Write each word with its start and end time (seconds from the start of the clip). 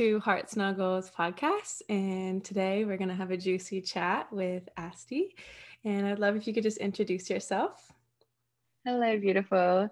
to 0.00 0.18
Heart 0.18 0.48
Snuggles 0.48 1.10
podcast. 1.10 1.82
And 1.90 2.42
today 2.42 2.86
we're 2.86 2.96
going 2.96 3.10
to 3.10 3.14
have 3.14 3.32
a 3.32 3.36
juicy 3.36 3.82
chat 3.82 4.32
with 4.32 4.66
Asti. 4.78 5.36
And 5.84 6.06
I'd 6.06 6.18
love 6.18 6.36
if 6.36 6.46
you 6.46 6.54
could 6.54 6.62
just 6.62 6.78
introduce 6.78 7.28
yourself. 7.28 7.92
Hello, 8.86 9.18
beautiful. 9.18 9.90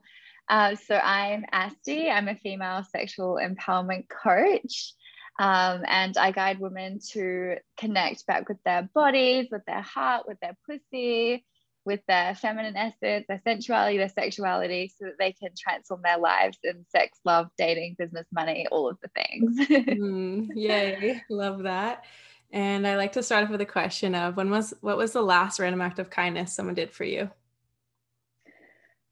Uh, 0.49 0.77
so 0.77 0.96
I'm 0.96 1.45
Asti. 1.53 2.09
I'm 2.09 2.27
a 2.29 2.36
female 2.36 2.85
sexual 2.91 3.35
empowerment 3.35 4.07
coach. 4.09 4.95
Um, 5.39 5.82
and 5.86 6.17
I 6.17 6.31
guide 6.31 6.59
women 6.59 7.00
to 7.11 7.57
connect 7.77 8.27
back 8.27 8.49
with 8.49 8.63
their 8.64 8.89
bodies, 8.95 9.49
with 9.53 9.67
their 9.67 9.82
heart, 9.82 10.27
with 10.27 10.40
their 10.40 10.57
pussy, 10.67 11.45
with 11.85 12.00
their 12.07 12.35
feminine 12.35 12.77
essence, 12.77 13.25
their 13.29 13.41
sensuality, 13.45 13.99
their 13.99 14.09
sexuality, 14.09 14.93
so 14.99 15.07
that 15.07 15.19
they 15.19 15.32
can 15.32 15.50
transform 15.57 16.03
their 16.03 16.19
lives 16.19 16.59
in 16.63 16.85
sex, 16.91 17.19
love, 17.25 17.49
dating, 17.57 17.96
business, 17.99 18.27
money, 18.32 18.67
all 18.71 18.89
of 18.89 18.99
the 19.03 19.09
things. 19.09 19.59
mm, 19.69 20.49
yay, 20.55 21.22
love 21.31 21.63
that. 21.63 22.05
And 22.50 22.86
I 22.86 22.96
like 22.96 23.13
to 23.13 23.22
start 23.22 23.45
off 23.45 23.50
with 23.50 23.61
a 23.61 23.67
question 23.67 24.14
of 24.14 24.36
when 24.36 24.50
was 24.50 24.75
what 24.81 24.96
was 24.96 25.13
the 25.13 25.22
last 25.22 25.59
random 25.59 25.81
act 25.81 25.99
of 25.99 26.11
kindness 26.11 26.55
someone 26.55 26.75
did 26.75 26.91
for 26.91 27.05
you? 27.05 27.31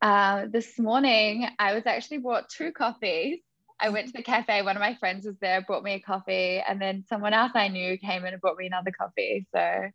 Uh, 0.01 0.47
this 0.51 0.79
morning, 0.79 1.49
I 1.59 1.75
was 1.75 1.87
actually 1.87 2.19
brought 2.19 2.49
two 2.49 2.73
coffees. 2.73 3.41
I 3.81 3.91
went 3.91 4.07
to 4.07 4.13
the 4.13 4.23
cafe. 4.23 4.63
One 4.63 4.77
of 4.77 4.81
my 4.81 4.95
friends 4.95 5.27
was 5.27 5.37
there, 5.41 5.61
brought 5.61 5.83
me 5.83 5.95
a 5.95 6.01
coffee, 6.01 6.63
and 6.67 6.81
then 6.81 7.05
someone 7.09 7.35
else 7.35 7.53
I 7.55 7.69
knew 7.69 7.99
came 7.99 8.25
in 8.25 8.33
and 8.33 8.41
brought 8.41 8.57
me 8.57 8.67
another 8.67 8.91
coffee. 8.91 9.47
So, 9.55 9.91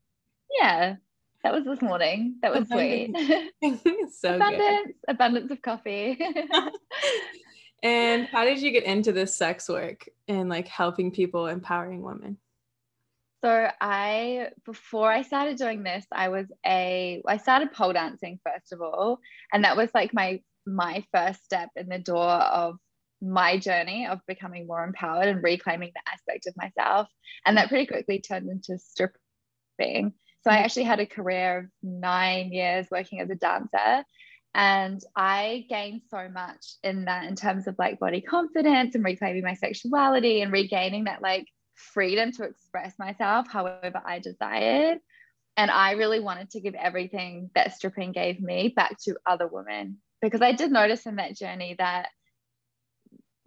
yeah, 0.60 0.96
that 1.44 1.54
was 1.54 1.66
this 1.66 1.82
morning. 1.82 2.36
That 2.42 2.54
was 2.54 2.68
sweet. 2.68 3.16
so 4.14 4.36
abundance, 4.36 4.86
good. 4.86 4.96
abundance 5.08 5.52
of 5.52 5.62
coffee. 5.62 6.20
and 7.84 8.26
how 8.26 8.46
did 8.46 8.60
you 8.60 8.72
get 8.72 8.84
into 8.84 9.12
this 9.12 9.34
sex 9.34 9.68
work 9.68 10.08
and 10.28 10.50
like 10.50 10.68
helping 10.68 11.12
people, 11.12 11.48
empowering 11.48 12.02
women? 12.02 12.38
So 13.44 13.70
I 13.82 14.50
before 14.66 15.12
I 15.12 15.24
started 15.24 15.58
doing 15.58 15.82
this, 15.82 16.06
I 16.12 16.30
was 16.30 16.46
a 16.66 17.24
I 17.28 17.38
started 17.38 17.74
pole 17.74 17.94
dancing 17.94 18.40
first 18.46 18.72
of 18.72 18.82
all, 18.82 19.20
and 19.52 19.64
that 19.64 19.78
was 19.78 19.90
like 19.96 20.14
my 20.14 20.42
my 20.68 21.04
first 21.12 21.44
step 21.44 21.70
in 21.76 21.90
the 21.90 21.98
door 21.98 22.30
of 22.30 22.76
my 23.22 23.58
journey 23.58 24.08
of 24.08 24.20
becoming 24.28 24.68
more 24.68 24.84
empowered 24.84 25.28
and 25.28 25.44
reclaiming 25.44 25.92
the 25.94 26.12
aspect 26.12 26.48
of 26.48 26.56
myself. 26.56 27.08
And 27.46 27.58
that 27.58 27.70
pretty 27.70 27.88
quickly 27.88 28.20
turned 28.20 28.50
into 28.50 28.78
stripping. 28.78 30.14
So 30.44 30.50
I 30.50 30.56
mm-hmm. 30.56 30.66
actually 30.66 30.84
had 30.84 31.00
a 31.00 31.06
career 31.06 31.60
of 31.60 31.66
nine 31.84 32.52
years 32.52 32.88
working 32.92 33.20
as 33.20 33.30
a 33.30 33.36
dancer. 33.36 34.04
And 34.54 35.02
I 35.16 35.66
gained 35.70 36.02
so 36.10 36.28
much 36.28 36.74
in 36.84 37.06
that 37.06 37.26
in 37.26 37.36
terms 37.36 37.68
of 37.68 37.76
like 37.80 38.00
body 38.00 38.22
confidence 38.22 38.96
and 38.96 39.04
reclaiming 39.04 39.44
my 39.44 39.54
sexuality 39.54 40.42
and 40.42 40.52
regaining 40.52 41.06
that 41.06 41.22
like 41.22 41.48
freedom 41.76 42.32
to 42.34 42.44
express 42.44 42.94
myself 43.00 43.48
however 43.50 44.02
I 44.06 44.20
desired. 44.20 45.00
And 45.58 45.72
I 45.72 45.92
really 45.92 46.20
wanted 46.20 46.50
to 46.52 46.62
give 46.62 46.76
everything 46.76 47.50
that 47.56 47.74
stripping 47.76 48.12
gave 48.12 48.42
me 48.42 48.74
back 48.76 48.98
to 49.04 49.18
other 49.26 49.48
women 49.48 49.98
because 50.22 50.42
I 50.42 50.52
did 50.54 50.72
notice 50.72 51.06
in 51.06 51.16
that 51.16 51.36
journey 51.36 51.76
that 51.78 52.10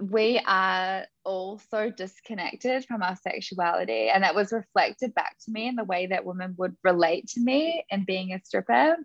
we 0.01 0.41
are 0.47 1.07
all 1.25 1.61
so 1.71 1.91
disconnected 1.91 2.85
from 2.85 3.03
our 3.03 3.17
sexuality. 3.17 4.09
And 4.09 4.25
that 4.25 4.35
was 4.35 4.53
reflected 4.53 5.15
back 5.15 5.37
to 5.45 5.51
me 5.51 5.69
in 5.69 5.77
the 5.77 5.85
way 5.85 6.07
that 6.07 6.25
women 6.25 6.55
would 6.59 6.77
relate 6.83 7.29
to 7.29 7.41
me 7.41 7.85
and 7.91 8.07
being 8.07 8.33
a 8.33 8.41
stripper. 8.45 8.97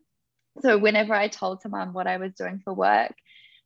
So, 0.61 0.77
whenever 0.77 1.13
I 1.13 1.27
told 1.27 1.61
someone 1.61 1.93
what 1.93 2.07
I 2.07 2.17
was 2.17 2.33
doing 2.33 2.61
for 2.63 2.73
work, 2.73 3.13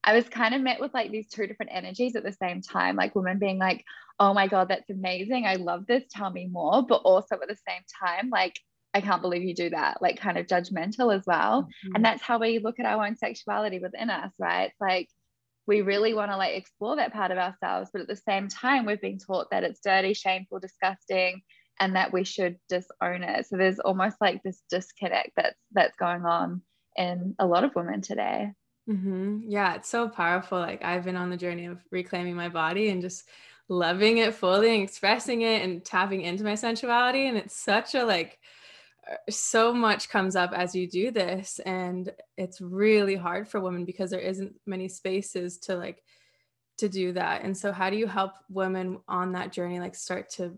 I 0.03 0.14
was 0.14 0.28
kind 0.28 0.53
of 0.53 0.62
met 0.62 0.81
with 0.81 0.94
like 0.94 1.12
these 1.12 1.30
two 1.30 1.48
different 1.48 1.72
energies 1.74 2.16
at 2.16 2.24
the 2.24 2.34
same 2.34 2.62
time, 2.62 2.98
like 2.98 3.16
women 3.16 3.40
being 3.40 3.58
like, 3.58 3.86
oh 4.19 4.34
my 4.34 4.48
God, 4.48 4.68
that's 4.68 4.90
amazing. 4.90 5.46
I 5.46 5.56
love 5.56 5.86
this. 5.88 6.03
Tell 6.12 6.30
me 6.30 6.48
more. 6.48 6.86
But 6.86 7.02
also 7.03 7.36
at 7.36 7.48
the 7.48 7.58
same 7.68 7.81
time, 8.02 8.30
like, 8.30 8.59
I 8.94 9.02
can't 9.02 9.22
believe 9.22 9.44
you 9.44 9.56
do 9.56 9.69
that, 9.72 10.02
like 10.02 10.19
kind 10.19 10.38
of 10.38 10.46
judgmental 10.46 11.16
as 11.16 11.24
well. 11.25 11.64
Mm-hmm. 11.64 11.96
And 11.96 12.06
that's 12.06 12.22
how 12.22 12.38
we 12.38 12.59
look 12.59 12.80
at 12.80 12.86
our 12.86 13.06
own 13.06 13.16
sexuality 13.16 13.80
within 13.80 14.09
us, 14.09 14.34
right? 14.38 14.66
It's 14.66 14.81
like 14.81 15.09
we 15.68 15.81
really 15.81 16.13
want 16.13 16.31
to 16.31 16.38
like 16.38 16.56
explore 16.56 16.96
that 16.96 17.13
part 17.13 17.31
of 17.31 17.38
ourselves 17.38 17.90
but 17.91 18.01
at 18.01 18.07
the 18.07 18.16
same 18.16 18.47
time 18.47 18.85
we've 18.85 19.01
been 19.01 19.18
taught 19.18 19.50
that 19.51 19.63
it's 19.63 19.79
dirty 19.79 20.13
shameful 20.13 20.59
disgusting 20.59 21.41
and 21.79 21.96
that 21.96 22.13
we 22.13 22.24
should 22.24 22.57
disown 22.69 23.24
it. 23.24 23.47
So 23.47 23.57
there's 23.57 23.79
almost 23.79 24.18
like 24.22 24.44
this 24.44 24.62
disconnect 24.69 25.31
that's 25.35 25.59
that's 25.72 25.97
going 25.97 26.25
on 26.25 26.62
in 26.96 27.35
a 27.40 27.47
lot 27.47 27.63
of 27.63 27.75
women 27.75 28.01
today. 28.01 28.51
Mm-hmm. 28.90 29.44
yeah 29.47 29.75
it's 29.75 29.88
so 29.88 30.09
powerful. 30.09 30.59
Like 30.59 30.84
i've 30.84 31.06
been 31.06 31.16
on 31.16 31.29
the 31.29 31.38
journey 31.38 31.68
of 31.68 31.81
reclaiming 31.91 32.35
my 32.35 32.50
body 32.50 32.90
and 32.90 33.01
just 33.01 33.28
loving 33.69 34.18
it 34.18 34.35
fully 34.35 34.74
and 34.74 34.84
expressing 34.84 35.41
it 35.41 35.63
and 35.63 35.85
tapping 35.85 36.22
into 36.22 36.44
my 36.44 36.56
sensuality 36.56 37.28
and 37.28 37.38
it's 37.38 37.56
such 37.56 37.95
a 37.95 38.03
like 38.03 38.38
so 39.30 39.74
much 39.74 40.09
comes 40.09 40.36
up 40.36 40.53
as 40.53 40.75
you 40.75 40.88
do 40.88 41.12
this 41.12 41.59
and 41.66 42.12
it's 42.38 42.62
really 42.62 43.16
hard 43.16 43.47
for 43.47 43.59
women 43.59 43.86
because 43.86 44.09
there 44.09 44.19
isn't 44.19 44.53
many 44.66 44.88
spaces 44.88 45.58
to 45.58 45.75
like 45.75 46.03
to 46.78 46.90
do 46.90 47.13
that. 47.13 47.44
And 47.44 47.56
so 47.56 47.72
how 47.72 47.90
do 47.90 47.97
you 47.97 48.08
help 48.08 48.34
women 48.50 49.00
on 49.08 49.34
that 49.34 49.52
journey 49.52 49.80
like 49.80 49.96
start 49.96 50.30
to 50.31 50.58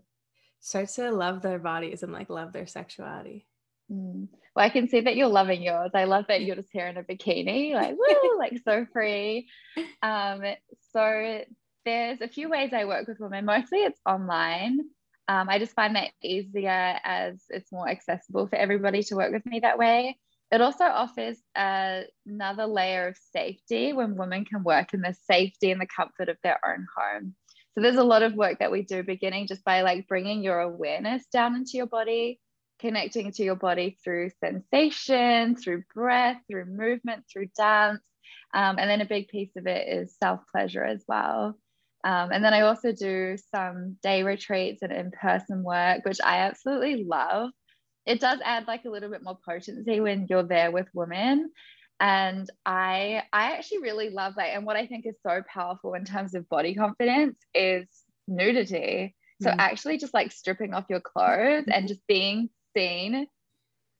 start 0.60 0.88
to 0.90 1.10
love 1.10 1.42
their 1.42 1.58
bodies 1.58 2.02
and 2.02 2.12
like 2.12 2.30
love 2.30 2.52
their 2.52 2.66
sexuality? 2.66 3.46
Mm. 3.88 4.26
well 4.56 4.66
i 4.66 4.68
can 4.68 4.88
see 4.88 5.02
that 5.02 5.14
you're 5.14 5.28
loving 5.28 5.62
yours. 5.62 5.92
I 5.94 6.04
love 6.04 6.24
that 6.26 6.42
you're 6.42 6.56
just 6.56 6.72
here 6.72 6.88
in 6.88 6.96
a 6.96 7.04
bikini 7.04 7.72
like 7.72 7.90
woo, 7.96 8.36
like 8.36 8.60
so 8.64 8.84
free. 8.92 9.46
Um 10.02 10.42
so 10.92 11.42
there's 11.84 12.20
a 12.20 12.26
few 12.26 12.48
ways 12.48 12.72
i 12.72 12.84
work 12.84 13.06
with 13.06 13.20
women. 13.20 13.44
Mostly 13.44 13.78
it's 13.78 14.00
online 14.04 14.80
um, 15.28 15.48
I 15.48 15.58
just 15.58 15.74
find 15.74 15.96
that 15.96 16.10
easier 16.22 16.98
as 17.04 17.42
it's 17.48 17.72
more 17.72 17.88
accessible 17.88 18.46
for 18.46 18.56
everybody 18.56 19.02
to 19.04 19.16
work 19.16 19.32
with 19.32 19.44
me 19.46 19.60
that 19.60 19.78
way. 19.78 20.18
It 20.52 20.60
also 20.60 20.84
offers 20.84 21.36
uh, 21.56 22.02
another 22.24 22.66
layer 22.66 23.08
of 23.08 23.16
safety 23.32 23.92
when 23.92 24.16
women 24.16 24.44
can 24.44 24.62
work 24.62 24.94
in 24.94 25.00
the 25.00 25.14
safety 25.28 25.72
and 25.72 25.80
the 25.80 25.88
comfort 25.88 26.28
of 26.28 26.36
their 26.44 26.60
own 26.64 26.86
home. 26.96 27.34
So 27.74 27.82
there's 27.82 27.96
a 27.96 28.04
lot 28.04 28.22
of 28.22 28.34
work 28.34 28.60
that 28.60 28.70
we 28.70 28.82
do 28.82 29.02
beginning 29.02 29.48
just 29.48 29.64
by 29.64 29.82
like 29.82 30.06
bringing 30.06 30.42
your 30.42 30.60
awareness 30.60 31.26
down 31.32 31.56
into 31.56 31.72
your 31.74 31.86
body, 31.86 32.40
connecting 32.78 33.32
to 33.32 33.42
your 33.42 33.56
body 33.56 33.98
through 34.02 34.30
sensation, 34.40 35.56
through 35.56 35.82
breath, 35.92 36.38
through 36.48 36.66
movement, 36.66 37.24
through 37.30 37.48
dance. 37.56 38.00
Um, 38.54 38.78
and 38.78 38.88
then 38.88 39.00
a 39.00 39.06
big 39.06 39.28
piece 39.28 39.56
of 39.56 39.66
it 39.66 39.88
is 39.88 40.16
self 40.16 40.40
pleasure 40.52 40.84
as 40.84 41.04
well. 41.08 41.58
Um, 42.06 42.30
and 42.30 42.44
then 42.44 42.54
I 42.54 42.60
also 42.60 42.92
do 42.92 43.36
some 43.52 43.96
day 44.00 44.22
retreats 44.22 44.82
and 44.82 44.92
in 44.92 45.10
person 45.10 45.64
work, 45.64 46.04
which 46.04 46.20
I 46.24 46.38
absolutely 46.38 47.02
love. 47.02 47.50
It 48.06 48.20
does 48.20 48.38
add 48.44 48.68
like 48.68 48.84
a 48.84 48.90
little 48.90 49.10
bit 49.10 49.24
more 49.24 49.36
potency 49.44 49.98
when 49.98 50.28
you're 50.30 50.44
there 50.44 50.70
with 50.70 50.86
women. 50.94 51.50
And 51.98 52.48
I 52.64 53.24
I 53.32 53.54
actually 53.54 53.80
really 53.80 54.10
love 54.10 54.34
that. 54.36 54.54
And 54.54 54.64
what 54.64 54.76
I 54.76 54.86
think 54.86 55.04
is 55.04 55.16
so 55.20 55.42
powerful 55.52 55.94
in 55.94 56.04
terms 56.04 56.36
of 56.36 56.48
body 56.48 56.76
confidence 56.76 57.38
is 57.52 57.88
nudity. 58.28 59.16
So 59.42 59.50
mm. 59.50 59.56
actually 59.58 59.98
just 59.98 60.14
like 60.14 60.30
stripping 60.30 60.74
off 60.74 60.84
your 60.88 61.00
clothes 61.00 61.64
and 61.66 61.88
just 61.88 62.06
being 62.06 62.50
seen 62.76 63.26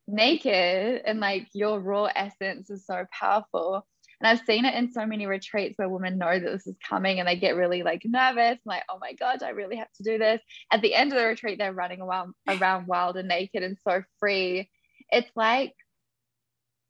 naked 0.06 1.02
and 1.04 1.18
like 1.18 1.48
your 1.54 1.80
raw 1.80 2.04
essence 2.14 2.70
is 2.70 2.86
so 2.86 3.04
powerful. 3.10 3.84
And 4.21 4.28
I've 4.28 4.47
seen 4.47 4.65
it 4.65 4.75
in 4.75 4.93
so 4.93 5.04
many 5.04 5.27
retreats 5.27 5.77
where 5.77 5.88
women 5.88 6.16
know 6.16 6.38
that 6.38 6.41
this 6.41 6.66
is 6.66 6.77
coming 6.88 7.19
and 7.19 7.28
they 7.28 7.37
get 7.37 7.54
really 7.54 7.82
like 7.82 8.03
nervous, 8.04 8.59
like, 8.65 8.82
oh 8.88 8.99
my 8.99 9.12
God, 9.12 9.43
I 9.43 9.50
really 9.50 9.77
have 9.77 9.93
to 9.97 10.03
do 10.03 10.16
this. 10.16 10.41
At 10.72 10.81
the 10.81 10.94
end 10.94 11.12
of 11.12 11.19
the 11.19 11.27
retreat, 11.27 11.59
they're 11.59 11.72
running 11.72 12.00
around, 12.00 12.32
around 12.48 12.86
wild 12.86 13.16
and 13.16 13.28
naked 13.28 13.63
and 13.63 13.77
so 13.86 14.03
free. 14.18 14.71
It's 15.10 15.30
like, 15.36 15.74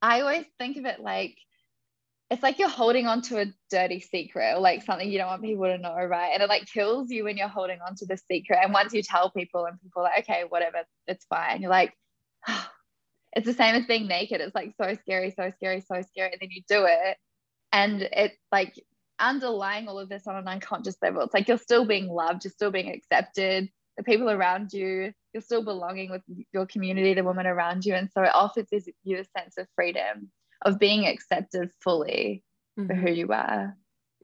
I 0.00 0.20
always 0.20 0.46
think 0.58 0.76
of 0.76 0.84
it 0.84 1.00
like, 1.00 1.36
it's 2.30 2.42
like 2.42 2.58
you're 2.58 2.68
holding 2.68 3.06
on 3.06 3.22
to 3.22 3.40
a 3.40 3.46
dirty 3.70 4.00
secret 4.00 4.54
or 4.54 4.60
like 4.60 4.82
something 4.82 5.10
you 5.10 5.18
don't 5.18 5.28
want 5.28 5.42
people 5.42 5.64
to 5.64 5.78
know, 5.78 5.94
right? 5.94 6.30
And 6.32 6.42
it 6.42 6.48
like 6.48 6.66
kills 6.66 7.10
you 7.10 7.24
when 7.24 7.36
you're 7.36 7.48
holding 7.48 7.78
on 7.80 7.94
to 7.96 8.06
the 8.06 8.16
secret. 8.16 8.58
And 8.62 8.72
once 8.72 8.92
you 8.92 9.02
tell 9.02 9.30
people 9.30 9.64
and 9.64 9.80
people 9.80 10.02
like, 10.02 10.20
okay, 10.20 10.44
whatever, 10.48 10.78
it's 11.06 11.24
fine. 11.26 11.60
You're 11.60 11.70
like, 11.70 11.92
oh, 12.48 12.66
it's 13.36 13.46
the 13.46 13.52
same 13.52 13.74
as 13.74 13.84
being 13.84 14.08
naked. 14.08 14.40
It's 14.40 14.54
like 14.54 14.72
so 14.80 14.96
scary, 15.02 15.30
so 15.30 15.52
scary, 15.56 15.82
so 15.82 16.00
scary. 16.10 16.32
And 16.32 16.40
then 16.40 16.48
you 16.50 16.62
do 16.66 16.86
it. 16.88 17.18
And 17.70 18.08
it's 18.10 18.38
like 18.50 18.82
underlying 19.20 19.88
all 19.88 19.98
of 19.98 20.08
this 20.08 20.26
on 20.26 20.36
an 20.36 20.48
unconscious 20.48 20.96
level. 21.02 21.20
It's 21.20 21.34
like 21.34 21.46
you're 21.46 21.58
still 21.58 21.84
being 21.84 22.08
loved, 22.08 22.44
you're 22.44 22.52
still 22.52 22.70
being 22.70 22.90
accepted, 22.90 23.68
the 23.98 24.04
people 24.04 24.30
around 24.30 24.72
you, 24.72 25.12
you're 25.34 25.42
still 25.42 25.62
belonging 25.62 26.10
with 26.10 26.22
your 26.54 26.64
community, 26.64 27.12
the 27.12 27.24
women 27.24 27.46
around 27.46 27.84
you. 27.84 27.94
And 27.94 28.08
so 28.10 28.22
it 28.22 28.34
offers 28.34 28.66
this, 28.72 28.88
you 29.04 29.18
a 29.18 29.38
sense 29.38 29.58
of 29.58 29.66
freedom, 29.74 30.30
of 30.64 30.78
being 30.78 31.06
accepted 31.06 31.70
fully 31.82 32.42
mm-hmm. 32.78 32.88
for 32.88 32.94
who 32.94 33.10
you 33.10 33.32
are. 33.32 33.76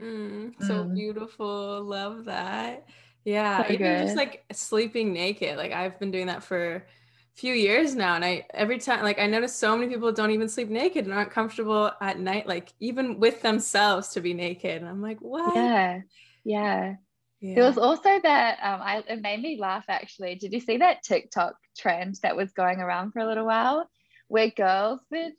Mm, 0.03 0.55
so 0.63 0.85
mm. 0.85 0.95
beautiful. 0.95 1.83
Love 1.83 2.25
that. 2.25 2.87
Yeah. 3.27 3.67
So 3.67 3.75
even 3.75 3.93
good. 3.93 4.05
just 4.05 4.17
like 4.17 4.43
sleeping 4.53 5.13
naked. 5.13 5.59
Like 5.59 5.73
I've 5.73 6.01
been 6.01 6.11
doing 6.11 6.29
that 6.29 6.43
for 6.43 6.87
few 7.35 7.55
years 7.55 7.95
now 7.95 8.15
and 8.15 8.25
i 8.25 8.45
every 8.53 8.79
time 8.79 9.03
like 9.03 9.19
i 9.19 9.27
notice 9.27 9.55
so 9.55 9.77
many 9.77 9.93
people 9.93 10.13
don't 10.13 10.31
even 10.31 10.49
sleep 10.49 10.69
naked 10.69 11.07
and 11.07 11.15
aren't 11.15 11.31
comfortable 11.31 11.91
at 12.01 12.19
night 12.19 12.47
like 12.47 12.73
even 12.79 13.19
with 13.19 13.41
themselves 13.43 14.09
to 14.09 14.21
be 14.21 14.35
naked 14.35 14.83
and 14.83 14.89
i'm 14.89 15.01
like 15.01 15.19
what 15.21 15.55
yeah 15.55 16.01
yeah 16.45 16.95
Yeah. 17.41 17.55
There 17.57 17.65
was 17.65 17.79
also 17.79 18.21
that 18.23 18.59
um, 18.63 18.81
I, 18.81 19.03
it 19.09 19.21
made 19.21 19.43
me 19.43 19.59
laugh 19.59 19.85
actually. 19.89 20.37
Did 20.37 20.53
you 20.53 20.61
see 20.61 20.77
that 20.79 21.03
TikTok 21.03 21.57
trend 21.77 22.15
that 22.23 22.37
was 22.37 22.53
going 22.53 22.79
around 22.79 23.11
for 23.11 23.19
a 23.19 23.27
little 23.27 23.47
while 23.47 23.91
where 24.29 24.51
girls 24.51 25.01
would 25.11 25.33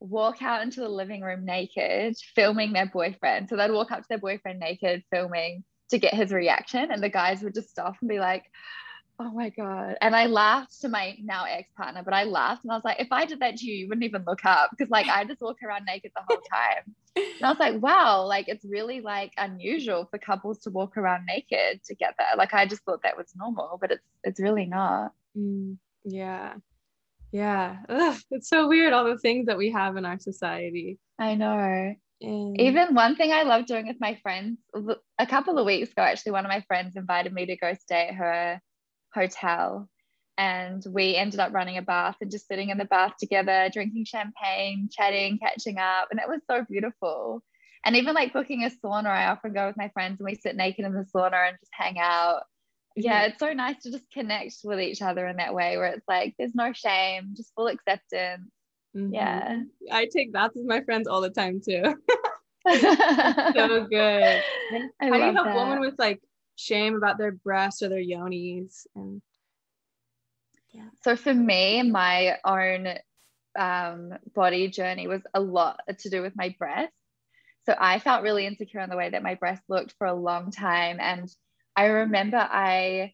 walk 0.00 0.40
out 0.40 0.62
into 0.62 0.80
the 0.80 0.88
living 0.88 1.20
room 1.20 1.44
naked, 1.44 2.16
filming 2.34 2.72
their 2.72 2.86
boyfriend? 2.86 3.48
So 3.50 3.56
they'd 3.56 3.70
walk 3.70 3.90
up 3.92 4.00
to 4.00 4.08
their 4.08 4.18
boyfriend 4.18 4.58
naked, 4.58 5.04
filming 5.10 5.62
to 5.90 5.98
get 5.98 6.14
his 6.14 6.32
reaction, 6.32 6.90
and 6.90 7.02
the 7.02 7.10
guys 7.10 7.42
would 7.42 7.54
just 7.54 7.68
stop 7.68 7.96
and 8.00 8.08
be 8.08 8.18
like, 8.18 8.44
Oh 9.22 9.30
my 9.32 9.50
God. 9.50 9.96
And 10.00 10.16
I 10.16 10.26
laughed 10.26 10.80
to 10.80 10.88
my 10.88 11.14
now 11.22 11.44
ex 11.44 11.70
partner, 11.76 12.00
but 12.02 12.14
I 12.14 12.24
laughed 12.24 12.64
and 12.64 12.72
I 12.72 12.76
was 12.76 12.84
like, 12.86 13.00
if 13.00 13.08
I 13.10 13.26
did 13.26 13.40
that 13.40 13.58
to 13.58 13.66
you, 13.66 13.74
you 13.74 13.88
wouldn't 13.88 14.04
even 14.04 14.24
look 14.26 14.46
up 14.46 14.70
because 14.70 14.88
like 14.90 15.08
I 15.08 15.24
just 15.24 15.42
walk 15.42 15.58
around 15.62 15.84
naked 15.84 16.12
the 16.16 16.22
whole 16.26 16.40
time. 16.50 16.94
And 17.16 17.44
I 17.44 17.50
was 17.50 17.58
like, 17.58 17.82
wow, 17.82 18.24
like 18.24 18.48
it's 18.48 18.64
really 18.64 19.02
like 19.02 19.32
unusual 19.36 20.08
for 20.10 20.16
couples 20.16 20.60
to 20.60 20.70
walk 20.70 20.96
around 20.96 21.26
naked 21.26 21.84
together. 21.84 22.24
Like 22.38 22.54
I 22.54 22.64
just 22.64 22.82
thought 22.84 23.02
that 23.02 23.18
was 23.18 23.34
normal, 23.36 23.76
but 23.78 23.90
it's 23.90 24.06
it's 24.24 24.40
really 24.40 24.64
not. 24.64 25.12
Mm, 25.36 25.76
yeah. 26.04 26.54
Yeah. 27.30 27.76
Ugh, 27.90 28.18
it's 28.30 28.48
so 28.48 28.68
weird, 28.68 28.94
all 28.94 29.04
the 29.04 29.18
things 29.18 29.46
that 29.46 29.58
we 29.58 29.70
have 29.70 29.98
in 29.98 30.06
our 30.06 30.18
society. 30.18 30.98
I 31.18 31.34
know. 31.34 31.94
And... 32.22 32.58
Even 32.58 32.94
one 32.94 33.16
thing 33.16 33.32
I 33.32 33.42
love 33.42 33.66
doing 33.66 33.86
with 33.86 34.00
my 34.00 34.18
friends, 34.22 34.58
a 35.18 35.26
couple 35.26 35.58
of 35.58 35.66
weeks 35.66 35.92
ago, 35.92 36.02
actually, 36.02 36.32
one 36.32 36.46
of 36.46 36.50
my 36.50 36.62
friends 36.66 36.96
invited 36.96 37.34
me 37.34 37.44
to 37.46 37.56
go 37.56 37.74
stay 37.74 38.08
at 38.08 38.14
her 38.14 38.60
hotel. 39.14 39.88
And 40.38 40.82
we 40.88 41.16
ended 41.16 41.40
up 41.40 41.52
running 41.52 41.76
a 41.76 41.82
bath 41.82 42.16
and 42.20 42.30
just 42.30 42.48
sitting 42.48 42.70
in 42.70 42.78
the 42.78 42.86
bath 42.86 43.12
together 43.18 43.68
drinking 43.72 44.06
champagne 44.06 44.88
chatting 44.90 45.38
catching 45.38 45.78
up. 45.78 46.08
And 46.10 46.18
it 46.18 46.28
was 46.28 46.40
so 46.50 46.64
beautiful. 46.68 47.42
And 47.84 47.96
even 47.96 48.14
like 48.14 48.32
booking 48.32 48.64
a 48.64 48.70
sauna 48.70 49.06
i 49.06 49.26
often 49.26 49.52
go 49.52 49.66
with 49.66 49.76
my 49.76 49.88
friends 49.88 50.20
and 50.20 50.26
we 50.26 50.34
sit 50.34 50.56
naked 50.56 50.84
in 50.84 50.92
the 50.92 51.06
sauna 51.14 51.48
and 51.48 51.56
just 51.60 51.72
hang 51.72 51.98
out. 51.98 52.42
Yeah 52.96 53.24
it's 53.24 53.38
so 53.38 53.52
nice 53.52 53.82
to 53.82 53.90
just 53.90 54.10
connect 54.12 54.54
with 54.64 54.80
each 54.80 55.02
other 55.02 55.26
in 55.26 55.36
that 55.36 55.54
way 55.54 55.76
where 55.76 55.86
it's 55.86 56.08
like 56.08 56.34
there's 56.38 56.54
no 56.54 56.72
shame 56.72 57.34
just 57.36 57.52
full 57.54 57.68
acceptance. 57.68 58.50
Mm-hmm. 58.96 59.14
yeah. 59.14 59.60
I 59.92 60.06
take 60.06 60.32
baths 60.32 60.54
with 60.56 60.66
my 60.66 60.80
friends 60.82 61.06
all 61.06 61.20
the 61.20 61.30
time 61.30 61.60
too. 61.64 61.82
So 62.68 63.86
good. 63.86 64.42
I 65.00 65.06
how 65.06 65.12
do 65.12 65.18
you 65.18 65.32
help 65.32 65.46
that. 65.46 65.56
women 65.56 65.80
with 65.80 65.94
like 65.98 66.20
shame 66.60 66.94
about 66.94 67.18
their 67.18 67.32
breasts 67.32 67.82
or 67.82 67.88
their 67.88 67.98
yonis 67.98 68.86
and 68.94 69.22
yeah 70.72 70.88
so 71.02 71.16
for 71.16 71.34
me 71.34 71.82
my 71.82 72.36
own 72.44 72.88
um, 73.58 74.14
body 74.34 74.68
journey 74.68 75.08
was 75.08 75.22
a 75.34 75.40
lot 75.40 75.80
to 75.98 76.10
do 76.10 76.22
with 76.22 76.34
my 76.36 76.54
breasts 76.58 76.94
so 77.66 77.74
i 77.78 77.98
felt 77.98 78.22
really 78.22 78.46
insecure 78.46 78.80
in 78.80 78.90
the 78.90 78.96
way 78.96 79.10
that 79.10 79.22
my 79.22 79.34
breasts 79.34 79.64
looked 79.68 79.94
for 79.98 80.06
a 80.06 80.14
long 80.14 80.50
time 80.50 80.98
and 81.00 81.28
i 81.76 81.86
remember 81.86 82.36
i 82.38 83.12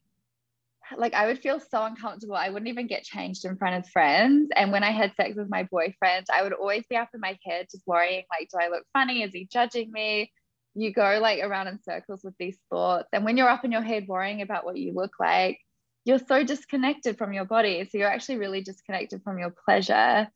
like 0.96 1.14
I 1.14 1.26
would 1.26 1.40
feel 1.40 1.58
so 1.58 1.84
uncomfortable. 1.84 2.36
I 2.36 2.48
wouldn't 2.48 2.68
even 2.68 2.86
get 2.86 3.02
changed 3.02 3.44
in 3.44 3.56
front 3.56 3.76
of 3.76 3.90
friends. 3.90 4.50
And 4.54 4.70
when 4.70 4.84
I 4.84 4.90
had 4.90 5.14
sex 5.16 5.34
with 5.36 5.48
my 5.48 5.64
boyfriend, 5.64 6.26
I 6.32 6.42
would 6.42 6.52
always 6.52 6.84
be 6.88 6.96
up 6.96 7.08
in 7.14 7.20
my 7.20 7.38
head 7.44 7.66
just 7.70 7.86
worrying 7.86 8.24
like, 8.30 8.48
do 8.50 8.58
I 8.60 8.68
look 8.68 8.84
funny? 8.92 9.22
Is 9.22 9.32
he 9.32 9.48
judging 9.50 9.90
me? 9.90 10.32
You 10.76 10.92
go 10.92 11.18
like 11.20 11.42
around 11.42 11.68
in 11.68 11.82
circles 11.82 12.20
with 12.22 12.34
these 12.38 12.58
thoughts. 12.70 13.08
And 13.12 13.24
when 13.24 13.36
you're 13.36 13.48
up 13.48 13.64
in 13.64 13.72
your 13.72 13.82
head 13.82 14.06
worrying 14.06 14.42
about 14.42 14.64
what 14.64 14.76
you 14.76 14.92
look 14.92 15.14
like, 15.18 15.58
you're 16.04 16.18
so 16.18 16.44
disconnected 16.44 17.18
from 17.18 17.32
your 17.32 17.46
body. 17.46 17.88
So 17.90 17.98
you're 17.98 18.10
actually 18.10 18.36
really 18.36 18.60
disconnected 18.60 19.22
from 19.24 19.38
your 19.38 19.54
pleasure. 19.64 20.28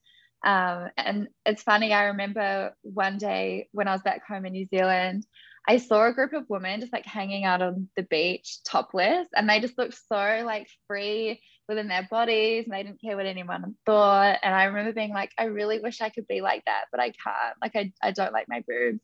Um, 0.45 0.89
and 0.97 1.29
it's 1.45 1.63
funny, 1.63 1.93
I 1.93 2.05
remember 2.07 2.75
one 2.83 3.19
day 3.19 3.69
when 3.73 3.87
I 3.87 3.93
was 3.93 4.03
back 4.03 4.27
home 4.27 4.47
in 4.47 4.53
New 4.53 4.67
Zealand, 4.67 5.27
I 5.69 5.77
saw 5.77 6.07
a 6.07 6.15
group 6.15 6.33
of 6.33 6.49
women 6.49 6.81
just 6.81 6.93
like 6.93 7.05
hanging 7.05 7.45
out 7.45 7.61
on 7.61 7.89
the 7.95 8.03
beach 8.03 8.61
topless, 8.65 9.29
and 9.37 9.49
they 9.49 9.61
just 9.61 9.77
looked 9.77 10.01
so 10.09 10.43
like 10.47 10.67
free 10.87 11.43
within 11.69 11.87
their 11.87 12.09
bodies 12.11 12.65
and 12.65 12.75
they 12.75 12.83
didn't 12.83 13.01
care 13.01 13.17
what 13.17 13.27
anyone 13.27 13.77
thought. 13.85 14.39
And 14.43 14.55
I 14.55 14.65
remember 14.65 14.93
being 14.93 15.13
like, 15.13 15.31
I 15.39 15.45
really 15.45 15.79
wish 15.79 16.01
I 16.01 16.09
could 16.09 16.27
be 16.27 16.41
like 16.41 16.65
that, 16.65 16.87
but 16.91 17.01
I 17.01 17.11
can't. 17.11 17.57
Like, 17.63 17.77
I, 17.77 17.93
I 18.03 18.11
don't 18.11 18.33
like 18.33 18.49
my 18.49 18.65
boobs 18.67 19.01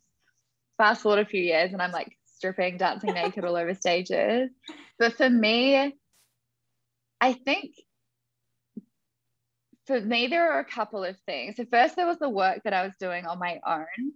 fast 0.78 1.02
forward 1.02 1.20
a 1.20 1.24
few 1.24 1.42
years 1.42 1.72
and 1.72 1.80
I'm 1.80 1.92
like 1.92 2.16
stripping, 2.36 2.76
dancing 2.76 3.14
naked 3.14 3.44
all 3.44 3.56
over 3.56 3.74
stages. 3.74 4.50
But 4.98 5.14
for 5.14 5.28
me, 5.28 5.94
I 7.20 7.32
think 7.32 7.74
for 9.86 10.00
me, 10.00 10.26
there 10.26 10.52
are 10.52 10.60
a 10.60 10.64
couple 10.64 11.04
of 11.04 11.16
things. 11.26 11.56
So, 11.56 11.64
first, 11.70 11.96
there 11.96 12.06
was 12.06 12.18
the 12.18 12.28
work 12.28 12.62
that 12.64 12.72
I 12.72 12.84
was 12.84 12.94
doing 12.98 13.24
on 13.24 13.38
my 13.38 13.60
own, 13.66 14.12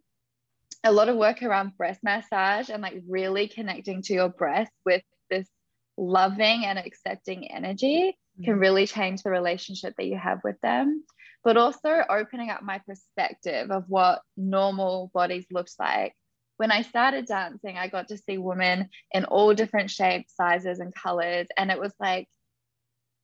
a 0.84 0.92
lot 0.92 1.08
of 1.08 1.16
work 1.16 1.42
around 1.42 1.76
breast 1.76 2.00
massage 2.02 2.70
and 2.70 2.82
like 2.82 3.02
really 3.08 3.48
connecting 3.48 4.02
to 4.02 4.14
your 4.14 4.28
breast 4.28 4.72
with 4.84 5.02
this 5.30 5.48
loving 5.96 6.64
and 6.64 6.78
accepting 6.78 7.50
energy 7.50 8.16
can 8.44 8.54
mm-hmm. 8.54 8.60
really 8.60 8.86
change 8.86 9.22
the 9.22 9.30
relationship 9.30 9.94
that 9.96 10.06
you 10.06 10.18
have 10.18 10.40
with 10.42 10.60
them. 10.60 11.04
But 11.44 11.56
also 11.56 12.02
opening 12.08 12.50
up 12.50 12.62
my 12.62 12.80
perspective 12.86 13.70
of 13.70 13.84
what 13.88 14.20
normal 14.36 15.10
bodies 15.14 15.46
looks 15.50 15.76
like 15.78 16.14
when 16.60 16.70
I 16.70 16.82
started 16.82 17.24
dancing, 17.24 17.78
I 17.78 17.88
got 17.88 18.08
to 18.08 18.18
see 18.18 18.36
women 18.36 18.90
in 19.12 19.24
all 19.24 19.54
different 19.54 19.90
shapes, 19.90 20.36
sizes, 20.36 20.78
and 20.78 20.94
colors. 20.94 21.46
And 21.56 21.70
it 21.70 21.80
was 21.80 21.94
like 21.98 22.28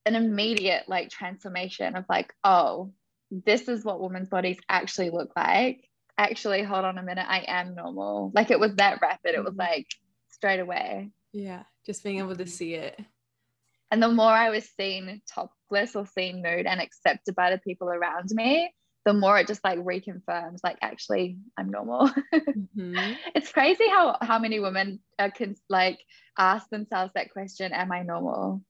an 0.07 0.15
immediate 0.15 0.85
like 0.87 1.11
transformation 1.11 1.95
of 1.95 2.05
like, 2.09 2.33
oh, 2.43 2.93
this 3.29 3.67
is 3.67 3.85
what 3.85 4.01
women's 4.01 4.29
bodies 4.29 4.57
actually 4.67 5.11
look 5.11 5.33
like. 5.35 5.87
Actually, 6.17 6.63
hold 6.63 6.83
on 6.83 6.97
a 6.97 7.03
minute, 7.03 7.27
I 7.29 7.45
am 7.47 7.75
normal. 7.75 8.31
Like 8.33 8.49
it 8.49 8.59
was 8.59 8.73
that 8.77 9.03
rapid. 9.03 9.35
It 9.35 9.43
was 9.43 9.51
mm-hmm. 9.53 9.59
like 9.59 9.87
straight 10.29 10.59
away. 10.59 11.11
Yeah, 11.31 11.61
just 11.85 12.03
being 12.03 12.17
able 12.17 12.37
to 12.37 12.47
see 12.47 12.73
it. 12.73 12.99
And 13.91 14.01
the 14.01 14.09
more 14.09 14.31
I 14.31 14.49
was 14.49 14.67
seen 14.79 15.21
topless 15.31 15.95
or 15.95 16.07
seen 16.07 16.41
nude 16.41 16.65
and 16.65 16.81
accepted 16.81 17.35
by 17.35 17.51
the 17.51 17.59
people 17.59 17.87
around 17.87 18.31
me, 18.31 18.73
the 19.07 19.13
more 19.13 19.39
it 19.39 19.47
just 19.47 19.63
like 19.63 19.79
reconfirms 19.79 20.59
like 20.65 20.77
actually 20.81 21.37
i'm 21.57 21.69
normal. 21.69 22.11
Mm-hmm. 22.33 23.13
it's 23.35 23.53
crazy 23.53 23.87
how 23.87 24.17
how 24.21 24.37
many 24.37 24.59
women 24.59 24.99
uh, 25.17 25.29
can 25.33 25.55
like 25.69 25.97
ask 26.37 26.69
themselves 26.69 27.13
that 27.15 27.31
question 27.31 27.71
am 27.71 27.93
i 27.93 28.03
normal? 28.03 28.61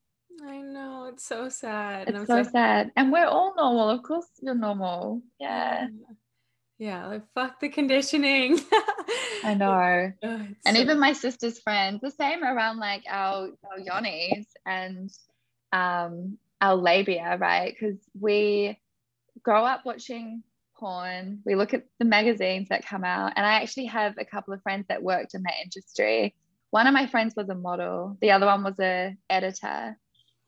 I 0.45 0.61
know 0.61 1.09
it's 1.11 1.25
so 1.25 1.49
sad 1.49 2.09
it's 2.09 2.27
so, 2.27 2.43
so 2.43 2.51
sad. 2.51 2.91
And 2.95 3.11
we're 3.11 3.25
all 3.25 3.55
normal. 3.57 3.89
Of 3.89 4.03
course 4.03 4.27
you're 4.39 4.53
normal. 4.53 5.23
Yeah. 5.39 5.87
Yeah. 6.77 7.07
Like 7.07 7.23
fuck 7.33 7.59
the 7.59 7.69
conditioning. 7.69 8.59
I 9.43 9.55
know. 9.55 10.13
Oh, 10.23 10.47
and 10.67 10.75
so- 10.75 10.81
even 10.83 10.99
my 10.99 11.13
sister's 11.13 11.57
friends 11.57 12.01
the 12.01 12.11
same 12.11 12.43
around 12.43 12.77
like 12.77 13.05
our, 13.09 13.49
our 13.65 13.79
yonis 13.79 14.45
and 14.67 15.09
um 15.73 16.37
our 16.61 16.75
labia 16.75 17.37
right? 17.41 17.73
Because 17.73 17.97
we 18.19 18.77
grow 19.43 19.63
up 19.65 19.85
watching 19.85 20.43
porn. 20.79 21.41
We 21.45 21.55
look 21.55 21.73
at 21.73 21.85
the 21.99 22.05
magazines 22.05 22.69
that 22.69 22.85
come 22.85 23.03
out. 23.03 23.33
And 23.35 23.45
I 23.45 23.61
actually 23.61 23.85
have 23.85 24.15
a 24.17 24.25
couple 24.25 24.53
of 24.53 24.61
friends 24.61 24.85
that 24.89 25.03
worked 25.03 25.33
in 25.33 25.43
that 25.43 25.53
industry. 25.63 26.35
One 26.69 26.87
of 26.87 26.93
my 26.93 27.07
friends 27.07 27.33
was 27.35 27.49
a 27.49 27.55
model, 27.55 28.17
the 28.21 28.31
other 28.31 28.45
one 28.45 28.63
was 28.63 28.79
a 28.79 29.15
editor. 29.29 29.97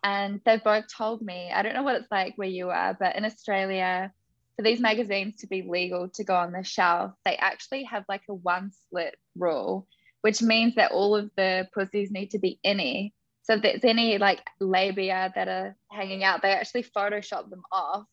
And 0.03 0.39
they've 0.45 0.63
both 0.63 0.85
told 0.95 1.21
me, 1.21 1.51
I 1.53 1.61
don't 1.61 1.73
know 1.73 1.83
what 1.83 1.95
it's 1.95 2.11
like 2.11 2.33
where 2.35 2.47
you 2.47 2.69
are, 2.69 2.95
but 2.97 3.15
in 3.15 3.25
Australia, 3.25 4.13
for 4.55 4.63
these 4.63 4.79
magazines 4.79 5.37
to 5.37 5.47
be 5.47 5.61
legal 5.61 6.09
to 6.09 6.23
go 6.23 6.35
on 6.35 6.51
the 6.51 6.63
shelf, 6.63 7.11
they 7.25 7.35
actually 7.35 7.83
have 7.85 8.05
like 8.07 8.23
a 8.29 8.33
one 8.33 8.71
slit 8.89 9.15
rule, 9.37 9.87
which 10.21 10.41
means 10.41 10.75
that 10.75 10.91
all 10.91 11.15
of 11.15 11.31
the 11.35 11.67
pussies 11.73 12.11
need 12.11 12.31
to 12.31 12.39
be 12.39 12.59
any. 12.63 13.13
So 13.43 13.55
if 13.55 13.61
there's 13.61 13.83
any 13.83 14.17
like 14.17 14.41
labia 14.59 15.31
that 15.35 15.47
are 15.47 15.75
hanging 15.89 16.23
out, 16.23 16.41
they 16.41 16.51
actually 16.51 16.83
Photoshop 16.83 17.49
them 17.49 17.63
off 17.71 18.05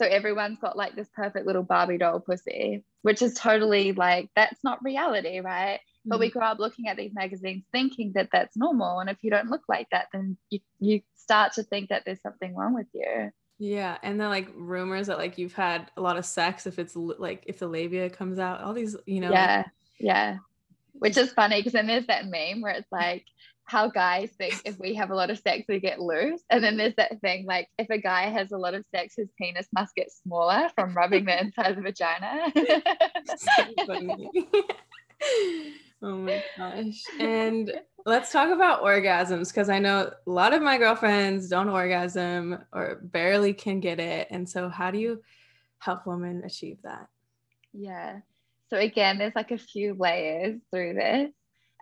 so 0.00 0.06
everyone's 0.06 0.58
got 0.58 0.78
like 0.78 0.96
this 0.96 1.10
perfect 1.14 1.46
little 1.46 1.62
Barbie 1.62 1.98
doll 1.98 2.20
pussy, 2.20 2.82
which 3.02 3.20
is 3.20 3.34
totally 3.34 3.92
like, 3.92 4.30
that's 4.34 4.64
not 4.64 4.82
reality, 4.82 5.40
right? 5.40 5.78
Mm-hmm. 5.78 6.08
But 6.08 6.20
we 6.20 6.30
mm. 6.30 6.32
grow 6.32 6.46
up 6.46 6.58
looking 6.58 6.88
at 6.88 6.96
these 6.96 7.12
magazines 7.12 7.64
thinking 7.70 8.12
that 8.14 8.30
that's 8.32 8.56
normal. 8.56 9.00
And 9.00 9.10
if 9.10 9.18
you 9.20 9.30
don't 9.30 9.50
look 9.50 9.64
like 9.68 9.88
that, 9.92 10.06
then 10.10 10.38
you, 10.48 10.60
you 10.78 11.02
start 11.16 11.52
to 11.54 11.64
think 11.64 11.90
that 11.90 12.04
there's 12.06 12.22
something 12.22 12.56
wrong 12.56 12.72
with 12.72 12.86
you. 12.94 13.30
Yeah, 13.58 13.98
and 14.02 14.18
then 14.18 14.30
like 14.30 14.48
rumors 14.56 15.08
that 15.08 15.18
like 15.18 15.36
you've 15.36 15.52
had 15.52 15.90
a 15.98 16.00
lot 16.00 16.16
of 16.16 16.24
sex 16.24 16.66
if 16.66 16.78
it's 16.78 16.96
like 16.96 17.44
if 17.46 17.58
the 17.58 17.68
labia 17.68 18.08
comes 18.08 18.38
out, 18.38 18.62
all 18.62 18.72
these, 18.72 18.96
you 19.04 19.20
know. 19.20 19.30
Yeah, 19.30 19.64
yeah. 19.98 20.38
Which 20.94 21.18
is 21.18 21.30
funny 21.30 21.58
because 21.58 21.74
then 21.74 21.86
there's 21.86 22.06
that 22.06 22.24
meme 22.24 22.62
where 22.62 22.72
it's 22.72 22.90
like 22.90 23.26
how 23.70 23.88
guys 23.88 24.30
think 24.36 24.60
if 24.64 24.76
we 24.80 24.96
have 24.96 25.12
a 25.12 25.14
lot 25.14 25.30
of 25.30 25.38
sex, 25.38 25.62
we 25.68 25.78
get 25.78 26.00
loose. 26.00 26.42
And 26.50 26.60
then 26.62 26.76
there's 26.76 26.96
that 26.96 27.20
thing 27.20 27.46
like 27.46 27.68
if 27.78 27.88
a 27.88 27.98
guy 27.98 28.22
has 28.22 28.50
a 28.50 28.58
lot 28.58 28.74
of 28.74 28.84
sex, 28.92 29.14
his 29.16 29.28
penis 29.38 29.68
must 29.72 29.94
get 29.94 30.10
smaller 30.10 30.68
from 30.74 30.92
rubbing 30.92 31.24
the 31.24 31.40
inside 31.40 31.70
of 31.70 31.76
the 31.76 31.82
vagina. 31.82 32.52
oh 36.02 36.16
my 36.16 36.42
gosh. 36.58 37.00
And 37.20 37.72
let's 38.04 38.32
talk 38.32 38.50
about 38.50 38.82
orgasms 38.82 39.54
because 39.54 39.68
I 39.68 39.78
know 39.78 40.10
a 40.26 40.28
lot 40.28 40.52
of 40.52 40.62
my 40.62 40.76
girlfriends 40.76 41.48
don't 41.48 41.68
orgasm 41.68 42.58
or 42.72 42.98
barely 43.04 43.54
can 43.54 43.78
get 43.78 44.00
it. 44.00 44.26
And 44.32 44.48
so, 44.48 44.68
how 44.68 44.90
do 44.90 44.98
you 44.98 45.22
help 45.78 46.08
women 46.08 46.42
achieve 46.44 46.78
that? 46.82 47.06
Yeah. 47.72 48.18
So, 48.68 48.78
again, 48.78 49.18
there's 49.18 49.36
like 49.36 49.52
a 49.52 49.58
few 49.58 49.94
layers 49.94 50.60
through 50.72 50.94
this. 50.94 51.30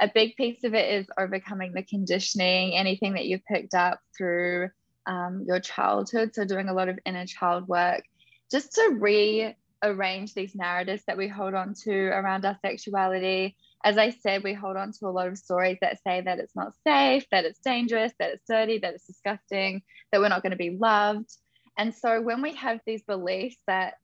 A 0.01 0.11
big 0.13 0.37
piece 0.37 0.65
of 0.65 0.75
it 0.75 0.95
is 0.95 1.07
overcoming 1.19 1.73
the 1.73 1.83
conditioning, 1.83 2.75
anything 2.75 3.15
that 3.15 3.27
you've 3.27 3.45
picked 3.45 3.75
up 3.75 4.01
through 4.17 4.71
um, 5.07 5.45
your 5.47 5.61
childhood. 5.61 6.35
So, 6.35 6.45
doing 6.45 6.69
a 6.69 6.75
lot 6.75 6.89
of 6.89 6.99
inner 7.05 7.27
child 7.27 7.67
work 7.67 8.05
just 8.51 8.73
to 8.75 9.55
rearrange 9.83 10.35
these 10.35 10.55
narratives 10.55 11.03
that 11.07 11.17
we 11.17 11.29
hold 11.29 11.55
on 11.55 11.75
to 11.85 11.93
around 11.93 12.45
our 12.45 12.59
sexuality. 12.65 13.57
As 13.85 13.97
I 13.97 14.11
said, 14.11 14.43
we 14.43 14.55
hold 14.55 14.77
on 14.77 14.93
to 14.93 15.07
a 15.07 15.11
lot 15.11 15.29
of 15.29 15.39
stories 15.39 15.79
that 15.81 16.03
say 16.03 16.21
that 16.21 16.39
it's 16.39 16.57
not 16.57 16.73
safe, 16.87 17.25
that 17.31 17.45
it's 17.45 17.61
dangerous, 17.61 18.13
that 18.19 18.33
it's 18.33 18.45
dirty, 18.49 18.79
that 18.79 18.95
it's 18.95 19.07
disgusting, 19.07 19.83
that 20.11 20.21
we're 20.21 20.29
not 20.29 20.43
going 20.43 20.51
to 20.51 20.57
be 20.57 20.77
loved. 20.79 21.31
And 21.77 21.95
so, 21.95 22.21
when 22.21 22.43
we 22.43 22.55
have 22.55 22.81
these 22.87 23.03
beliefs 23.03 23.57
that 23.67 23.95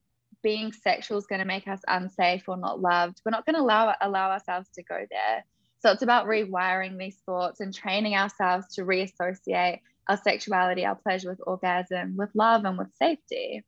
being 0.42 0.72
sexual 0.72 1.18
is 1.18 1.26
going 1.26 1.40
to 1.40 1.46
make 1.46 1.68
us 1.68 1.80
unsafe 1.86 2.48
or 2.48 2.56
not 2.56 2.80
loved, 2.80 3.20
we're 3.24 3.30
not 3.30 3.46
going 3.46 3.54
to 3.54 3.62
allow 3.62 3.94
allow 4.00 4.30
ourselves 4.30 4.68
to 4.74 4.82
go 4.82 5.04
there. 5.10 5.44
So 5.85 5.91
it's 5.91 6.03
about 6.03 6.26
rewiring 6.26 6.97
these 6.97 7.19
thoughts 7.26 7.61
and 7.61 7.75
training 7.75 8.14
ourselves 8.14 8.75
to 8.76 8.87
reassociate 8.87 9.81
our 10.09 10.17
sexuality, 10.17 10.87
our 10.87 10.95
pleasure 10.95 11.29
with 11.29 11.43
orgasm, 11.47 12.17
with 12.17 12.31
love, 12.35 12.64
and 12.64 12.79
with 12.79 12.88
safety. 12.97 13.64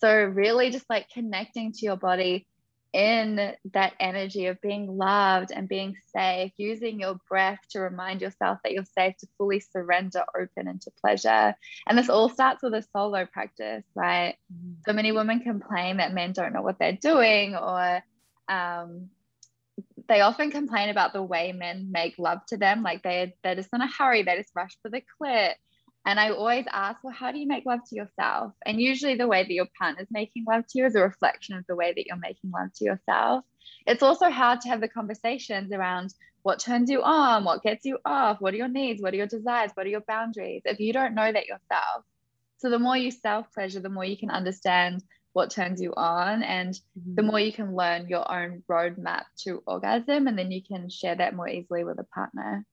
So, 0.00 0.22
really, 0.22 0.70
just 0.70 0.88
like 0.88 1.08
connecting 1.10 1.72
to 1.72 1.84
your 1.84 1.96
body 1.96 2.46
in 2.92 3.54
that 3.72 3.94
energy 3.98 4.46
of 4.46 4.60
being 4.60 4.96
loved 4.96 5.50
and 5.50 5.68
being 5.68 5.96
safe, 6.14 6.52
using 6.58 7.00
your 7.00 7.16
breath 7.28 7.58
to 7.70 7.80
remind 7.80 8.22
yourself 8.22 8.58
that 8.62 8.72
you're 8.72 8.84
safe 8.84 9.16
to 9.16 9.26
fully 9.36 9.58
surrender, 9.58 10.24
open 10.40 10.68
into 10.68 10.92
pleasure. 11.00 11.56
And 11.88 11.98
this 11.98 12.08
all 12.08 12.28
starts 12.28 12.62
with 12.62 12.74
a 12.74 12.86
solo 12.96 13.26
practice, 13.26 13.82
right? 13.96 14.36
Mm-hmm. 14.54 14.74
So 14.86 14.92
many 14.92 15.10
women 15.10 15.40
complain 15.40 15.96
that 15.96 16.14
men 16.14 16.32
don't 16.32 16.52
know 16.52 16.62
what 16.62 16.78
they're 16.78 16.92
doing 16.92 17.56
or 17.56 18.00
um, 18.48 19.10
they 20.08 20.20
often 20.22 20.50
complain 20.50 20.88
about 20.88 21.12
the 21.12 21.22
way 21.22 21.52
men 21.52 21.90
make 21.92 22.18
love 22.18 22.44
to 22.46 22.56
them. 22.56 22.82
Like 22.82 23.02
they, 23.02 23.34
they're 23.42 23.54
just 23.54 23.68
in 23.72 23.80
a 23.80 23.88
hurry, 23.88 24.22
they 24.22 24.36
just 24.36 24.54
rush 24.54 24.76
for 24.82 24.90
the 24.90 25.02
clit. 25.20 25.54
And 26.06 26.18
I 26.18 26.30
always 26.30 26.64
ask, 26.72 27.04
well, 27.04 27.12
how 27.12 27.32
do 27.32 27.38
you 27.38 27.46
make 27.46 27.66
love 27.66 27.80
to 27.90 27.96
yourself? 27.96 28.54
And 28.64 28.80
usually 28.80 29.16
the 29.16 29.26
way 29.26 29.42
that 29.42 29.52
your 29.52 29.66
partner's 29.78 30.06
making 30.10 30.44
love 30.48 30.64
to 30.68 30.78
you 30.78 30.86
is 30.86 30.94
a 30.94 31.02
reflection 31.02 31.56
of 31.56 31.64
the 31.68 31.76
way 31.76 31.92
that 31.94 32.06
you're 32.06 32.16
making 32.16 32.50
love 32.50 32.72
to 32.76 32.84
yourself. 32.84 33.44
It's 33.86 34.02
also 34.02 34.30
hard 34.30 34.62
to 34.62 34.68
have 34.68 34.80
the 34.80 34.88
conversations 34.88 35.70
around 35.72 36.14
what 36.42 36.60
turns 36.60 36.88
you 36.88 37.02
on, 37.02 37.44
what 37.44 37.62
gets 37.62 37.84
you 37.84 37.98
off, 38.06 38.40
what 38.40 38.54
are 38.54 38.56
your 38.56 38.68
needs, 38.68 39.02
what 39.02 39.12
are 39.12 39.18
your 39.18 39.26
desires, 39.26 39.72
what 39.74 39.84
are 39.84 39.90
your 39.90 40.04
boundaries, 40.08 40.62
if 40.64 40.80
you 40.80 40.94
don't 40.94 41.14
know 41.14 41.30
that 41.30 41.46
yourself. 41.46 42.04
So 42.58 42.70
the 42.70 42.78
more 42.78 42.96
you 42.96 43.10
self 43.10 43.52
pleasure, 43.52 43.80
the 43.80 43.90
more 43.90 44.04
you 44.04 44.16
can 44.16 44.30
understand 44.30 45.02
what 45.38 45.50
turns 45.50 45.80
you 45.80 45.94
on 45.96 46.42
and 46.42 46.74
mm-hmm. 46.74 47.14
the 47.14 47.22
more 47.22 47.38
you 47.38 47.52
can 47.52 47.76
learn 47.76 48.08
your 48.08 48.28
own 48.28 48.60
roadmap 48.68 49.22
to 49.36 49.62
orgasm 49.68 50.26
and 50.26 50.36
then 50.36 50.50
you 50.50 50.60
can 50.60 50.90
share 50.90 51.14
that 51.14 51.32
more 51.32 51.48
easily 51.48 51.84
with 51.84 51.96
a 52.00 52.04
partner 52.12 52.66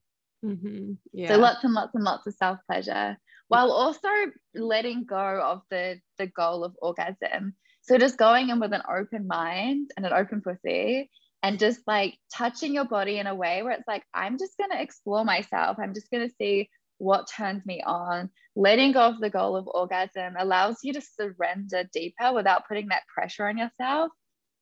mm-hmm. 0.44 0.94
yeah. 1.14 1.28
so 1.28 1.38
lots 1.38 1.64
and 1.64 1.74
lots 1.74 1.94
and 1.94 2.04
lots 2.04 2.26
of 2.26 2.34
self 2.34 2.58
pleasure 2.68 3.16
while 3.50 3.72
also 3.72 4.10
letting 4.56 5.06
go 5.06 5.40
of 5.44 5.62
the 5.70 6.00
the 6.18 6.26
goal 6.26 6.64
of 6.64 6.74
orgasm 6.82 7.54
so 7.84 8.00
just 8.00 8.18
going 8.18 8.50
in 8.50 8.60
with 8.60 8.74
an 8.74 8.82
open 8.90 9.28
mind 9.28 9.92
and 9.96 10.04
an 10.04 10.12
open 10.12 10.42
pussy 10.42 11.12
and 11.44 11.60
just 11.60 11.82
like 11.86 12.16
touching 12.34 12.74
your 12.74 12.86
body 12.86 13.20
in 13.20 13.28
a 13.28 13.36
way 13.36 13.62
where 13.62 13.74
it's 13.74 13.88
like 13.88 14.04
i'm 14.12 14.40
just 14.40 14.58
going 14.58 14.72
to 14.72 14.82
explore 14.82 15.24
myself 15.24 15.78
i'm 15.80 15.94
just 15.94 16.10
going 16.10 16.28
to 16.28 16.34
see 16.42 16.68
what 16.98 17.30
turns 17.30 17.66
me 17.66 17.82
on. 17.86 18.30
Letting 18.56 18.94
go 18.94 19.02
of 19.02 19.20
the 19.20 19.30
goal 19.30 19.56
of 19.56 19.68
orgasm 19.68 20.36
allows 20.38 20.78
you 20.84 20.94
to 20.94 21.02
surrender 21.02 21.84
deeper 21.94 22.34
without 22.34 22.68
putting 22.68 22.88
that 22.88 23.04
pressure 23.14 23.48
on 23.48 23.58
yourself. 23.58 24.12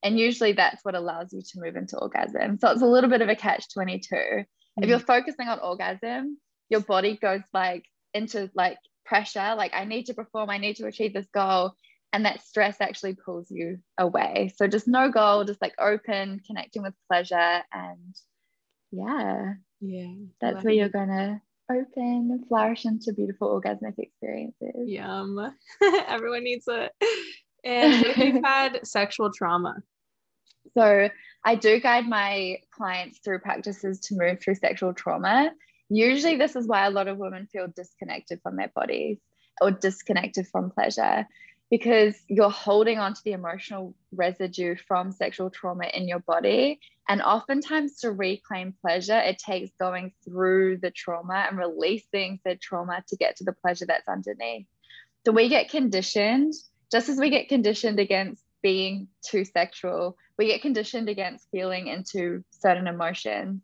And 0.04 0.20
usually 0.20 0.52
that's 0.54 0.84
what 0.84 0.96
allows 0.96 1.32
you 1.32 1.42
to 1.42 1.62
move 1.62 1.76
into 1.76 1.98
orgasm. 1.98 2.58
So 2.60 2.72
it's 2.72 2.82
a 2.82 2.88
little 2.88 3.10
bit 3.10 3.22
of 3.22 3.30
a 3.30 3.36
catch 3.36 3.72
22. 3.74 4.16
Mm-hmm. 4.16 4.84
If 4.84 4.90
you're 4.90 5.00
focusing 5.00 5.48
on 5.48 5.60
orgasm, 5.60 6.38
your 6.70 6.82
body 6.82 7.18
goes 7.22 7.42
like 7.54 7.86
into 8.14 8.50
like 8.54 8.78
pressure, 9.06 9.56
like 9.56 9.74
I 9.74 9.86
need 9.86 10.08
to 10.08 10.14
perform, 10.14 10.50
I 10.50 10.58
need 10.58 10.78
to 10.78 10.88
achieve 10.88 11.14
this 11.14 11.28
goal. 11.34 11.74
And 12.12 12.26
that 12.26 12.44
stress 12.44 12.78
actually 12.80 13.16
pulls 13.16 13.50
you 13.50 13.80
away. 13.98 14.54
So 14.56 14.68
just 14.68 14.88
no 14.88 15.10
goal, 15.10 15.46
just 15.46 15.62
like 15.62 15.74
open, 15.80 16.42
connecting 16.46 16.84
with 16.84 16.94
pleasure. 17.08 17.62
And 17.74 18.16
yeah, 18.92 19.54
yeah, 19.80 20.14
that's 20.40 20.64
where 20.64 20.74
you're 20.74 20.90
gonna 20.90 21.42
open 21.72 22.44
flourish 22.48 22.86
into 22.86 23.14
beautiful 23.14 23.60
orgasmic 23.60 23.98
experiences. 23.98 24.88
Yum. 24.88 25.56
Everyone 26.08 26.44
needs 26.44 26.66
it. 26.68 26.92
And 27.64 28.06
if 28.06 28.18
you've 28.18 28.44
had 28.46 28.86
sexual 28.86 29.32
trauma. 29.32 29.78
So 30.78 31.10
I 31.46 31.56
do 31.56 31.80
guide 31.80 32.08
my 32.08 32.58
clients 32.72 33.20
through 33.20 33.40
practices 33.40 34.00
to 34.02 34.16
move 34.16 34.40
through 34.42 34.56
sexual 34.56 34.94
trauma. 34.94 35.52
Usually, 35.90 36.38
this 36.38 36.56
is 36.56 36.68
why 36.68 36.86
a 36.86 36.92
lot 36.92 37.08
of 37.08 37.18
women 37.18 37.48
feel 37.52 37.68
disconnected 37.76 38.40
from 38.42 38.56
their 38.56 38.72
bodies 38.74 39.20
or 39.62 39.72
disconnected 39.72 40.48
from 40.48 40.72
pleasure 40.72 41.28
because 41.70 42.16
you're 42.28 42.50
holding 42.50 43.00
on 43.00 43.14
to 43.14 43.22
the 43.24 43.32
emotional 43.32 43.96
residue 44.12 44.76
from 44.88 45.12
sexual 45.12 45.50
trauma 45.50 45.86
in 45.94 46.08
your 46.08 46.20
body. 46.20 46.80
And 47.10 47.22
oftentimes, 47.22 48.00
to 48.02 48.12
reclaim 48.12 48.76
pleasure, 48.82 49.18
it 49.18 49.40
takes 49.40 49.72
going 49.80 50.14
through 50.24 50.78
the 50.78 50.92
trauma 50.92 51.46
and 51.50 51.58
releasing 51.58 52.40
the 52.46 52.56
trauma 52.56 53.04
to 53.08 53.18
get 53.18 53.38
to 53.38 53.44
the 53.44 53.54
pleasure 53.54 53.86
that's 53.86 54.08
underneath. 54.08 54.68
So, 55.26 55.32
we 55.32 55.50
get 55.50 55.70
conditioned, 55.70 56.54
just 56.92 57.10
as 57.10 57.18
we 57.18 57.30
get 57.30 57.50
conditioned 57.50 58.00
against 58.00 58.44
being 58.62 59.08
too 59.26 59.44
sexual, 59.44 60.18
we 60.38 60.48
get 60.48 60.62
conditioned 60.62 61.10
against 61.10 61.50
feeling 61.52 61.88
into 61.88 62.44
certain 62.52 62.88
emotions. 62.88 63.62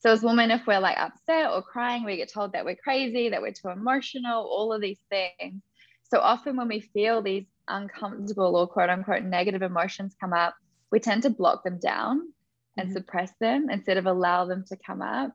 So, 0.00 0.10
as 0.10 0.22
women, 0.22 0.50
if 0.50 0.66
we're 0.66 0.80
like 0.80 0.98
upset 0.98 1.52
or 1.52 1.62
crying, 1.62 2.04
we 2.04 2.16
get 2.16 2.32
told 2.32 2.54
that 2.54 2.64
we're 2.64 2.74
crazy, 2.74 3.28
that 3.28 3.40
we're 3.40 3.52
too 3.52 3.68
emotional, 3.68 4.42
all 4.42 4.72
of 4.72 4.80
these 4.80 4.98
things. 5.08 5.62
So 6.12 6.20
often 6.20 6.56
when 6.56 6.68
we 6.68 6.80
feel 6.80 7.22
these 7.22 7.46
uncomfortable 7.68 8.54
or 8.54 8.66
quote 8.66 8.90
unquote 8.90 9.22
negative 9.22 9.62
emotions 9.62 10.14
come 10.20 10.34
up, 10.34 10.54
we 10.90 11.00
tend 11.00 11.22
to 11.22 11.30
block 11.30 11.64
them 11.64 11.78
down 11.78 12.30
and 12.76 12.88
mm-hmm. 12.88 12.96
suppress 12.98 13.32
them 13.40 13.70
instead 13.70 13.96
of 13.96 14.04
allow 14.04 14.44
them 14.44 14.62
to 14.68 14.76
come 14.76 15.00
up. 15.00 15.32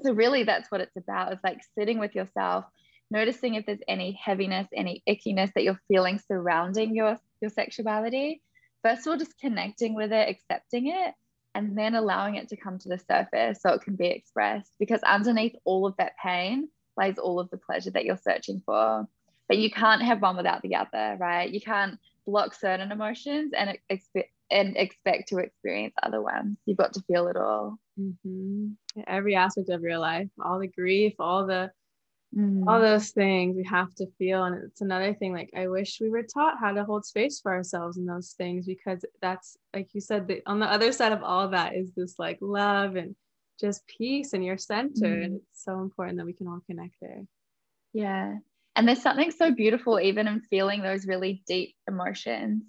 So 0.00 0.12
really 0.12 0.42
that's 0.44 0.70
what 0.70 0.80
it's 0.80 0.96
about. 0.96 1.32
It's 1.32 1.44
like 1.44 1.60
sitting 1.78 1.98
with 1.98 2.14
yourself, 2.14 2.64
noticing 3.10 3.56
if 3.56 3.66
there's 3.66 3.82
any 3.88 4.12
heaviness, 4.12 4.66
any 4.74 5.02
ickiness 5.06 5.52
that 5.52 5.64
you're 5.64 5.80
feeling 5.86 6.18
surrounding 6.26 6.96
your 6.96 7.18
your 7.42 7.50
sexuality. 7.50 8.40
First 8.82 9.06
of 9.06 9.10
all, 9.10 9.18
just 9.18 9.38
connecting 9.38 9.94
with 9.94 10.12
it, 10.12 10.30
accepting 10.30 10.86
it, 10.86 11.12
and 11.54 11.76
then 11.76 11.94
allowing 11.94 12.36
it 12.36 12.48
to 12.48 12.56
come 12.56 12.78
to 12.78 12.88
the 12.88 12.98
surface 12.98 13.60
so 13.60 13.74
it 13.74 13.82
can 13.82 13.96
be 13.96 14.06
expressed. 14.06 14.72
Because 14.78 15.02
underneath 15.02 15.56
all 15.66 15.86
of 15.86 15.94
that 15.98 16.12
pain 16.22 16.70
lies 16.96 17.18
all 17.18 17.38
of 17.38 17.50
the 17.50 17.58
pleasure 17.58 17.90
that 17.90 18.06
you're 18.06 18.16
searching 18.16 18.62
for 18.64 19.06
but 19.48 19.58
you 19.58 19.70
can't 19.70 20.02
have 20.02 20.22
one 20.22 20.36
without 20.36 20.62
the 20.62 20.74
other, 20.74 21.16
right? 21.18 21.50
You 21.50 21.60
can't 21.60 21.98
block 22.26 22.54
certain 22.54 22.90
emotions 22.90 23.52
and 23.56 23.78
expect 23.88 24.30
and 24.50 24.76
expect 24.76 25.28
to 25.28 25.38
experience 25.38 25.94
other 26.02 26.22
ones. 26.22 26.58
You've 26.66 26.76
got 26.76 26.92
to 26.94 27.02
feel 27.02 27.26
it 27.28 27.36
all. 27.36 27.78
Mm-hmm. 27.98 28.68
Every 29.06 29.34
aspect 29.34 29.70
of 29.70 29.82
your 29.82 29.98
life, 29.98 30.28
all 30.44 30.58
the 30.58 30.68
grief, 30.68 31.14
all 31.18 31.46
the 31.46 31.70
mm. 32.36 32.64
all 32.66 32.80
those 32.80 33.10
things 33.10 33.56
we 33.56 33.64
have 33.64 33.94
to 33.96 34.06
feel. 34.18 34.44
And 34.44 34.64
it's 34.64 34.80
another 34.80 35.14
thing. 35.14 35.32
Like 35.32 35.50
I 35.56 35.68
wish 35.68 35.98
we 36.00 36.10
were 36.10 36.22
taught 36.22 36.58
how 36.60 36.72
to 36.72 36.84
hold 36.84 37.04
space 37.04 37.40
for 37.40 37.52
ourselves 37.52 37.96
in 37.96 38.06
those 38.06 38.34
things 38.38 38.66
because 38.66 39.04
that's 39.20 39.56
like 39.74 39.94
you 39.94 40.00
said. 40.00 40.28
The, 40.28 40.42
on 40.46 40.60
the 40.60 40.70
other 40.70 40.92
side 40.92 41.12
of 41.12 41.22
all 41.22 41.44
of 41.44 41.52
that 41.52 41.74
is 41.74 41.92
this 41.92 42.18
like 42.18 42.38
love 42.40 42.96
and 42.96 43.16
just 43.58 43.86
peace 43.86 44.32
and 44.32 44.44
your 44.44 44.58
center, 44.58 45.06
mm. 45.06 45.24
and 45.24 45.36
it's 45.36 45.64
so 45.64 45.80
important 45.80 46.18
that 46.18 46.26
we 46.26 46.34
can 46.34 46.46
all 46.46 46.60
connect 46.66 46.94
there. 47.00 47.24
Yeah, 47.92 48.34
and 48.76 48.86
there's 48.86 49.02
something 49.02 49.30
so 49.30 49.50
beautiful 49.50 49.98
even 49.98 50.28
in 50.28 50.42
feeling 50.42 50.82
those 50.82 51.06
really 51.06 51.42
deep 51.46 51.74
emotions. 51.88 52.62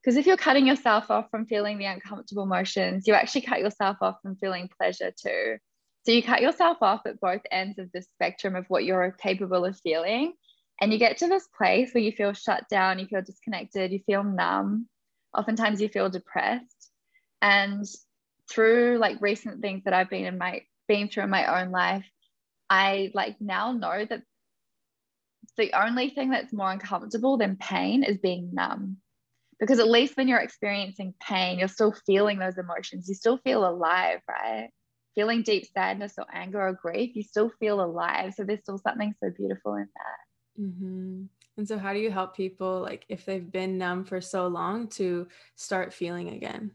Because 0.00 0.16
if 0.16 0.26
you're 0.26 0.36
cutting 0.36 0.66
yourself 0.66 1.10
off 1.10 1.30
from 1.30 1.46
feeling 1.46 1.78
the 1.78 1.86
uncomfortable 1.86 2.44
emotions, 2.44 3.08
you 3.08 3.14
actually 3.14 3.40
cut 3.40 3.58
yourself 3.58 3.96
off 4.00 4.16
from 4.22 4.36
feeling 4.36 4.68
pleasure 4.78 5.10
too. 5.10 5.56
So 6.04 6.12
you 6.12 6.22
cut 6.22 6.42
yourself 6.42 6.78
off 6.82 7.00
at 7.06 7.20
both 7.20 7.40
ends 7.50 7.78
of 7.78 7.90
the 7.92 8.02
spectrum 8.02 8.54
of 8.54 8.66
what 8.68 8.84
you're 8.84 9.10
capable 9.12 9.64
of 9.64 9.80
feeling. 9.80 10.34
And 10.80 10.92
you 10.92 10.98
get 10.98 11.18
to 11.18 11.28
this 11.28 11.48
place 11.56 11.92
where 11.92 12.04
you 12.04 12.12
feel 12.12 12.32
shut 12.32 12.64
down, 12.70 12.98
you 12.98 13.06
feel 13.06 13.22
disconnected, 13.22 13.90
you 13.90 14.00
feel 14.06 14.22
numb. 14.22 14.88
Oftentimes 15.36 15.80
you 15.80 15.88
feel 15.88 16.10
depressed. 16.10 16.90
And 17.40 17.86
through 18.50 18.98
like 19.00 19.16
recent 19.20 19.62
things 19.62 19.84
that 19.84 19.94
I've 19.94 20.10
been 20.10 20.26
in 20.26 20.38
my 20.38 20.62
been 20.86 21.08
through 21.08 21.24
in 21.24 21.30
my 21.30 21.62
own 21.62 21.70
life, 21.70 22.04
I 22.68 23.10
like 23.14 23.40
now 23.40 23.72
know 23.72 24.04
that 24.04 24.22
the 25.56 25.72
only 25.80 26.10
thing 26.10 26.30
that's 26.30 26.52
more 26.52 26.70
uncomfortable 26.70 27.36
than 27.36 27.56
pain 27.56 28.02
is 28.02 28.18
being 28.18 28.50
numb. 28.52 28.98
Because 29.60 29.78
at 29.78 29.88
least 29.88 30.16
when 30.16 30.28
you're 30.28 30.40
experiencing 30.40 31.14
pain, 31.20 31.58
you're 31.58 31.68
still 31.68 31.94
feeling 32.06 32.38
those 32.38 32.58
emotions. 32.58 33.08
You 33.08 33.14
still 33.14 33.38
feel 33.38 33.66
alive, 33.66 34.20
right? 34.28 34.70
Feeling 35.14 35.42
deep 35.42 35.66
sadness 35.72 36.14
or 36.18 36.26
anger 36.32 36.60
or 36.60 36.72
grief, 36.72 37.14
you 37.14 37.22
still 37.22 37.50
feel 37.60 37.80
alive. 37.80 38.34
So 38.34 38.42
there's 38.42 38.60
still 38.60 38.78
something 38.78 39.14
so 39.22 39.30
beautiful 39.30 39.74
in 39.74 39.88
that. 39.94 40.62
Mm-hmm. 40.62 41.22
And 41.56 41.68
so, 41.68 41.78
how 41.78 41.92
do 41.92 42.00
you 42.00 42.10
help 42.10 42.36
people, 42.36 42.80
like 42.80 43.04
if 43.08 43.24
they've 43.24 43.50
been 43.50 43.78
numb 43.78 44.04
for 44.04 44.20
so 44.20 44.48
long, 44.48 44.88
to 44.88 45.28
start 45.54 45.94
feeling 45.94 46.30
again? 46.30 46.72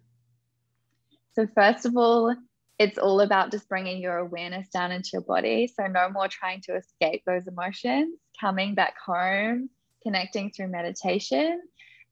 So, 1.33 1.47
first 1.53 1.85
of 1.85 1.97
all, 1.97 2.33
it's 2.79 2.97
all 2.97 3.19
about 3.19 3.51
just 3.51 3.67
bringing 3.67 4.01
your 4.01 4.17
awareness 4.17 4.69
down 4.69 4.93
into 4.93 5.09
your 5.13 5.21
body. 5.21 5.67
So, 5.67 5.85
no 5.87 6.09
more 6.09 6.29
trying 6.29 6.61
to 6.61 6.77
escape 6.77 7.23
those 7.25 7.45
emotions, 7.45 8.17
coming 8.39 8.73
back 8.73 8.95
home, 8.97 9.69
connecting 10.01 10.49
through 10.49 10.69
meditation. 10.69 11.61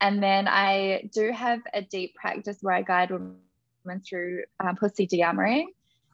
And 0.02 0.22
then 0.22 0.48
I 0.48 1.10
do 1.14 1.32
have 1.32 1.62
a 1.74 1.82
deep 1.82 2.14
practice 2.16 2.58
where 2.62 2.76
I 2.76 2.82
guide 2.82 3.12
women 3.12 4.02
through 4.08 4.44
um, 4.60 4.76
pussy 4.76 5.08
dearmoring. 5.08 5.68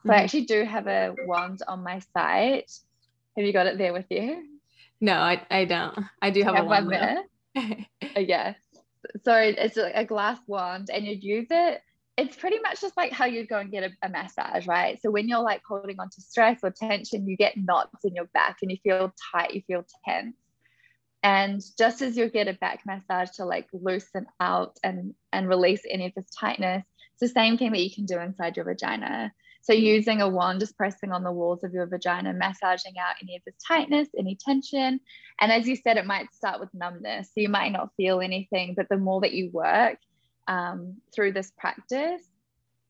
So, 0.03 0.09
mm-hmm. 0.09 0.11
I 0.11 0.23
actually 0.23 0.45
do 0.45 0.63
have 0.63 0.87
a 0.87 1.15
wand 1.25 1.61
on 1.67 1.83
my 1.83 1.99
site. 2.13 2.71
Have 3.35 3.45
you 3.45 3.53
got 3.53 3.65
it 3.65 3.79
there 3.79 3.91
with 3.91 4.05
you? 4.11 4.45
No, 5.01 5.13
I, 5.13 5.41
I 5.49 5.65
don't. 5.65 5.97
I 6.21 6.29
do 6.29 6.43
have, 6.43 6.55
have 6.55 6.65
a 6.65 6.67
wand. 6.67 6.85
One 6.85 7.23
there. 7.55 7.85
yeah. 8.17 8.53
So, 9.25 9.35
it's 9.35 9.77
a 9.77 10.05
glass 10.05 10.37
wand, 10.45 10.91
and 10.93 11.05
you'd 11.05 11.23
use 11.23 11.47
it 11.49 11.81
it's 12.17 12.35
pretty 12.35 12.59
much 12.59 12.81
just 12.81 12.95
like 12.95 13.11
how 13.11 13.25
you 13.25 13.45
go 13.47 13.57
and 13.57 13.71
get 13.71 13.83
a, 13.83 13.89
a, 14.05 14.09
massage, 14.09 14.67
right? 14.67 15.01
So 15.01 15.09
when 15.09 15.27
you're 15.27 15.41
like 15.41 15.61
holding 15.67 15.99
on 15.99 16.09
to 16.09 16.21
stress 16.21 16.59
or 16.61 16.69
tension, 16.69 17.27
you 17.27 17.35
get 17.35 17.57
knots 17.57 18.05
in 18.05 18.13
your 18.13 18.27
back 18.33 18.57
and 18.61 18.69
you 18.69 18.77
feel 18.83 19.13
tight, 19.31 19.53
you 19.53 19.63
feel 19.65 19.85
tense. 20.05 20.35
And 21.23 21.61
just 21.77 22.01
as 22.01 22.17
you 22.17 22.29
get 22.29 22.47
a 22.47 22.53
back 22.53 22.81
massage 22.85 23.29
to 23.37 23.45
like 23.45 23.67
loosen 23.71 24.27
out 24.39 24.77
and 24.83 25.15
and 25.31 25.47
release 25.47 25.81
any 25.89 26.05
of 26.05 26.13
this 26.15 26.29
tightness, 26.37 26.83
it's 27.13 27.19
the 27.21 27.39
same 27.39 27.57
thing 27.57 27.71
that 27.71 27.81
you 27.81 27.93
can 27.93 28.05
do 28.05 28.19
inside 28.19 28.57
your 28.57 28.65
vagina. 28.65 29.31
So 29.61 29.71
using 29.71 30.21
a 30.21 30.27
wand, 30.27 30.59
just 30.59 30.77
pressing 30.77 31.13
on 31.13 31.23
the 31.23 31.31
walls 31.31 31.63
of 31.63 31.73
your 31.73 31.87
vagina, 31.87 32.33
massaging 32.33 32.95
out 32.99 33.15
any 33.21 33.37
of 33.37 33.43
this 33.45 33.55
tightness, 33.65 34.09
any 34.19 34.35
tension. 34.35 34.99
And 35.39 35.51
as 35.51 35.65
you 35.65 35.77
said, 35.77 35.95
it 35.95 36.05
might 36.05 36.33
start 36.33 36.59
with 36.59 36.73
numbness. 36.73 37.27
So 37.27 37.39
you 37.39 37.47
might 37.47 37.71
not 37.71 37.93
feel 37.95 38.19
anything, 38.19 38.73
but 38.75 38.89
the 38.89 38.97
more 38.97 39.21
that 39.21 39.31
you 39.31 39.49
work, 39.51 39.99
um, 40.47 40.97
through 41.13 41.33
this 41.33 41.51
practice, 41.57 42.21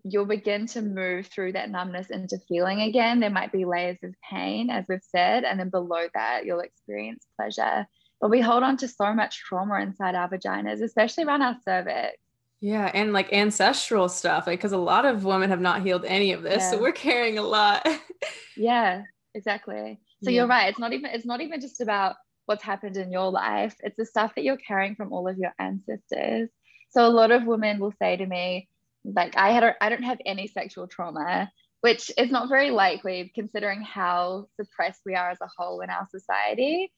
you'll 0.04 0.26
begin 0.26 0.68
to 0.68 0.82
move 0.82 1.28
through 1.28 1.54
that 1.54 1.70
numbness 1.70 2.10
into 2.10 2.38
feeling 2.48 2.82
again. 2.82 3.20
There 3.20 3.30
might 3.30 3.52
be 3.52 3.66
layers 3.66 3.98
of 4.04 4.14
pain, 4.30 4.70
as 4.70 4.86
we've 4.90 5.04
said, 5.04 5.44
and 5.44 5.60
then 5.60 5.70
below 5.70 6.08
that, 6.14 6.46
you'll 6.46 6.60
experience 6.60 7.26
pleasure. 7.38 7.88
But 8.20 8.30
we 8.30 8.42
hold 8.42 8.64
on 8.64 8.78
to 8.78 8.88
so 8.88 9.14
much 9.14 9.40
trauma 9.40 9.80
inside 9.80 10.16
our 10.16 10.30
vaginas, 10.30 10.82
especially 10.82 11.24
around 11.24 11.42
our 11.42 11.58
cervix. 11.64 12.18
Yeah, 12.62 12.90
and 12.94 13.12
like 13.12 13.34
ancestral 13.34 14.08
stuff, 14.08 14.48
like 14.48 14.60
because 14.60 14.72
a 14.72 14.78
lot 14.78 15.06
of 15.06 15.26
women 15.26 15.50
have 15.50 15.60
not 15.60 15.82
healed 15.82 16.06
any 16.06 16.32
of 16.32 16.44
this, 16.44 16.64
yeah. 16.64 16.72
so 16.72 16.82
we're 16.82 16.94
carrying 16.94 17.38
a 17.38 17.42
lot. 17.42 17.86
yeah, 18.58 19.04
exactly. 19.34 20.00
So 20.24 20.30
yeah. 20.30 20.38
you're 20.38 20.48
right. 20.48 20.70
It's 20.70 20.80
not 20.80 20.94
even 20.94 21.12
it's 21.12 21.26
not 21.26 21.42
even 21.42 21.60
just 21.60 21.82
about 21.82 22.16
what's 22.46 22.64
happened 22.64 22.96
in 22.96 23.12
your 23.12 23.30
life. 23.30 23.76
It's 23.82 23.98
the 23.98 24.06
stuff 24.06 24.34
that 24.36 24.46
you're 24.46 24.58
carrying 24.58 24.96
from 24.96 25.12
all 25.12 25.28
of 25.28 25.38
your 25.38 25.54
ancestors. 25.60 26.50
So 26.94 27.06
a 27.06 27.10
lot 27.10 27.32
of 27.32 27.46
women 27.46 27.80
will 27.80 27.94
say 28.00 28.18
to 28.18 28.26
me, 28.26 28.70
like, 29.04 29.36
I 29.36 29.52
had, 29.52 29.76
I 29.82 29.90
don't 29.90 30.04
have 30.04 30.20
any 30.26 30.48
sexual 30.48 30.88
trauma, 30.88 31.52
which 31.82 32.12
is 32.18 32.30
not 32.32 32.50
very 32.50 32.70
likely 32.70 33.32
considering 33.34 33.82
how 33.82 34.48
suppressed 34.56 35.02
we 35.06 35.16
are 35.16 35.32
as 35.32 35.42
a 35.42 35.50
whole 35.58 35.82
in 35.82 35.90
our 35.90 36.08
society. 36.10 36.92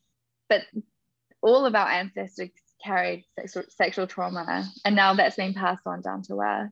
But 0.50 0.64
all 1.42 1.66
of 1.66 1.76
our 1.76 1.88
ancestors 1.88 2.50
carried 2.84 3.26
sexual, 3.40 3.64
sexual 3.70 4.06
trauma, 4.06 4.70
and 4.84 4.96
now 4.96 5.14
that's 5.14 5.38
been 5.38 5.54
passed 5.54 5.88
on 5.88 6.02
down 6.02 6.24
to 6.24 6.42
us. 6.42 6.72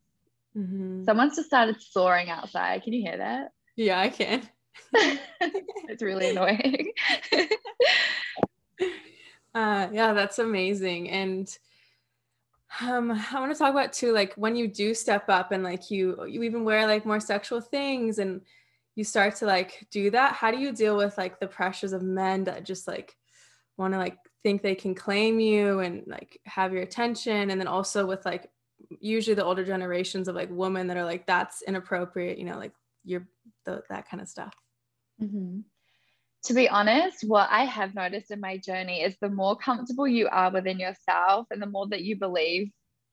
Mm-hmm. 0.56 1.06
Someone's 1.06 1.38
just 1.38 1.48
started 1.48 1.82
soaring 1.82 2.30
outside. 2.30 2.84
Can 2.84 2.94
you 2.94 3.02
hear 3.02 3.18
that? 3.18 3.52
Yeah, 3.76 4.00
I 4.00 4.10
can. 4.10 4.48
it's 4.94 6.04
really 6.04 6.32
annoying. 6.32 6.92
uh, 9.56 9.88
yeah, 9.92 10.14
that's 10.14 10.40
amazing. 10.40 11.10
And 11.10 11.58
um 12.82 13.12
i 13.12 13.40
want 13.40 13.52
to 13.52 13.58
talk 13.58 13.72
about 13.72 13.94
too 13.94 14.12
like 14.12 14.34
when 14.36 14.56
you 14.56 14.68
do 14.68 14.94
step 14.94 15.30
up 15.30 15.52
and 15.52 15.64
like 15.64 15.92
you 15.92 16.26
you 16.26 16.44
even 16.44 16.64
wear 16.64 16.88
like 16.88 17.06
more 17.06 17.20
sexual 17.20 17.62
things 17.62 18.20
and 18.20 18.42
you 18.96 19.04
start 19.04 19.36
to 19.36 19.46
like 19.46 19.86
do 19.92 20.10
that 20.12 20.34
how 20.34 20.52
do 20.52 20.58
you 20.58 20.72
deal 20.72 20.98
with 20.98 21.18
like 21.18 21.40
the 21.40 21.48
pressures 21.48 21.94
of 21.94 22.02
men 22.02 22.44
that 22.44 22.64
just 22.64 22.88
like 22.88 23.16
want 23.78 23.94
to 23.94 23.98
like 23.98 24.18
think 24.44 24.62
they 24.62 24.76
can 24.76 24.94
claim 24.94 25.40
you 25.40 25.80
and 25.80 26.04
like 26.06 26.40
have 26.46 26.74
your 26.74 26.84
attention? 26.84 27.50
And 27.50 27.60
then 27.60 27.68
also 27.68 28.06
with 28.06 28.26
like 28.26 28.50
usually 29.00 29.34
the 29.34 29.46
older 29.46 29.64
generations 29.64 30.28
of 30.28 30.36
like 30.36 30.50
women 30.52 30.88
that 30.88 30.98
are 30.98 31.06
like 31.06 31.26
that's 31.26 31.64
inappropriate 31.64 32.38
you 32.38 32.44
know 32.44 32.58
like 32.58 32.74
you're 33.04 33.26
the, 33.66 33.82
that 33.90 34.08
kind 34.08 34.22
of 34.22 34.28
stuff. 34.30 34.54
Mm-hmm 35.22 35.62
to 36.44 36.54
be 36.54 36.68
honest, 36.68 37.24
what 37.26 37.48
I 37.50 37.64
have 37.64 37.96
noticed 37.96 38.30
in 38.30 38.42
my 38.42 38.58
journey 38.58 39.02
is 39.02 39.16
the 39.22 39.30
more 39.30 39.56
comfortable 39.56 40.08
you 40.08 40.28
are 40.30 40.52
within 40.52 40.78
yourself 40.78 41.48
and 41.52 41.62
the 41.62 41.68
more 41.68 41.88
that 41.88 42.02
you 42.02 42.18
believe 42.18 42.70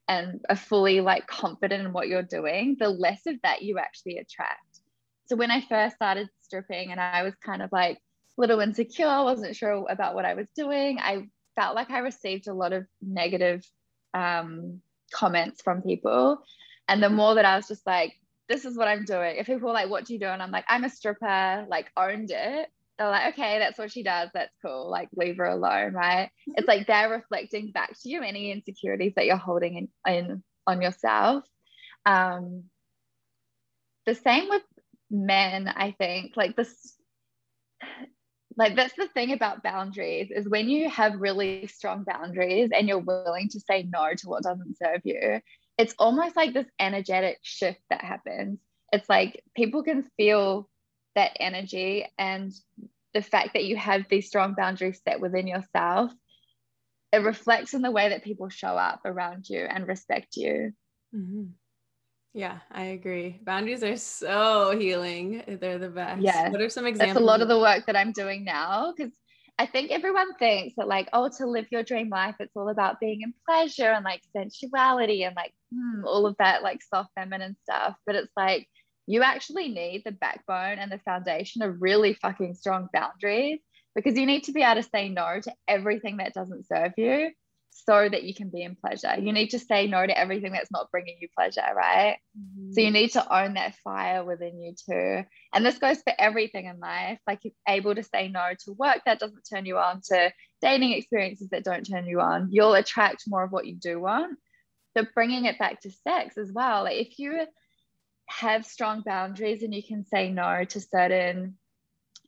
and 0.09 0.45
are 0.49 0.57
fully 0.57 1.01
like 1.01 1.29
confident 1.29 1.87
in 1.87 1.93
what 1.93 2.09
you're 2.09 2.23
doing, 2.23 2.77
the 2.81 2.89
less 2.89 3.27
of 3.27 3.37
that 3.45 3.63
you 3.63 3.79
actually 3.79 4.19
attract. 4.19 4.81
So 5.27 5.37
when 5.37 5.53
I 5.53 5.61
first 5.61 5.95
started 5.95 6.29
stripping 6.43 6.91
and 6.91 7.01
I 7.01 7.23
was 7.23 7.35
kind 7.37 7.63
of 7.63 7.71
like 7.71 7.99
a 7.99 8.41
little 8.41 8.59
insecure, 8.59 9.07
wasn't 9.07 9.55
sure 9.55 9.87
about 9.89 10.17
what 10.17 10.25
I 10.25 10.35
was 10.35 10.49
doing, 10.57 10.99
I 10.99 11.29
felt 11.55 11.77
like 11.77 11.91
I 11.91 12.01
received 12.01 12.49
a 12.49 12.55
lot 12.55 12.73
of 12.73 12.85
negative 13.01 13.65
um, 14.13 14.81
comments 15.13 15.63
from 15.63 15.83
people. 15.83 16.43
And 16.89 17.01
the 17.01 17.11
more 17.11 17.37
that 17.37 17.45
I 17.45 17.55
was 17.55 17.69
just 17.69 17.87
like, 17.87 18.15
this 18.49 18.65
is 18.65 18.77
what 18.77 18.89
I'm 18.89 19.05
doing. 19.05 19.37
If 19.37 19.47
people 19.47 19.69
were 19.69 19.75
like, 19.75 19.89
what 19.89 20.05
do 20.05 20.15
you 20.15 20.19
do? 20.19 20.27
And 20.27 20.43
I'm 20.43 20.51
like, 20.51 20.65
I'm 20.69 20.83
a 20.83 20.91
stripper, 20.91 21.65
like 21.69 21.93
owned 21.97 22.33
it 22.33 22.69
they're 23.01 23.09
like, 23.09 23.33
okay, 23.33 23.59
that's 23.59 23.79
what 23.79 23.91
she 23.91 24.03
does. 24.03 24.29
That's 24.35 24.55
cool. 24.63 24.91
Like, 24.91 25.09
leave 25.17 25.39
her 25.39 25.47
alone, 25.47 25.95
right? 25.95 26.31
It's 26.49 26.69
like 26.69 26.87
they're 26.87 27.09
reflecting 27.09 27.73
back 27.73 27.99
to 27.99 28.11
you 28.11 28.23
any 28.23 28.53
insecurities 28.53 29.15
that 29.17 29.25
you're 29.25 29.39
holding 29.39 29.89
in, 30.07 30.15
in 30.15 30.43
on 30.67 30.83
yourself. 30.83 31.45
Um, 32.05 32.65
the 34.05 34.15
same 34.15 34.51
with 34.51 34.63
men, 35.11 35.67
I 35.67 35.93
think. 35.93 36.37
Like 36.37 36.57
this, 36.57 36.99
like 38.59 38.77
that's 38.77 38.95
the 38.97 39.09
thing 39.09 39.33
about 39.33 39.63
boundaries 39.63 40.31
is 40.31 40.47
when 40.47 40.69
you 40.69 40.91
have 40.91 41.23
really 41.23 41.69
strong 41.69 42.05
boundaries 42.05 42.69
and 42.77 42.87
you're 42.87 42.99
willing 42.99 43.49
to 43.49 43.61
say 43.61 43.89
no 43.91 44.13
to 44.15 44.29
what 44.29 44.43
doesn't 44.43 44.77
serve 44.77 45.01
you, 45.05 45.41
it's 45.79 45.95
almost 45.99 46.37
like 46.37 46.53
this 46.53 46.69
energetic 46.79 47.39
shift 47.41 47.81
that 47.89 48.05
happens. 48.05 48.59
It's 48.93 49.09
like 49.09 49.43
people 49.57 49.83
can 49.83 50.03
feel 50.19 50.69
that 51.15 51.33
energy 51.41 52.07
and 52.19 52.53
the 53.15 53.23
fact 53.23 53.51
that 53.55 53.65
you 53.65 53.77
have 53.77 54.05
these 54.09 54.29
strong 54.29 54.55
boundaries 54.55 55.01
set 55.07 55.21
within 55.21 55.47
yourself 55.47 56.13
it 57.13 57.19
reflects 57.19 57.75
in 57.75 57.83
the 57.83 57.91
way 57.91 58.11
that 58.11 58.23
people 58.23 58.49
show 58.49 58.69
up 58.69 59.01
around 59.05 59.49
you 59.49 59.59
and 59.59 59.89
respect 59.89 60.37
you. 60.37 60.73
Mm-hmm. 61.13 61.47
yeah 62.35 62.59
i 62.71 62.85
agree. 62.85 63.41
Boundaries 63.43 63.83
are 63.83 63.97
so 63.97 64.77
healing. 64.79 65.43
They're 65.61 65.79
the 65.79 65.89
best. 65.89 66.23
Yeah 66.23 66.51
what 66.51 66.61
are 66.61 66.69
some 66.69 66.87
examples 66.87 67.15
that's 67.15 67.23
a 67.23 67.27
lot 67.27 67.43
of 67.43 67.49
the 67.49 67.59
work 67.59 67.87
that 67.87 67.97
i'm 67.97 68.13
doing 68.13 68.45
now 68.45 68.93
because 68.97 69.13
i 69.59 69.67
think 69.67 69.91
everyone 69.91 70.33
thinks 70.35 70.77
that 70.77 70.87
like 70.87 71.09
oh 71.13 71.29
to 71.37 71.47
live 71.47 71.67
your 71.73 71.83
dream 71.83 72.09
life 72.09 72.37
it's 72.39 72.57
all 72.57 72.69
about 72.69 73.01
being 73.01 73.23
in 73.23 73.35
pleasure 73.45 73.91
and 73.91 74.05
like 74.05 74.23
sensuality 74.33 75.25
and 75.25 75.35
like 75.35 75.53
hmm, 75.75 76.05
all 76.05 76.27
of 76.27 76.37
that 76.39 76.63
like 76.63 76.81
soft 76.83 77.11
feminine 77.15 77.57
stuff. 77.63 77.95
But 78.07 78.15
it's 78.17 78.33
like 78.37 78.69
you 79.07 79.23
actually 79.23 79.69
need 79.69 80.03
the 80.05 80.13
backbone 80.13 80.79
and 80.79 80.91
the 80.91 80.99
foundation 80.99 81.63
of 81.63 81.81
really 81.81 82.15
fucking 82.15 82.55
strong 82.55 82.89
boundaries 82.93 83.61
because 83.95 84.17
you 84.17 84.27
need 84.27 84.45
to 84.45 84.53
be 84.53 84.63
able 84.63 84.83
to 84.83 84.89
say 84.89 85.09
no 85.09 85.41
to 85.43 85.53
everything 85.67 86.19
that 86.19 86.35
doesn't 86.35 86.67
serve 86.67 86.93
you 86.97 87.31
so 87.71 88.09
that 88.09 88.25
you 88.25 88.35
can 88.35 88.51
be 88.51 88.63
in 88.63 88.77
pleasure. 88.77 89.15
You 89.19 89.33
need 89.33 89.51
to 89.51 89.59
say 89.59 89.87
no 89.87 90.07
to 90.07 90.19
everything 90.19 90.53
that's 90.53 90.71
not 90.71 90.91
bringing 90.91 91.19
you 91.21 91.29
pleasure, 91.37 91.63
right? 91.75 92.19
Mm-hmm. 92.39 92.73
So 92.73 92.81
you 92.81 92.91
need 92.91 93.13
to 93.13 93.37
own 93.37 93.55
that 93.55 93.77
fire 93.83 94.25
within 94.25 94.61
you 94.61 94.75
too. 94.75 95.25
And 95.55 95.65
this 95.65 95.79
goes 95.79 95.99
for 96.03 96.13
everything 96.19 96.67
in 96.67 96.79
life. 96.79 97.19
Like 97.27 97.41
you're 97.43 97.55
able 97.69 97.95
to 97.95 98.03
say 98.03 98.29
no 98.29 98.51
to 98.65 98.73
work 98.73 99.01
that 99.07 99.19
doesn't 99.19 99.49
turn 99.51 99.67
you 99.67 99.79
on, 99.79 100.01
to 100.09 100.33
dating 100.61 100.93
experiences 100.93 101.49
that 101.51 101.65
don't 101.65 101.85
turn 101.85 102.07
you 102.07 102.21
on. 102.21 102.49
You'll 102.51 102.75
attract 102.75 103.25
more 103.27 103.45
of 103.45 103.53
what 103.53 103.67
you 103.67 103.77
do 103.77 104.01
want. 104.01 104.37
So 104.97 105.07
bringing 105.15 105.45
it 105.45 105.59
back 105.59 105.81
to 105.83 105.91
sex 105.91 106.37
as 106.37 106.53
well. 106.53 106.85
Like 106.85 106.97
if 106.97 107.19
you 107.19 107.47
have 108.31 108.65
strong 108.65 109.03
boundaries 109.05 109.63
and 109.63 109.75
you 109.75 109.83
can 109.83 110.05
say 110.05 110.31
no 110.31 110.65
to 110.65 110.81
certain 110.81 111.57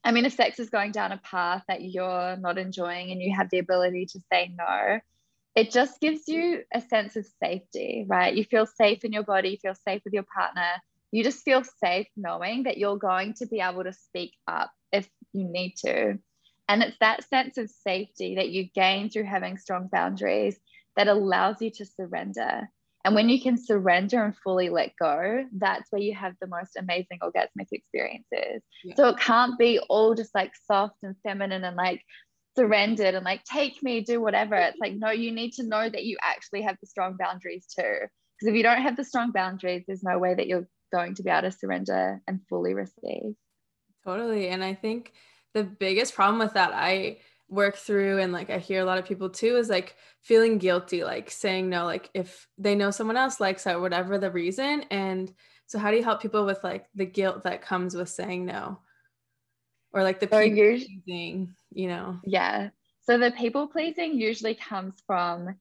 I 0.04 0.10
mean, 0.10 0.24
if 0.24 0.32
sex 0.32 0.58
is 0.58 0.68
going 0.68 0.90
down 0.90 1.12
a 1.12 1.18
path 1.18 1.62
that 1.68 1.82
you're 1.82 2.36
not 2.36 2.58
enjoying 2.58 3.12
and 3.12 3.22
you 3.22 3.34
have 3.36 3.50
the 3.50 3.60
ability 3.60 4.06
to 4.06 4.20
say 4.32 4.52
no, 4.58 4.98
it 5.54 5.70
just 5.70 6.00
gives 6.00 6.26
you 6.26 6.62
a 6.74 6.80
sense 6.80 7.14
of 7.14 7.26
safety, 7.42 8.04
right? 8.08 8.34
You 8.34 8.44
feel 8.44 8.66
safe 8.66 9.04
in 9.04 9.12
your 9.12 9.22
body, 9.22 9.50
you 9.50 9.58
feel 9.58 9.76
safe 9.86 10.02
with 10.04 10.12
your 10.12 10.24
partner. 10.34 10.70
You 11.12 11.22
just 11.22 11.44
feel 11.44 11.62
safe 11.62 12.08
knowing 12.16 12.64
that 12.64 12.78
you're 12.78 12.98
going 12.98 13.34
to 13.34 13.46
be 13.46 13.60
able 13.60 13.84
to 13.84 13.92
speak 13.92 14.32
up 14.48 14.72
if 14.92 15.08
you 15.32 15.44
need 15.44 15.74
to. 15.84 16.18
And 16.68 16.82
it's 16.82 16.96
that 17.00 17.28
sense 17.28 17.58
of 17.58 17.70
safety 17.70 18.36
that 18.36 18.48
you 18.48 18.68
gain 18.74 19.10
through 19.10 19.24
having 19.24 19.58
strong 19.58 19.88
boundaries 19.92 20.58
that 20.96 21.06
allows 21.06 21.60
you 21.60 21.70
to 21.70 21.84
surrender. 21.84 22.68
And 23.04 23.14
when 23.16 23.28
you 23.28 23.40
can 23.40 23.58
surrender 23.58 24.22
and 24.22 24.36
fully 24.36 24.68
let 24.68 24.92
go, 24.96 25.44
that's 25.56 25.90
where 25.90 26.02
you 26.02 26.14
have 26.14 26.34
the 26.40 26.46
most 26.46 26.76
amazing 26.76 27.18
orgasmic 27.20 27.66
experiences. 27.72 28.62
Yeah. 28.84 28.94
So 28.94 29.08
it 29.08 29.18
can't 29.18 29.58
be 29.58 29.80
all 29.88 30.14
just 30.14 30.34
like 30.34 30.52
soft 30.66 30.96
and 31.02 31.16
feminine 31.24 31.64
and 31.64 31.76
like 31.76 32.00
surrendered 32.56 33.14
and 33.14 33.24
like 33.24 33.42
take 33.44 33.82
me, 33.82 34.02
do 34.02 34.20
whatever. 34.20 34.54
It's 34.54 34.78
like, 34.78 34.94
no, 34.94 35.10
you 35.10 35.32
need 35.32 35.52
to 35.54 35.64
know 35.64 35.88
that 35.88 36.04
you 36.04 36.16
actually 36.22 36.62
have 36.62 36.76
the 36.80 36.86
strong 36.86 37.16
boundaries 37.18 37.66
too. 37.66 37.82
Because 37.82 38.52
if 38.52 38.54
you 38.54 38.62
don't 38.62 38.82
have 38.82 38.96
the 38.96 39.04
strong 39.04 39.32
boundaries, 39.32 39.82
there's 39.86 40.04
no 40.04 40.18
way 40.18 40.34
that 40.34 40.46
you're 40.46 40.68
going 40.92 41.14
to 41.16 41.22
be 41.22 41.30
able 41.30 41.42
to 41.42 41.52
surrender 41.52 42.20
and 42.28 42.40
fully 42.48 42.74
receive. 42.74 43.34
Totally. 44.04 44.48
And 44.48 44.62
I 44.62 44.74
think 44.74 45.12
the 45.54 45.64
biggest 45.64 46.14
problem 46.14 46.38
with 46.38 46.54
that, 46.54 46.72
I 46.72 47.18
work 47.52 47.76
through 47.76 48.18
and 48.18 48.32
like 48.32 48.48
I 48.48 48.58
hear 48.58 48.80
a 48.80 48.84
lot 48.84 48.98
of 48.98 49.04
people 49.04 49.28
too 49.28 49.56
is 49.56 49.68
like 49.68 49.94
feeling 50.22 50.56
guilty, 50.58 51.04
like 51.04 51.30
saying 51.30 51.68
no, 51.68 51.84
like 51.84 52.08
if 52.14 52.48
they 52.56 52.74
know 52.74 52.90
someone 52.90 53.18
else 53.18 53.40
likes 53.40 53.64
that, 53.64 53.80
whatever 53.80 54.18
the 54.18 54.30
reason. 54.30 54.84
And 54.90 55.32
so 55.66 55.78
how 55.78 55.90
do 55.90 55.98
you 55.98 56.02
help 56.02 56.22
people 56.22 56.46
with 56.46 56.64
like 56.64 56.86
the 56.94 57.04
guilt 57.04 57.44
that 57.44 57.62
comes 57.62 57.94
with 57.94 58.08
saying 58.08 58.46
no? 58.46 58.78
Or 59.92 60.02
like 60.02 60.18
the 60.18 60.28
so 60.30 60.42
people 60.42 60.86
pleasing, 61.04 61.54
you 61.70 61.88
know? 61.88 62.18
Yeah. 62.24 62.70
So 63.02 63.18
the 63.18 63.30
people 63.32 63.68
pleasing 63.68 64.18
usually 64.18 64.54
comes 64.54 64.94
from 65.06 65.54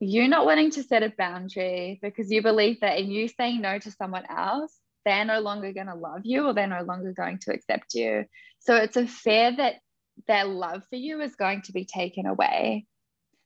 you 0.00 0.26
not 0.26 0.46
wanting 0.46 0.70
to 0.72 0.82
set 0.82 1.02
a 1.02 1.12
boundary 1.18 1.98
because 2.00 2.30
you 2.30 2.40
believe 2.40 2.80
that 2.80 2.98
in 2.98 3.10
you 3.10 3.28
saying 3.28 3.60
no 3.60 3.78
to 3.78 3.90
someone 3.90 4.24
else, 4.30 4.74
they're 5.04 5.26
no 5.26 5.40
longer 5.40 5.72
going 5.72 5.88
to 5.88 5.94
love 5.94 6.22
you 6.24 6.46
or 6.46 6.54
they're 6.54 6.66
no 6.66 6.82
longer 6.82 7.12
going 7.12 7.38
to 7.40 7.52
accept 7.52 7.94
you. 7.94 8.24
So 8.60 8.76
it's 8.76 8.96
a 8.96 9.06
fear 9.06 9.54
that 9.56 9.76
their 10.26 10.44
love 10.44 10.82
for 10.88 10.96
you 10.96 11.20
is 11.20 11.36
going 11.36 11.62
to 11.62 11.72
be 11.72 11.84
taken 11.84 12.26
away. 12.26 12.86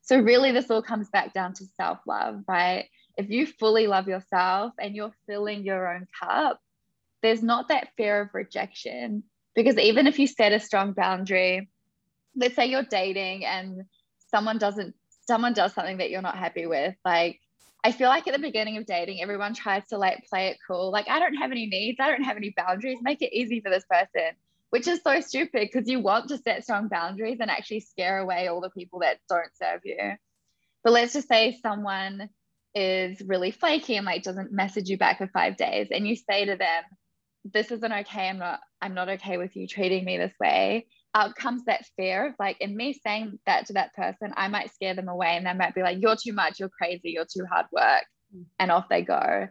So, 0.01 0.19
really, 0.19 0.51
this 0.51 0.71
all 0.71 0.81
comes 0.81 1.09
back 1.09 1.33
down 1.33 1.53
to 1.55 1.65
self 1.77 1.99
love, 2.07 2.43
right? 2.47 2.85
If 3.17 3.29
you 3.29 3.45
fully 3.45 3.87
love 3.87 4.07
yourself 4.07 4.73
and 4.79 4.95
you're 4.95 5.13
filling 5.27 5.63
your 5.63 5.93
own 5.93 6.07
cup, 6.19 6.59
there's 7.21 7.43
not 7.43 7.67
that 7.67 7.89
fear 7.97 8.21
of 8.21 8.29
rejection. 8.33 9.23
Because 9.55 9.77
even 9.77 10.07
if 10.07 10.17
you 10.19 10.27
set 10.27 10.53
a 10.53 10.59
strong 10.59 10.93
boundary, 10.93 11.69
let's 12.35 12.55
say 12.55 12.67
you're 12.67 12.83
dating 12.83 13.45
and 13.45 13.83
someone 14.31 14.57
doesn't, 14.57 14.95
someone 15.27 15.53
does 15.53 15.73
something 15.73 15.97
that 15.97 16.11
you're 16.11 16.21
not 16.21 16.37
happy 16.37 16.65
with, 16.65 16.95
like, 17.03 17.39
I 17.83 17.91
feel 17.91 18.09
like 18.09 18.27
at 18.27 18.33
the 18.33 18.39
beginning 18.39 18.77
of 18.77 18.85
dating, 18.85 19.21
everyone 19.21 19.53
tries 19.53 19.85
to 19.87 19.97
like 19.97 20.25
play 20.29 20.47
it 20.49 20.57
cool. 20.67 20.91
Like, 20.91 21.09
I 21.09 21.19
don't 21.19 21.35
have 21.35 21.51
any 21.51 21.65
needs. 21.65 21.97
I 21.99 22.09
don't 22.09 22.23
have 22.23 22.35
any 22.35 22.53
boundaries. 22.55 22.99
Make 23.01 23.21
it 23.21 23.33
easy 23.33 23.61
for 23.61 23.69
this 23.69 23.85
person 23.89 24.31
which 24.69 24.87
is 24.87 25.01
so 25.03 25.19
stupid 25.21 25.69
because 25.71 25.89
you 25.89 25.99
want 25.99 26.29
to 26.29 26.37
set 26.37 26.63
strong 26.63 26.87
boundaries 26.87 27.37
and 27.39 27.49
actually 27.49 27.79
scare 27.79 28.19
away 28.19 28.47
all 28.47 28.61
the 28.61 28.69
people 28.69 28.99
that 28.99 29.17
don't 29.27 29.55
serve 29.61 29.81
you. 29.83 29.97
But 30.83 30.93
let's 30.93 31.13
just 31.13 31.27
say 31.27 31.57
someone 31.61 32.29
is 32.75 33.21
really 33.25 33.51
flaky 33.51 33.95
and 33.95 34.05
like 34.05 34.23
doesn't 34.23 34.51
message 34.51 34.89
you 34.89 34.97
back 34.97 35.17
for 35.17 35.27
five 35.27 35.57
days, 35.57 35.87
and 35.91 36.07
you 36.07 36.15
say 36.15 36.45
to 36.45 36.55
them, 36.55 36.83
"This 37.43 37.71
isn't 37.71 37.91
okay. 37.91 38.29
I'm 38.29 38.37
not. 38.37 38.59
I'm 38.81 38.93
not 38.93 39.09
okay 39.09 39.37
with 39.37 39.55
you 39.55 39.67
treating 39.67 40.05
me 40.05 40.17
this 40.17 40.33
way." 40.39 40.87
Out 41.15 41.35
comes 41.35 41.65
that 41.65 41.87
fear 41.97 42.27
of 42.27 42.35
like, 42.37 42.61
in 42.61 42.77
me 42.77 42.93
saying 42.93 43.39
that 43.47 43.65
to 43.65 43.73
that 43.73 43.95
person, 43.95 44.31
I 44.37 44.47
might 44.47 44.71
scare 44.71 44.93
them 44.93 45.09
away, 45.09 45.35
and 45.35 45.45
they 45.45 45.53
might 45.53 45.73
be 45.73 45.81
like, 45.81 45.97
"You're 45.99 46.15
too 46.15 46.33
much. 46.33 46.59
You're 46.59 46.69
crazy. 46.69 47.11
You're 47.11 47.25
too 47.25 47.45
hard 47.51 47.65
work," 47.71 48.05
mm. 48.35 48.45
and 48.59 48.71
off 48.71 48.87
they 48.89 49.01
go 49.01 49.49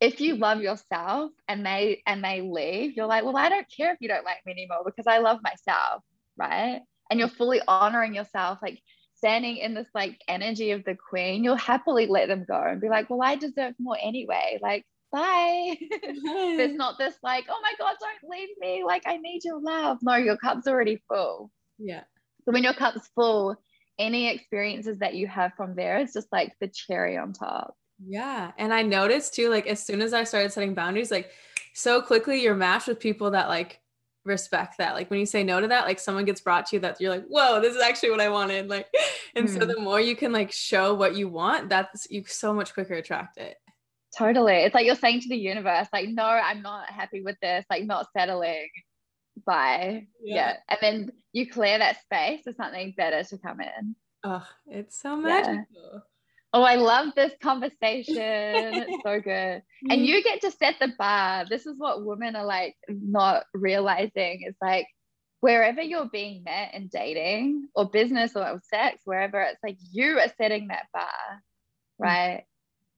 if 0.00 0.20
you 0.20 0.36
love 0.36 0.60
yourself 0.60 1.32
and 1.48 1.66
they 1.66 2.02
and 2.06 2.22
they 2.22 2.40
leave 2.40 2.96
you're 2.96 3.06
like 3.06 3.24
well 3.24 3.36
i 3.36 3.48
don't 3.48 3.66
care 3.74 3.92
if 3.92 3.98
you 4.00 4.08
don't 4.08 4.24
like 4.24 4.38
me 4.46 4.52
anymore 4.52 4.82
because 4.84 5.06
i 5.06 5.18
love 5.18 5.38
myself 5.42 6.02
right? 6.38 6.80
And 7.10 7.18
you're 7.18 7.28
fully 7.28 7.60
honoring 7.66 8.14
yourself 8.14 8.58
like 8.62 8.80
standing 9.14 9.56
in 9.56 9.74
this 9.74 9.88
like 9.94 10.20
energy 10.28 10.70
of 10.70 10.84
the 10.84 10.96
queen 10.96 11.42
you'll 11.42 11.56
happily 11.56 12.06
let 12.06 12.28
them 12.28 12.44
go 12.46 12.62
and 12.62 12.80
be 12.80 12.88
like 12.88 13.10
well 13.10 13.22
i 13.22 13.34
deserve 13.34 13.74
more 13.78 13.98
anyway. 14.00 14.58
Like 14.62 14.86
bye. 15.10 15.76
There's 16.02 16.74
not 16.76 16.98
this 16.98 17.14
like 17.22 17.46
oh 17.48 17.60
my 17.62 17.72
god 17.78 17.96
don't 18.00 18.30
leave 18.30 18.50
me. 18.60 18.84
Like 18.84 19.02
i 19.06 19.16
need 19.16 19.44
your 19.44 19.60
love. 19.60 19.98
No 20.02 20.14
your 20.14 20.36
cup's 20.36 20.68
already 20.68 21.02
full. 21.08 21.50
Yeah. 21.78 22.04
So 22.44 22.52
when 22.52 22.62
your 22.62 22.74
cup's 22.74 23.08
full 23.14 23.56
any 23.98 24.28
experiences 24.28 24.98
that 25.00 25.14
you 25.14 25.26
have 25.26 25.52
from 25.56 25.74
there 25.74 25.98
is 25.98 26.12
just 26.12 26.28
like 26.30 26.52
the 26.60 26.68
cherry 26.68 27.16
on 27.16 27.32
top 27.32 27.74
yeah. 28.04 28.52
And 28.58 28.72
I 28.72 28.82
noticed 28.82 29.34
too, 29.34 29.48
like 29.48 29.66
as 29.66 29.84
soon 29.84 30.00
as 30.00 30.12
I 30.12 30.24
started 30.24 30.52
setting 30.52 30.74
boundaries, 30.74 31.10
like 31.10 31.30
so 31.74 32.00
quickly 32.00 32.42
you're 32.42 32.54
matched 32.54 32.88
with 32.88 33.00
people 33.00 33.30
that 33.32 33.48
like 33.48 33.80
respect 34.24 34.78
that. 34.78 34.94
Like 34.94 35.10
when 35.10 35.20
you 35.20 35.26
say 35.26 35.42
no 35.42 35.60
to 35.60 35.68
that, 35.68 35.86
like 35.86 35.98
someone 35.98 36.24
gets 36.24 36.40
brought 36.40 36.66
to 36.66 36.76
you 36.76 36.80
that 36.80 37.00
you're 37.00 37.10
like, 37.10 37.26
whoa, 37.26 37.60
this 37.60 37.74
is 37.74 37.82
actually 37.82 38.10
what 38.10 38.20
I 38.20 38.28
wanted. 38.28 38.68
Like, 38.68 38.86
and 39.34 39.48
mm. 39.48 39.58
so 39.58 39.64
the 39.64 39.80
more 39.80 40.00
you 40.00 40.14
can 40.14 40.32
like 40.32 40.52
show 40.52 40.94
what 40.94 41.16
you 41.16 41.28
want, 41.28 41.68
that's 41.68 42.06
you 42.10 42.24
so 42.26 42.54
much 42.54 42.74
quicker 42.74 42.94
attract 42.94 43.38
it. 43.38 43.56
Totally. 44.16 44.54
It's 44.54 44.74
like 44.74 44.86
you're 44.86 44.94
saying 44.94 45.20
to 45.22 45.28
the 45.28 45.36
universe, 45.36 45.88
like, 45.92 46.08
no, 46.08 46.24
I'm 46.24 46.62
not 46.62 46.88
happy 46.90 47.22
with 47.22 47.36
this, 47.40 47.64
like 47.68 47.84
not 47.84 48.06
settling. 48.16 48.68
Bye. 49.44 50.06
Yeah. 50.22 50.34
yeah. 50.34 50.56
And 50.68 50.78
then 50.80 51.12
you 51.32 51.50
clear 51.50 51.78
that 51.78 52.00
space 52.02 52.42
for 52.44 52.52
something 52.52 52.94
better 52.96 53.22
to 53.22 53.38
come 53.38 53.60
in. 53.60 53.94
Oh, 54.24 54.46
it's 54.66 55.00
so 55.00 55.16
magical. 55.16 55.64
Yeah. 55.70 56.00
Oh, 56.52 56.62
I 56.62 56.76
love 56.76 57.14
this 57.14 57.32
conversation. 57.42 58.16
it's 58.16 59.02
so 59.04 59.20
good. 59.20 59.62
And 59.90 60.06
you 60.06 60.22
get 60.22 60.40
to 60.42 60.50
set 60.50 60.76
the 60.80 60.92
bar. 60.98 61.44
This 61.48 61.66
is 61.66 61.74
what 61.76 62.04
women 62.04 62.36
are 62.36 62.46
like 62.46 62.74
not 62.88 63.44
realizing 63.52 64.44
is 64.48 64.54
like 64.62 64.86
wherever 65.40 65.82
you're 65.82 66.08
being 66.08 66.42
met 66.44 66.74
in 66.74 66.88
dating 66.88 67.68
or 67.74 67.90
business 67.90 68.34
or 68.34 68.60
sex, 68.70 69.02
wherever 69.04 69.40
it's 69.42 69.62
like 69.62 69.76
you 69.92 70.18
are 70.18 70.32
setting 70.38 70.68
that 70.68 70.86
bar, 70.92 71.04
mm. 72.00 72.04
right? 72.04 72.44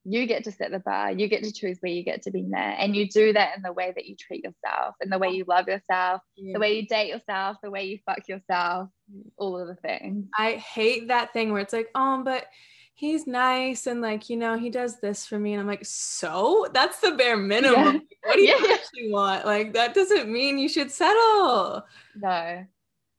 You 0.05 0.27
get 0.27 0.45
to 0.45 0.53
set 0.53 0.71
the 0.71 0.79
bar. 0.79 1.11
You 1.11 1.29
get 1.29 1.43
to 1.43 1.53
choose 1.53 1.79
where 1.81 1.93
you 1.93 2.05
get 2.05 2.23
to 2.23 2.31
be 2.31 2.43
met. 2.43 2.77
And 2.79 2.95
you 2.95 3.09
do 3.09 3.33
that 3.33 3.57
in 3.57 3.63
the 3.63 3.73
way 3.73 3.93
that 3.95 4.07
you 4.07 4.15
treat 4.17 4.45
yourself, 4.45 4.95
in 5.03 5.11
the 5.11 5.19
way 5.19 5.31
you 5.31 5.45
love 5.47 5.69
yourself, 5.69 6.23
yeah. 6.37 6.53
the 6.55 6.61
way 6.61 6.81
you 6.81 6.87
date 6.87 7.09
yourself, 7.09 7.57
the 7.63 7.71
way 7.71 7.85
you 7.85 7.99
fuck 8.07 8.27
yourself, 8.29 8.89
all 9.37 9.61
of 9.61 9.67
the 9.67 9.75
things. 9.75 10.27
I 10.39 10.53
hate 10.53 11.09
that 11.09 11.33
thing 11.33 11.53
where 11.53 11.61
it's 11.61 11.73
like, 11.73 11.89
oh, 11.97 12.23
but 12.25 12.47
he's 13.01 13.27
nice 13.27 13.87
and 13.87 14.03
like 14.03 14.29
you 14.29 14.37
know 14.37 14.59
he 14.59 14.69
does 14.69 15.01
this 15.01 15.25
for 15.25 15.39
me 15.39 15.55
and 15.55 15.61
i'm 15.61 15.67
like 15.67 15.85
so 15.87 16.67
that's 16.75 17.01
the 17.01 17.13
bare 17.13 17.35
minimum 17.35 17.95
yeah. 17.95 18.01
what 18.25 18.35
do 18.35 18.43
you 18.43 18.49
yeah. 18.69 18.75
actually 18.75 19.11
want 19.11 19.47
like 19.47 19.73
that 19.73 19.95
doesn't 19.95 20.31
mean 20.31 20.59
you 20.59 20.69
should 20.69 20.91
settle 20.91 21.83
no 22.15 22.67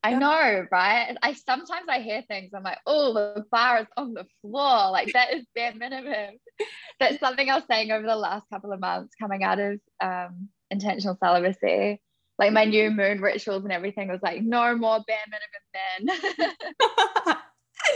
I 0.04 0.15
know, 0.15 0.65
right? 0.72 1.15
I 1.22 1.34
sometimes 1.34 1.86
I 1.88 2.00
hear 2.00 2.24
things. 2.24 2.54
I'm 2.56 2.63
like, 2.63 2.80
oh, 2.88 3.13
the 3.13 3.46
bar 3.52 3.82
is 3.82 3.88
on 3.96 4.15
the 4.15 4.26
floor. 4.41 4.89
Like 4.89 5.13
that 5.13 5.32
is 5.32 5.46
bare 5.54 5.76
minimum. 5.76 6.39
That's 7.00 7.20
something 7.20 7.48
I 7.48 7.54
was 7.54 7.65
saying 7.70 7.91
over 7.91 8.08
the 8.08 8.15
last 8.15 8.50
couple 8.52 8.72
of 8.72 8.80
months, 8.80 9.13
coming 9.22 9.44
out 9.44 9.60
of 9.60 9.80
um, 10.02 10.50
intentional 10.72 11.20
celibacy. 11.24 12.02
Like 12.39 12.52
my 12.52 12.65
new 12.65 12.89
moon 12.89 13.22
rituals 13.22 13.63
and 13.63 13.72
everything 13.72 14.08
was 14.08 14.22
like, 14.24 14.41
no 14.41 14.76
more 14.76 15.04
bare 15.06 15.17
minimum 15.30 16.17
men. 17.28 17.38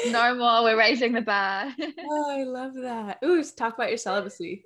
no 0.08 0.36
more. 0.36 0.64
We're 0.64 0.78
raising 0.78 1.14
the 1.14 1.22
bar. 1.22 1.74
oh, 2.00 2.32
I 2.32 2.44
love 2.44 2.74
that. 2.76 3.20
Ooh, 3.24 3.44
talk 3.44 3.76
about 3.76 3.90
your 3.90 3.98
celibacy. 3.98 4.64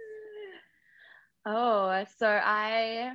Oh, 1.46 2.04
so 2.18 2.28
I 2.28 3.14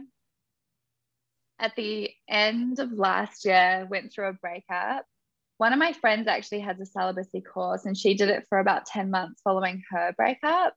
at 1.59 1.77
the 1.77 2.11
end 2.29 2.79
of 2.79 2.93
last 2.93 3.45
year 3.45 3.87
went 3.91 4.13
through 4.13 4.29
a 4.29 4.33
breakup. 4.33 5.05
One 5.59 5.73
of 5.73 5.79
my 5.79 5.93
friends 5.93 6.27
actually 6.27 6.61
has 6.61 6.81
a 6.81 6.87
celibacy 6.87 7.41
course 7.41 7.85
and 7.85 7.97
she 7.97 8.15
did 8.15 8.29
it 8.29 8.47
for 8.49 8.59
about 8.59 8.87
10 8.87 9.11
months 9.11 9.41
following 9.43 9.83
her 9.91 10.13
breakup. 10.17 10.75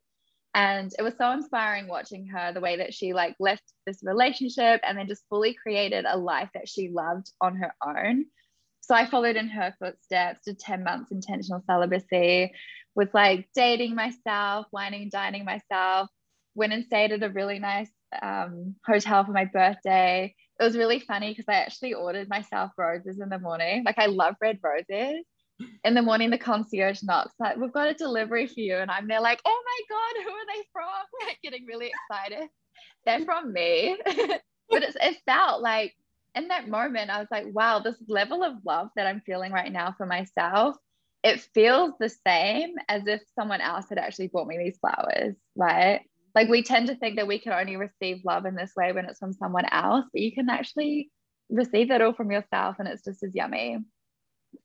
And 0.53 0.91
it 0.97 1.01
was 1.01 1.15
so 1.17 1.31
inspiring 1.31 1.87
watching 1.87 2.27
her 2.27 2.53
the 2.53 2.61
way 2.61 2.77
that 2.77 2.93
she 2.93 3.13
like 3.13 3.35
left 3.39 3.63
this 3.85 3.99
relationship 4.03 4.81
and 4.83 4.97
then 4.97 5.07
just 5.07 5.25
fully 5.29 5.53
created 5.53 6.05
a 6.07 6.17
life 6.17 6.49
that 6.53 6.69
she 6.69 6.89
loved 6.89 7.31
on 7.41 7.57
her 7.57 7.73
own. 7.85 8.25
So 8.81 8.95
I 8.95 9.05
followed 9.05 9.35
in 9.35 9.49
her 9.49 9.73
footsteps, 9.79 10.45
did 10.45 10.59
10 10.59 10.83
months 10.83 11.11
intentional 11.11 11.61
celibacy, 11.65 12.51
was 12.95 13.09
like 13.13 13.47
dating 13.53 13.95
myself, 13.95 14.65
wining 14.71 15.03
and 15.03 15.11
dining 15.11 15.45
myself, 15.45 16.09
went 16.55 16.73
and 16.73 16.85
stayed 16.85 17.11
at 17.11 17.23
a 17.23 17.29
really 17.29 17.59
nice 17.59 17.91
um, 18.21 18.75
hotel 18.85 19.25
for 19.25 19.31
my 19.31 19.45
birthday. 19.45 20.33
It 20.59 20.63
was 20.63 20.77
really 20.77 20.99
funny 20.99 21.29
because 21.29 21.45
I 21.47 21.55
actually 21.55 21.93
ordered 21.93 22.29
myself 22.29 22.71
roses 22.77 23.19
in 23.19 23.29
the 23.29 23.39
morning. 23.39 23.83
Like 23.85 23.99
I 23.99 24.07
love 24.07 24.35
red 24.41 24.59
roses. 24.63 25.23
In 25.83 25.93
the 25.93 26.01
morning, 26.01 26.29
the 26.29 26.37
concierge 26.37 27.01
knocks 27.01 27.33
like, 27.39 27.57
"We've 27.57 27.73
got 27.73 27.89
a 27.89 27.93
delivery 27.93 28.45
for 28.45 28.59
you," 28.59 28.77
and 28.77 28.91
I'm 28.91 29.07
there 29.07 29.21
like, 29.21 29.41
"Oh 29.43 29.63
my 29.65 29.95
god, 29.95 30.23
who 30.23 30.29
are 30.29 30.45
they 30.47 30.63
from?" 30.71 30.83
Like 31.27 31.39
getting 31.43 31.65
really 31.65 31.91
excited. 32.09 32.49
They're 33.05 33.25
from 33.25 33.53
me, 33.53 33.97
but 34.69 34.83
it's, 34.83 34.97
it 35.01 35.17
felt 35.25 35.61
like 35.61 35.95
in 36.37 36.49
that 36.49 36.67
moment, 36.67 37.09
I 37.09 37.19
was 37.19 37.27
like, 37.31 37.45
wow, 37.51 37.79
this 37.79 37.95
level 38.07 38.43
of 38.43 38.53
love 38.65 38.89
that 38.95 39.07
I'm 39.07 39.21
feeling 39.25 39.51
right 39.51 39.71
now 39.71 39.93
for 39.97 40.05
myself, 40.05 40.75
it 41.23 41.41
feels 41.53 41.93
the 41.99 42.09
same 42.09 42.75
as 42.87 43.07
if 43.07 43.21
someone 43.37 43.59
else 43.59 43.87
had 43.89 43.97
actually 43.97 44.27
bought 44.27 44.47
me 44.47 44.57
these 44.57 44.77
flowers, 44.77 45.35
right? 45.55 46.01
Like 46.35 46.47
we 46.47 46.61
tend 46.61 46.87
to 46.87 46.95
think 46.95 47.15
that 47.15 47.27
we 47.27 47.39
can 47.39 47.53
only 47.53 47.75
receive 47.75 48.21
love 48.23 48.45
in 48.45 48.55
this 48.55 48.73
way 48.77 48.91
when 48.91 49.05
it's 49.05 49.19
from 49.19 49.33
someone 49.33 49.65
else, 49.71 50.05
but 50.13 50.21
you 50.21 50.31
can 50.31 50.49
actually 50.49 51.09
receive 51.49 51.89
that 51.89 52.01
all 52.01 52.13
from 52.13 52.31
yourself 52.31 52.75
and 52.77 52.87
it's 52.87 53.03
just 53.03 53.23
as 53.23 53.33
yummy. 53.33 53.77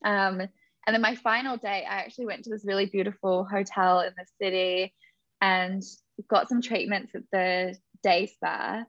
Um, 0.04 0.40
and 0.87 0.94
then 0.94 1.00
my 1.00 1.14
final 1.14 1.56
day, 1.56 1.87
I 1.88 1.94
actually 2.00 2.26
went 2.26 2.44
to 2.44 2.50
this 2.50 2.66
really 2.66 2.87
beautiful 2.87 3.44
hotel 3.44 4.00
in 4.00 4.12
the 4.16 4.26
city 4.40 4.92
and 5.40 5.82
got 6.28 6.48
some 6.48 6.61
treatments 6.61 7.12
at 7.14 7.22
the 7.32 7.76
day 8.02 8.26
spa 8.26 8.85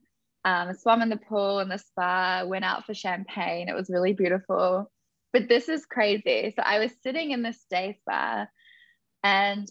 um, 0.46 0.74
swam 0.74 1.02
in 1.02 1.10
the 1.10 1.18
pool 1.18 1.60
in 1.60 1.70
the 1.70 1.78
spa, 1.78 2.44
went 2.46 2.66
out 2.66 2.86
for 2.86 2.94
champagne. 2.94 3.70
It 3.70 3.76
was 3.76 3.90
really 3.90 4.14
beautiful. 4.14 4.92
But 5.32 5.50
this 5.50 5.70
is 5.70 5.86
crazy. 5.86 6.54
So 6.56 6.62
I 6.64 6.80
was 6.80 6.92
sitting 7.02 7.32
in 7.32 7.42
this 7.42 7.66
day 7.70 7.98
spa 8.02 8.48
and 9.24 9.68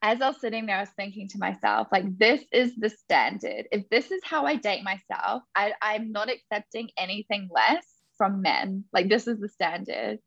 as 0.00 0.20
I 0.20 0.28
was 0.28 0.40
sitting 0.40 0.66
there, 0.66 0.76
I 0.76 0.80
was 0.80 0.90
thinking 0.96 1.28
to 1.28 1.38
myself, 1.38 1.88
like, 1.92 2.18
this 2.18 2.42
is 2.52 2.74
the 2.76 2.90
standard. 2.90 3.66
If 3.70 3.88
this 3.88 4.10
is 4.10 4.20
how 4.24 4.46
I 4.46 4.56
date 4.56 4.82
myself, 4.82 5.42
I, 5.54 5.74
I'm 5.80 6.12
not 6.12 6.28
accepting 6.30 6.90
anything 6.96 7.48
less 7.52 7.86
from 8.16 8.42
men. 8.42 8.84
Like, 8.92 9.08
this 9.08 9.26
is 9.26 9.38
the 9.38 9.48
standard. 9.48 10.18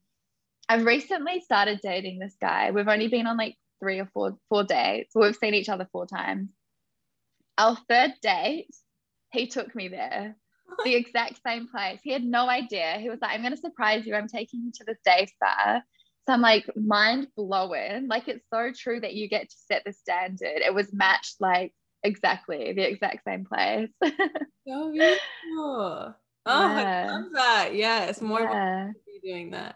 I've 0.67 0.85
recently 0.85 1.41
started 1.41 1.79
dating 1.83 2.19
this 2.19 2.35
guy. 2.41 2.71
We've 2.71 2.87
only 2.87 3.07
been 3.07 3.27
on 3.27 3.37
like 3.37 3.55
three 3.79 3.99
or 3.99 4.09
four 4.13 4.37
four 4.49 4.63
dates. 4.63 5.13
We've 5.13 5.35
seen 5.35 5.53
each 5.53 5.69
other 5.69 5.87
four 5.91 6.07
times. 6.07 6.49
Our 7.57 7.77
third 7.87 8.13
date, 8.21 8.75
he 9.35 9.47
took 9.47 9.75
me 9.75 9.87
there, 9.87 10.35
the 10.83 10.95
exact 10.95 11.39
same 11.45 11.67
place. 11.67 11.99
He 12.03 12.11
had 12.11 12.23
no 12.23 12.49
idea. 12.49 12.97
He 12.99 13.09
was 13.09 13.19
like, 13.21 13.31
"I'm 13.31 13.41
going 13.41 13.55
to 13.55 13.61
surprise 13.61 14.05
you. 14.05 14.15
I'm 14.15 14.27
taking 14.27 14.61
you 14.61 14.71
to 14.75 14.83
this 14.85 14.97
day 15.05 15.27
spa." 15.27 15.81
So 16.27 16.33
I'm 16.33 16.41
like, 16.41 16.65
mind 16.75 17.27
blowing. 17.35 18.07
Like 18.07 18.27
it's 18.27 18.45
so 18.51 18.71
true 18.75 18.99
that 18.99 19.13
you 19.13 19.29
get 19.29 19.49
to 19.49 19.55
set 19.67 19.83
the 19.85 19.93
standard. 19.93 20.61
It 20.65 20.73
was 20.73 20.91
matched 20.91 21.35
like 21.39 21.71
exactly 22.03 22.73
the 22.73 22.87
exact 22.89 23.23
same 23.27 23.45
place. 23.45 23.89
so 24.03 24.91
beautiful. 24.91 26.15
Oh, 26.47 26.77
yeah. 26.77 27.07
I 27.09 27.11
love 27.11 27.31
that. 27.33 27.75
Yeah, 27.75 28.05
it's 28.05 28.21
more 28.21 28.41
yeah. 28.41 28.91
doing 29.23 29.51
that. 29.51 29.75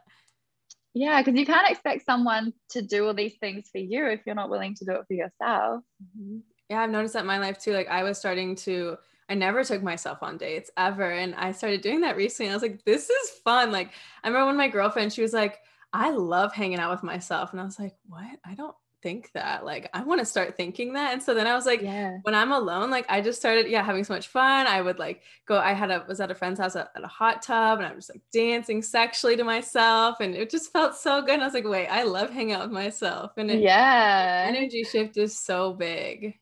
Yeah, 0.94 1.22
because 1.22 1.40
you 1.40 1.46
can't 1.46 1.70
expect 1.70 2.06
someone 2.06 2.54
to 2.72 2.82
do 2.82 3.08
all 3.08 3.14
these 3.14 3.38
things 3.40 3.70
for 3.72 3.78
you 3.78 4.08
if 4.08 4.22
you're 4.26 4.36
not 4.36 4.50
willing 4.50 4.76
to 4.76 4.86
do 4.86 4.94
it 4.94 5.06
for 5.08 5.14
yourself. 5.14 5.84
Mm-hmm. 6.04 6.38
Yeah, 6.70 6.82
I've 6.82 6.90
noticed 6.90 7.14
that 7.14 7.22
in 7.22 7.28
my 7.28 7.40
life 7.40 7.60
too. 7.60 7.74
Like 7.74 7.88
I 7.90 8.04
was 8.04 8.18
starting 8.18 8.56
to, 8.58 8.98
I 9.30 9.36
never 9.36 9.64
took 9.64 9.84
myself 9.84 10.20
on 10.22 10.38
dates 10.38 10.72
ever. 10.76 11.12
And 11.12 11.36
I 11.36 11.52
started 11.52 11.82
doing 11.82 12.02
that 12.02 12.18
recently. 12.18 12.50
I 12.50 12.56
was 12.56 12.64
like, 12.64 12.84
this 12.84 13.10
is 13.10 13.30
fun. 13.44 13.72
Like 13.72 13.92
I 14.24 14.28
remember 14.28 14.48
when 14.48 14.58
my 14.58 14.68
girlfriend, 14.68 15.14
she 15.14 15.22
was 15.22 15.34
like, 15.34 15.60
I 15.94 16.12
love 16.12 16.54
hanging 16.54 16.80
out 16.80 16.92
with 16.92 17.04
myself. 17.04 17.52
And 17.52 17.62
I 17.62 17.64
was 17.64 17.80
like, 17.80 17.96
what? 18.08 18.40
I 18.44 18.56
don't 18.56 18.76
think 19.02 19.32
that 19.32 19.64
like 19.64 19.90
i 19.94 20.04
want 20.04 20.20
to 20.20 20.26
start 20.26 20.58
thinking 20.58 20.94
that 20.94 21.14
and 21.14 21.24
so 21.24 21.34
then 21.34 21.48
i 21.48 21.56
was 21.56 21.66
like 21.66 21.82
yeah 21.82 22.18
when 22.24 22.36
i'm 22.36 22.52
alone 22.52 22.90
like 22.90 23.06
i 23.08 23.22
just 23.22 23.40
started 23.40 23.68
yeah 23.68 23.82
having 23.82 24.04
so 24.04 24.14
much 24.14 24.28
fun 24.28 24.68
i 24.68 24.82
would 24.82 25.00
like 25.00 25.22
go 25.46 25.58
i 25.58 25.72
had 25.72 25.90
a 25.90 26.04
was 26.08 26.20
at 26.20 26.32
a 26.32 26.36
friend's 26.36 26.60
house 26.60 26.76
at, 26.76 26.92
at 26.96 27.04
a 27.04 27.08
hot 27.08 27.42
tub 27.42 27.80
and 27.80 27.88
i 27.88 27.94
was 27.94 28.08
just 28.08 28.16
like 28.16 28.22
dancing 28.34 28.82
sexually 28.82 29.38
to 29.38 29.44
myself 29.44 30.20
and 30.20 30.36
it 30.36 30.50
just 30.50 30.74
felt 30.74 30.96
so 30.96 31.22
good 31.22 31.36
and 31.36 31.42
i 31.42 31.46
was 31.46 31.54
like 31.54 31.66
wait 31.66 31.88
i 31.88 32.04
love 32.04 32.30
hanging 32.30 32.54
out 32.54 32.64
with 32.64 32.72
myself 32.72 33.32
and 33.38 33.50
it, 33.50 33.62
yeah 33.62 34.46
energy 34.50 34.84
shift 34.84 35.16
is 35.16 35.38
so 35.38 35.74
big 35.74 36.38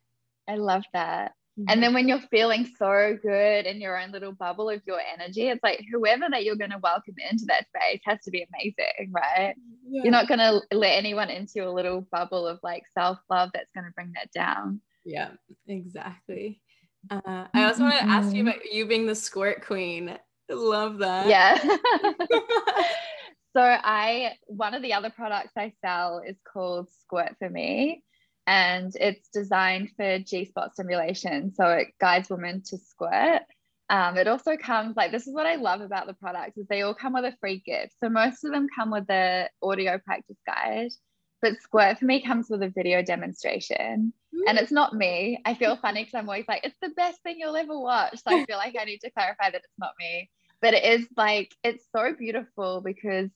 i 0.48 0.56
love 0.56 0.84
that 0.94 1.34
and 1.58 1.68
mm-hmm. 1.68 1.82
then 1.82 1.94
when 1.96 2.08
you're 2.08 2.22
feeling 2.30 2.70
so 2.78 3.18
good 3.20 3.66
in 3.66 3.82
your 3.82 4.00
own 4.00 4.12
little 4.12 4.32
bubble 4.32 4.70
of 4.70 4.82
your 4.86 5.00
energy, 5.00 5.48
it's 5.48 5.64
like 5.64 5.84
whoever 5.92 6.28
that 6.30 6.46
you're 6.46 6.56
going 6.56 6.70
to 6.70 6.78
welcome 6.78 7.16
into 7.32 7.46
that 7.48 7.66
space 7.68 8.00
has 8.06 8.20
to 8.26 8.32
be 8.32 8.46
amazing, 8.54 9.12
right? 9.12 9.56
Yeah. 9.90 10.04
You're 10.04 10.12
not 10.12 10.28
going 10.28 10.40
to 10.40 10.62
let 10.72 10.92
anyone 10.92 11.32
into 11.32 11.54
your 11.56 11.70
little 11.70 12.02
bubble 12.12 12.46
of 12.46 12.60
like 12.62 12.84
self 12.94 13.18
love 13.28 13.50
that's 13.56 13.72
going 13.72 13.86
to 13.86 13.92
bring 13.94 14.14
that 14.14 14.32
down. 14.32 14.82
Yeah, 15.04 15.32
exactly. 15.68 16.62
Uh, 17.10 17.46
I 17.52 17.64
also 17.64 17.84
want 17.84 17.96
to 17.96 18.04
ask 18.04 18.36
you 18.36 18.44
mm-hmm. 18.44 18.50
about 18.50 18.72
you 18.72 18.86
being 18.86 19.08
the 19.08 19.16
squirt 19.16 19.66
queen. 19.66 20.16
Love 20.52 21.00
that. 21.00 21.28
Yeah. 21.28 21.58
so 23.56 23.62
I 23.64 24.34
one 24.46 24.76
of 24.76 24.84
the 24.84 24.94
other 24.94 25.10
products 25.10 25.54
I 25.58 25.74
sell 25.84 26.22
is 26.26 26.38
called 26.54 26.88
Squirt 27.02 27.36
for 27.40 27.50
Me 27.50 28.04
and 28.48 28.94
it's 28.96 29.28
designed 29.28 29.92
for 29.98 30.20
G 30.20 30.46
spot 30.46 30.74
stimulation. 30.74 31.54
So 31.54 31.68
it 31.68 31.90
guides 32.00 32.30
women 32.30 32.64
to 32.68 32.78
squirt. 32.78 33.42
Um, 33.90 34.18
it 34.18 34.28
also 34.28 34.58
comes 34.58 34.96
like 34.98 35.12
this 35.12 35.28
is 35.28 35.34
what 35.34 35.46
I 35.46 35.56
love 35.56 35.82
about 35.82 36.08
the 36.08 36.14
products 36.14 36.58
is 36.58 36.66
they 36.68 36.82
all 36.82 36.96
come 36.96 37.14
with 37.14 37.26
a 37.26 37.36
free 37.40 37.62
gift. 37.66 37.94
So 38.02 38.10
most 38.10 38.44
of 38.44 38.52
them 38.52 38.68
come 38.74 38.92
with 38.92 39.08
the 39.08 39.50
audio 39.62 39.98
practice 39.98 40.38
guide, 40.46 40.92
but 41.42 41.62
Squirt 41.62 42.00
for 42.00 42.06
me 42.06 42.22
comes 42.22 42.50
with 42.50 42.64
a 42.64 42.70
video 42.70 43.02
demonstration. 43.02 44.14
Mm. 44.34 44.42
And 44.48 44.58
it's 44.58 44.72
not 44.72 44.94
me. 44.94 45.40
I 45.46 45.54
feel 45.54 45.78
funny 45.78 46.02
because 46.02 46.18
I'm 46.18 46.28
always 46.28 46.48
like, 46.48 46.66
it's 46.66 46.78
the 46.82 46.90
best 46.90 47.22
thing 47.24 47.38
you'll 47.40 47.56
ever 47.56 47.78
watch. 47.78 48.16
So 48.16 48.36
I 48.36 48.46
feel 48.46 48.58
like 48.58 48.76
I 48.80 48.86
need 48.86 49.02
to 49.02 49.12
clarify 49.12 49.52
that 49.52 49.56
it's 49.56 49.68
not 49.78 49.92
me. 50.00 50.30
But 50.62 50.74
it 50.74 50.84
is 50.84 51.08
like 51.16 51.54
it's 51.64 51.86
so 51.96 52.14
beautiful 52.18 52.82
because 52.82 53.30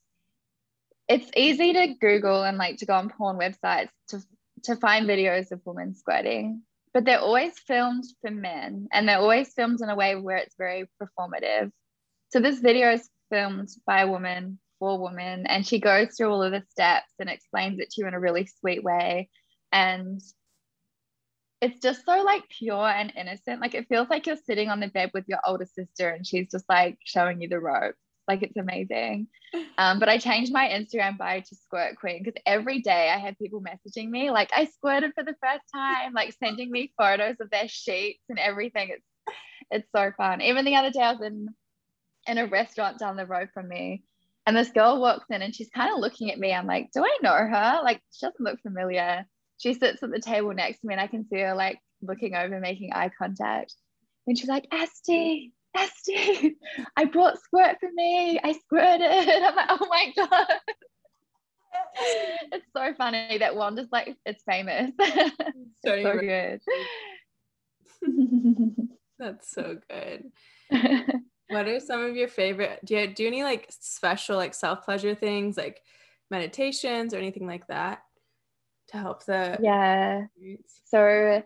it's 1.08 1.30
easy 1.36 1.74
to 1.74 1.94
Google 2.00 2.44
and 2.44 2.58
like 2.58 2.78
to 2.78 2.86
go 2.86 2.94
on 2.94 3.10
porn 3.10 3.38
websites 3.38 3.90
to 4.10 4.22
to 4.64 4.76
find 4.76 5.08
videos 5.08 5.52
of 5.52 5.62
women 5.66 5.96
squirting, 5.96 6.62
but 6.94 7.06
they're 7.06 7.20
always 7.20 7.58
filmed 7.60 8.04
for 8.22 8.32
men 8.32 8.88
and 8.92 9.08
they're 9.08 9.20
always 9.20 9.54
filmed 9.54 9.82
in 9.82 9.90
a 9.90 9.96
way 9.96 10.16
where 10.16 10.38
it's 10.38 10.56
very 10.58 10.90
performative. 11.02 11.72
So 12.30 12.40
this 12.40 12.60
video 12.60 12.92
is 12.94 13.10
filmed 13.30 13.70
by 13.86 14.02
a 14.02 14.08
woman 14.08 14.60
for 14.80 15.02
women 15.02 15.46
and 15.48 15.66
she 15.66 15.80
goes 15.80 16.16
through 16.16 16.32
all 16.32 16.44
of 16.44 16.52
the 16.52 16.64
steps 16.70 17.14
and 17.20 17.30
explains 17.30 17.80
it 17.80 17.92
to 17.92 18.02
you 18.02 18.08
in 18.08 18.14
a 18.14 18.20
really 18.20 18.48
sweet 18.48 18.84
way. 18.84 19.30
And 19.72 20.22
it's 21.62 21.80
just 21.80 22.06
so 22.06 22.24
like 22.24 22.50
pure 22.50 22.88
and 22.88 23.14
innocent. 23.16 23.62
Like 23.62 23.76
it 23.76 23.88
feels 23.88 24.10
like 24.10 24.26
you're 24.26 24.36
sitting 24.36 24.70
on 24.70 24.80
the 24.80 24.88
bed 24.88 25.12
with 25.14 25.26
your 25.28 25.40
older 25.46 25.68
sister 25.68 26.10
and 26.10 26.26
she's 26.26 26.50
just 26.52 26.66
like 26.68 26.98
showing 27.06 27.42
you 27.42 27.48
the 27.48 27.60
ropes. 27.60 27.98
Like 28.28 28.44
it's 28.44 28.58
amazing. 28.58 29.28
Um, 29.78 30.00
but 30.00 30.08
I 30.08 30.18
changed 30.18 30.54
my 30.54 30.70
Instagram 30.70 31.18
bio 31.18 31.42
to 31.42 31.56
Squirt 31.56 31.98
Queen 31.98 32.24
because 32.24 32.42
every 32.46 32.82
day 32.82 33.10
I 33.10 33.18
had 33.18 33.38
people 33.38 33.62
messaging 33.62 34.10
me 34.10 34.32
like 34.32 34.50
I 34.56 34.66
squirted 34.66 35.12
for 35.14 35.26
the 35.26 35.36
first 35.44 35.64
time, 35.74 36.14
like 36.14 36.34
sending 36.42 36.72
me 36.72 36.94
photos 36.98 37.36
of 37.42 37.50
their 37.50 37.68
sheets 37.68 38.24
and 38.30 38.40
everything. 38.40 38.92
It's 38.92 39.36
it's 39.70 39.90
so 39.94 40.14
fun. 40.16 40.42
Even 40.42 40.64
the 40.64 40.76
other 40.76 40.90
day 40.92 41.02
I 41.02 41.12
was 41.12 41.22
in 41.22 41.50
in 42.28 42.38
a 42.38 42.48
restaurant 42.48 42.98
down 42.98 43.18
the 43.18 43.26
road 43.26 43.50
from 43.54 43.68
me 43.68 44.04
and 44.46 44.58
this 44.58 44.72
girl 44.72 45.00
walks 45.00 45.26
in 45.30 45.42
and 45.42 45.54
she's 45.54 45.70
kind 45.70 45.94
of 45.94 46.00
looking 46.00 46.32
at 46.32 46.40
me. 46.40 46.54
I'm 46.54 46.68
like, 46.68 46.92
do 46.94 47.04
I 47.04 47.18
know 47.22 47.34
her? 47.34 47.82
Like 47.84 48.02
she 48.12 48.26
doesn't 48.26 48.44
look 48.44 48.60
familiar. 48.62 49.26
She 49.58 49.74
sits 49.74 50.02
at 50.02 50.12
the 50.12 50.20
table 50.20 50.54
next 50.54 50.80
to 50.80 50.88
me 50.88 50.94
and 50.94 51.02
I 51.02 51.08
can 51.08 51.28
see 51.28 51.40
her 51.40 51.54
like 51.54 51.80
looking 52.02 52.36
over, 52.36 52.60
making 52.60 52.94
eye 52.94 53.12
contact. 53.16 53.74
And 54.28 54.38
she's 54.38 54.50
like, 54.50 54.68
Asti, 54.72 55.54
Asti, 55.76 56.58
I 56.98 57.06
brought 57.06 57.42
squirt 57.42 57.78
for 57.80 57.90
me. 57.94 58.40
I 58.44 58.54
squirted. 58.54 59.02
I'm 59.44 59.56
like, 59.56 59.68
oh 59.70 59.88
my 59.90 60.14
God. 60.16 60.48
it's 62.52 62.68
so 62.76 62.94
funny 62.98 63.38
that 63.38 63.56
one 63.56 63.76
just 63.76 63.92
like 63.92 64.16
it's 64.26 64.44
famous. 64.44 64.92
So, 65.86 66.04
so 66.04 66.18
good. 66.20 66.62
That's 69.20 69.52
so 69.52 69.78
good. 69.90 70.32
what 71.48 71.68
are 71.68 71.80
some 71.80 72.04
of 72.04 72.16
your 72.16 72.28
favorite? 72.28 72.80
Do 72.84 72.96
you 72.96 73.08
do 73.14 73.28
any 73.28 73.44
like 73.44 73.68
special 73.70 74.38
like 74.38 74.54
self 74.54 74.84
pleasure 74.84 75.16
things 75.16 75.58
like 75.58 75.82
meditations 76.30 77.14
or 77.14 77.18
anything 77.18 77.48
like 77.48 77.68
that 77.68 78.04
to 78.90 78.98
help 78.98 79.26
the 79.26 79.58
yeah? 79.62 80.26
So 80.86 81.44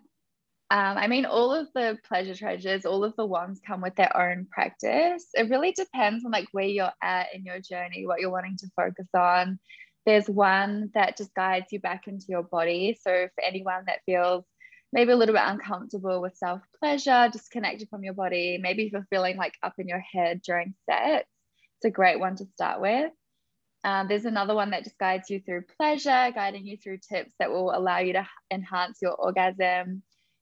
um, 0.71 0.97
I 0.97 1.07
mean, 1.07 1.25
all 1.25 1.53
of 1.53 1.67
the 1.75 1.97
pleasure 2.07 2.33
treasures, 2.33 2.85
all 2.85 3.03
of 3.03 3.15
the 3.15 3.25
ones 3.25 3.61
come 3.65 3.81
with 3.81 3.95
their 3.95 4.15
own 4.17 4.47
practice. 4.51 5.27
It 5.35 5.49
really 5.49 5.73
depends 5.73 6.25
on 6.25 6.31
like 6.31 6.47
where 6.53 6.65
you're 6.65 6.91
at 7.03 7.27
in 7.35 7.43
your 7.45 7.59
journey, 7.59 8.07
what 8.07 8.19
you're 8.19 8.31
wanting 8.31 8.57
to 8.57 8.71
focus 8.75 9.07
on. 9.15 9.59
There's 10.07 10.27
one 10.27 10.89
that 10.95 11.17
just 11.17 11.35
guides 11.35 11.67
you 11.71 11.79
back 11.79 12.07
into 12.07 12.25
your 12.29 12.43
body. 12.43 12.97
So 12.99 13.27
for 13.35 13.43
anyone 13.43 13.83
that 13.85 13.99
feels 14.07 14.43
maybe 14.91 15.11
a 15.11 15.15
little 15.15 15.35
bit 15.35 15.43
uncomfortable 15.45 16.19
with 16.19 16.35
self 16.35 16.61
pleasure, 16.79 17.29
disconnected 17.31 17.87
from 17.89 18.03
your 18.03 18.13
body, 18.13 18.57
maybe 18.59 18.85
if 18.87 18.91
you're 18.91 19.07
feeling 19.11 19.37
like 19.37 19.53
up 19.61 19.73
in 19.77 19.87
your 19.87 20.03
head 20.13 20.41
during 20.41 20.73
sets, 20.89 21.29
it's 21.77 21.85
a 21.85 21.91
great 21.91 22.19
one 22.19 22.37
to 22.37 22.45
start 22.53 22.81
with. 22.81 23.11
Um, 23.83 24.07
there's 24.07 24.25
another 24.25 24.55
one 24.55 24.71
that 24.71 24.83
just 24.83 24.97
guides 24.97 25.29
you 25.29 25.41
through 25.41 25.65
pleasure, 25.77 26.31
guiding 26.33 26.65
you 26.65 26.75
through 26.75 26.99
tips 27.07 27.35
that 27.37 27.51
will 27.51 27.69
allow 27.69 27.99
you 27.99 28.13
to 28.13 28.27
enhance 28.49 28.97
your 28.99 29.13
orgasm. 29.13 30.01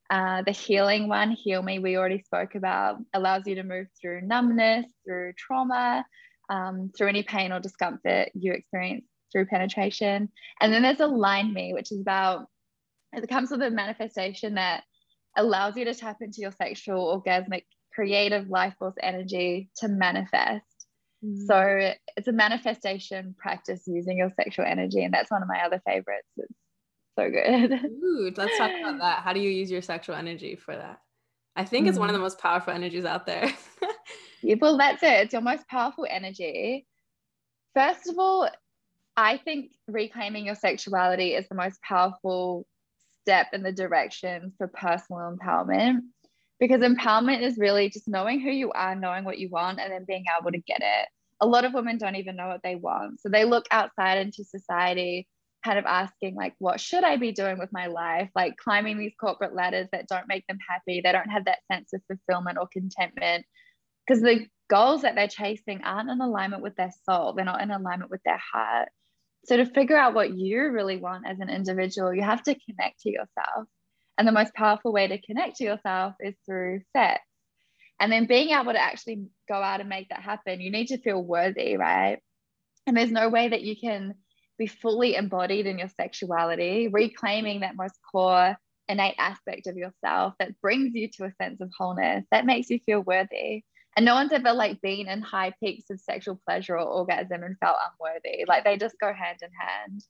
Uh, 0.10 0.44
the 0.44 0.52
healing 0.52 1.08
one, 1.08 1.32
Heal 1.32 1.64
Me, 1.64 1.80
we 1.80 1.98
already 1.98 2.22
spoke 2.22 2.56
about, 2.56 2.98
allows 3.14 3.44
you 3.48 3.56
to 3.56 3.64
move 3.64 3.88
through 4.00 4.22
numbness, 4.22 4.86
through 5.06 5.34
trauma, 5.38 6.06
um, 6.50 6.92
through 6.96 7.08
any 7.08 7.24
pain 7.24 7.52
or 7.52 7.60
discomfort 7.60 8.30
you 8.34 8.54
experience 8.54 9.06
through 9.32 9.46
penetration. 9.48 10.30
And 10.62 10.74
then 10.74 10.84
there's 10.84 11.00
Align 11.00 11.54
Me, 11.54 11.74
which 11.74 11.92
is 11.92 12.02
about, 12.02 12.48
it 13.14 13.28
comes 13.28 13.50
with 13.50 13.62
a 13.62 13.72
manifestation 13.72 14.56
that 14.56 14.84
allows 15.36 15.76
you 15.78 15.86
to 15.86 15.96
tap 15.96 16.18
into 16.22 16.42
your 16.42 16.52
sexual, 16.52 17.24
orgasmic, 17.26 17.64
creative 17.94 18.50
life 18.50 18.76
force 18.78 18.96
energy 19.02 19.70
to 19.78 19.88
manifest. 19.88 20.66
Mm. 21.24 21.48
So 21.48 21.94
it's 22.18 22.28
a 22.28 22.32
manifestation 22.32 23.36
practice 23.38 23.84
using 23.88 24.18
your 24.18 24.32
sexual 24.36 24.66
energy. 24.66 25.04
And 25.04 25.14
that's 25.14 25.32
one 25.32 25.42
of 25.42 25.48
my 25.48 25.62
other 25.66 25.82
favorites. 25.86 26.28
It's 26.38 26.54
so 27.18 27.30
good. 27.30 27.72
Ooh, 27.86 28.32
let's 28.36 28.58
talk 28.58 28.72
about 28.80 29.00
that. 29.00 29.24
How 29.24 29.34
do 29.34 29.40
you 29.40 29.50
use 29.50 29.70
your 29.72 29.82
sexual 29.82 30.16
energy 30.16 30.56
for 30.56 30.76
that? 30.76 31.00
I 31.56 31.66
think 31.66 31.86
mm. 31.86 31.90
it's 31.90 32.00
one 32.00 32.10
of 32.10 32.14
the 32.14 32.20
mm. 32.20 32.24
most 32.24 32.40
powerful 32.40 32.74
energies 32.74 33.06
out 33.06 33.26
there. 33.26 33.52
yeah, 34.44 34.56
well, 34.60 34.78
that's 34.78 35.04
it. 35.04 35.26
It's 35.26 35.34
your 35.34 35.42
most 35.42 35.68
powerful 35.68 36.08
energy. 36.10 36.88
First 37.76 38.10
of 38.10 38.18
all, 38.18 38.50
I 39.16 39.38
think 39.38 39.72
reclaiming 39.88 40.46
your 40.46 40.56
sexuality 40.56 41.34
is 41.34 41.48
the 41.48 41.56
most 41.56 41.82
powerful 41.82 42.66
step 43.22 43.48
in 43.54 43.64
the 43.64 43.72
direction 43.72 44.52
for 44.58 44.68
personal 44.68 45.36
empowerment 45.36 46.00
because 46.60 46.82
empowerment 46.82 47.42
is 47.42 47.58
really 47.58 47.90
just 47.90 48.08
knowing 48.08 48.40
who 48.40 48.50
you 48.50 48.72
are, 48.72 48.96
knowing 48.96 49.24
what 49.24 49.38
you 49.38 49.50
want, 49.50 49.80
and 49.80 49.92
then 49.92 50.06
being 50.08 50.26
able 50.40 50.52
to 50.52 50.60
get 50.60 50.82
it. 50.82 51.08
A 51.42 51.48
lot 51.48 51.66
of 51.66 51.74
women 51.74 51.98
don't 51.98 52.16
even 52.16 52.36
know 52.36 52.48
what 52.48 52.62
they 52.64 52.76
want. 52.76 53.20
So 53.20 53.30
they 53.30 53.44
look 53.44 53.66
outside 53.72 54.18
into 54.20 54.44
society 54.44 55.28
kind 55.64 55.80
of 55.80 55.86
asking 55.86 56.36
like 56.36 56.54
what 56.60 56.80
should 56.80 57.04
i 57.04 57.16
be 57.18 57.32
doing 57.32 57.58
with 57.58 57.70
my 57.72 57.88
life? 57.88 58.30
Like 58.36 58.58
climbing 58.58 58.98
these 58.98 59.14
corporate 59.20 59.56
ladders 59.56 59.88
that 59.92 60.08
don't 60.08 60.28
make 60.28 60.46
them 60.48 60.58
happy 60.68 61.02
they 61.02 61.12
don't 61.12 61.30
have 61.30 61.46
that 61.46 61.60
sense 61.72 61.94
of 61.94 62.02
fulfillment 62.08 62.58
or 62.58 62.68
contentment. 62.72 63.46
Because 64.06 64.22
the 64.22 64.46
goals 64.70 65.04
that 65.04 65.16
they're 65.16 65.28
chasing 65.28 65.82
aren't 65.84 66.10
in 66.10 66.20
alignment 66.22 66.64
with 66.64 66.76
their 66.76 66.92
soul 67.10 67.34
they're 67.34 67.46
not 67.46 67.62
in 67.62 67.72
alignment 67.72 68.12
with 68.12 68.22
their 68.26 68.42
heart. 68.54 68.90
So 69.46 69.58
to 69.58 69.66
figure 69.66 69.98
out 69.98 70.14
what 70.14 70.36
you 70.36 70.70
really 70.70 70.98
want 70.98 71.28
as 71.28 71.40
an 71.40 71.50
individual 71.50 72.14
you 72.14 72.24
have 72.24 72.44
to 72.44 72.56
connect 72.56 73.02
to 73.02 73.10
yourself. 73.10 73.68
And 74.18 74.28
the 74.28 74.32
most 74.32 74.54
powerful 74.54 74.94
way 74.94 75.08
to 75.08 75.22
connect 75.22 75.58
to 75.58 75.64
yourself 75.64 76.14
is 76.20 76.36
through 76.46 76.82
sex. 76.96 77.22
And 78.00 78.12
then 78.12 78.28
being 78.28 78.50
able 78.50 78.74
to 78.74 78.82
actually 78.82 79.28
go 79.48 79.56
out 79.56 79.80
and 79.80 79.90
make 79.90 80.10
that 80.10 80.22
happen 80.22 80.60
you 80.62 80.72
need 80.72 80.88
to 80.88 80.98
feel 80.98 81.24
worthy 81.24 81.78
right? 81.78 82.20
And 82.86 82.98
there's 82.98 83.12
no 83.12 83.30
way 83.30 83.48
that 83.48 83.62
you 83.62 83.76
can 83.80 84.16
be 84.58 84.68
fully 84.68 85.16
embodied 85.16 85.66
in 85.66 85.80
your 85.80 85.90
sexuality, 85.90 86.88
reclaiming 86.88 87.62
that 87.62 87.76
most 87.76 87.96
core 88.12 88.56
innate 88.88 89.16
aspect 89.18 89.68
of 89.68 89.78
yourself 89.78 90.34
that 90.40 90.60
brings 90.62 90.94
you 90.94 91.10
to 91.10 91.26
a 91.26 91.34
sense 91.42 91.62
of 91.62 91.72
wholeness, 91.78 92.26
that 92.32 92.46
makes 92.46 92.70
you 92.70 92.80
feel 92.80 93.02
worthy. 93.02 93.64
And 93.96 94.06
no 94.06 94.16
one's 94.16 94.32
ever 94.32 94.54
like 94.54 94.82
been 94.82 95.08
in 95.08 95.22
high 95.22 95.54
peaks 95.60 95.90
of 95.90 96.00
sexual 96.00 96.40
pleasure 96.48 96.78
or 96.78 96.86
orgasm 96.86 97.44
and 97.44 97.58
felt 97.60 97.78
unworthy. 98.00 98.46
Like 98.48 98.64
they 98.64 98.78
just 98.78 98.96
go 99.00 99.14
hand 99.14 99.40
in 99.42 99.50
hand. 99.60 100.04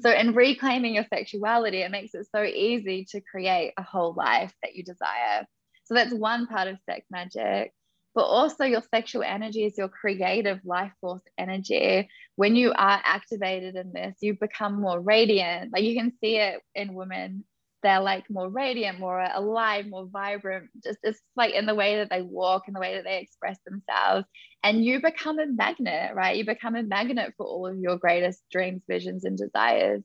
So, 0.00 0.10
in 0.10 0.34
reclaiming 0.34 0.94
your 0.94 1.04
sexuality, 1.12 1.82
it 1.82 1.90
makes 1.90 2.14
it 2.14 2.26
so 2.34 2.42
easy 2.42 3.06
to 3.10 3.20
create 3.20 3.74
a 3.76 3.82
whole 3.82 4.14
life 4.14 4.52
that 4.62 4.74
you 4.74 4.84
desire. 4.84 5.46
So, 5.84 5.94
that's 5.94 6.14
one 6.14 6.46
part 6.46 6.68
of 6.68 6.78
sex 6.88 7.06
magic 7.10 7.72
but 8.14 8.24
also 8.24 8.64
your 8.64 8.82
sexual 8.94 9.22
energy 9.22 9.64
is 9.64 9.78
your 9.78 9.88
creative 9.88 10.60
life 10.64 10.92
force 11.00 11.22
energy. 11.38 12.08
When 12.36 12.56
you 12.56 12.70
are 12.72 13.00
activated 13.04 13.76
in 13.76 13.92
this, 13.92 14.16
you 14.20 14.36
become 14.38 14.80
more 14.80 15.00
radiant. 15.00 15.72
Like 15.72 15.84
you 15.84 15.94
can 15.94 16.12
see 16.20 16.36
it 16.36 16.60
in 16.74 16.94
women. 16.94 17.44
They're 17.82 18.00
like 18.00 18.30
more 18.30 18.48
radiant, 18.48 19.00
more 19.00 19.20
alive, 19.20 19.86
more 19.88 20.06
vibrant, 20.06 20.70
just 20.84 20.98
it's 21.02 21.20
like 21.34 21.52
in 21.54 21.66
the 21.66 21.74
way 21.74 21.96
that 21.96 22.10
they 22.10 22.22
walk, 22.22 22.68
in 22.68 22.74
the 22.74 22.80
way 22.80 22.94
that 22.94 23.04
they 23.04 23.18
express 23.18 23.58
themselves. 23.66 24.26
And 24.62 24.84
you 24.84 25.02
become 25.02 25.40
a 25.40 25.46
magnet, 25.46 26.14
right? 26.14 26.36
You 26.36 26.44
become 26.44 26.76
a 26.76 26.84
magnet 26.84 27.34
for 27.36 27.46
all 27.46 27.66
of 27.66 27.78
your 27.78 27.96
greatest 27.98 28.42
dreams, 28.52 28.82
visions, 28.88 29.24
and 29.24 29.36
desires. 29.36 30.02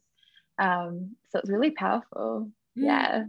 Um, 0.58 1.15
so 1.30 1.39
it's 1.39 1.50
really 1.52 1.72
powerful. 1.72 2.52
Mm. 2.78 2.84
Yeah. 2.86 3.26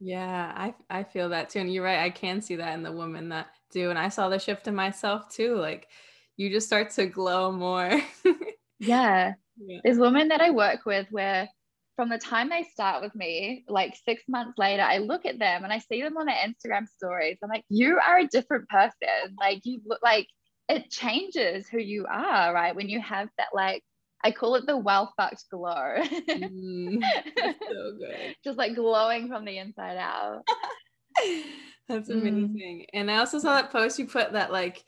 Yeah, 0.00 0.52
I 0.54 0.74
I 0.90 1.04
feel 1.04 1.30
that 1.30 1.50
too. 1.50 1.60
And 1.60 1.72
you're 1.72 1.84
right, 1.84 2.00
I 2.00 2.10
can 2.10 2.40
see 2.42 2.56
that 2.56 2.74
in 2.74 2.82
the 2.82 2.92
woman 2.92 3.30
that 3.30 3.48
do. 3.70 3.90
And 3.90 3.98
I 3.98 4.08
saw 4.08 4.28
the 4.28 4.38
shift 4.38 4.68
in 4.68 4.74
myself 4.74 5.30
too. 5.32 5.56
Like 5.56 5.88
you 6.36 6.50
just 6.50 6.66
start 6.66 6.90
to 6.92 7.06
glow 7.06 7.50
more. 7.52 8.00
yeah. 8.78 9.34
yeah. 9.58 9.78
There's 9.84 9.98
women 9.98 10.28
that 10.28 10.40
I 10.40 10.50
work 10.50 10.84
with 10.84 11.06
where 11.10 11.48
from 11.96 12.10
the 12.10 12.18
time 12.18 12.50
they 12.50 12.62
start 12.62 13.02
with 13.02 13.14
me, 13.14 13.64
like 13.68 13.96
six 14.04 14.22
months 14.28 14.58
later, 14.58 14.82
I 14.82 14.98
look 14.98 15.24
at 15.24 15.38
them 15.38 15.64
and 15.64 15.72
I 15.72 15.78
see 15.78 16.02
them 16.02 16.18
on 16.18 16.26
their 16.26 16.36
Instagram 16.36 16.86
stories. 16.86 17.38
I'm 17.42 17.48
like, 17.48 17.64
you 17.70 17.98
are 17.98 18.18
a 18.18 18.26
different 18.28 18.68
person. 18.68 19.34
Like 19.40 19.62
you 19.64 19.80
look 19.86 20.00
like 20.02 20.28
it 20.68 20.90
changes 20.90 21.68
who 21.68 21.78
you 21.78 22.06
are, 22.06 22.52
right? 22.52 22.76
When 22.76 22.90
you 22.90 23.00
have 23.00 23.28
that 23.38 23.48
like 23.54 23.82
I 24.24 24.30
call 24.30 24.54
it 24.56 24.66
the 24.66 24.76
well 24.76 25.12
fucked 25.16 25.44
glow. 25.50 25.96
mm, 26.00 27.02
so 27.38 27.92
good. 27.98 28.36
Just 28.42 28.58
like 28.58 28.74
glowing 28.74 29.28
from 29.28 29.44
the 29.44 29.58
inside 29.58 29.96
out. 29.96 30.42
That's 31.88 32.08
mm. 32.08 32.20
amazing. 32.20 32.86
Mm. 32.86 32.86
And 32.94 33.10
I 33.10 33.18
also 33.18 33.38
saw 33.38 33.54
that 33.54 33.70
post 33.72 33.98
you 33.98 34.06
put 34.06 34.32
that 34.32 34.52
like 34.52 34.84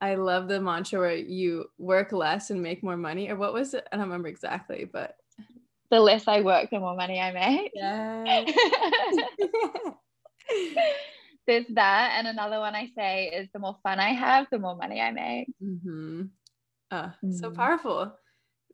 I 0.00 0.14
love 0.14 0.48
the 0.48 0.60
mantra 0.60 0.98
where 0.98 1.14
you 1.14 1.66
work 1.78 2.12
less 2.12 2.50
and 2.50 2.62
make 2.62 2.82
more 2.82 2.96
money. 2.96 3.28
Or 3.28 3.36
what 3.36 3.52
was 3.52 3.74
it? 3.74 3.86
I 3.92 3.96
don't 3.96 4.06
remember 4.06 4.28
exactly, 4.28 4.88
but 4.90 5.14
the 5.90 6.00
less 6.00 6.26
I 6.26 6.40
work, 6.40 6.70
the 6.70 6.80
more 6.80 6.96
money 6.96 7.20
I 7.20 7.32
make. 7.32 7.72
Yeah. 7.74 8.44
There's 11.46 11.66
that. 11.74 12.14
And 12.16 12.28
another 12.28 12.60
one 12.60 12.74
I 12.74 12.88
say 12.96 13.26
is 13.28 13.48
the 13.52 13.58
more 13.58 13.76
fun 13.82 13.98
I 14.00 14.10
have, 14.10 14.46
the 14.50 14.58
more 14.58 14.76
money 14.76 15.00
I 15.00 15.10
make. 15.10 15.48
Mm-hmm. 15.62 16.22
Uh, 16.90 17.10
mm. 17.24 17.34
So 17.34 17.50
powerful. 17.50 18.12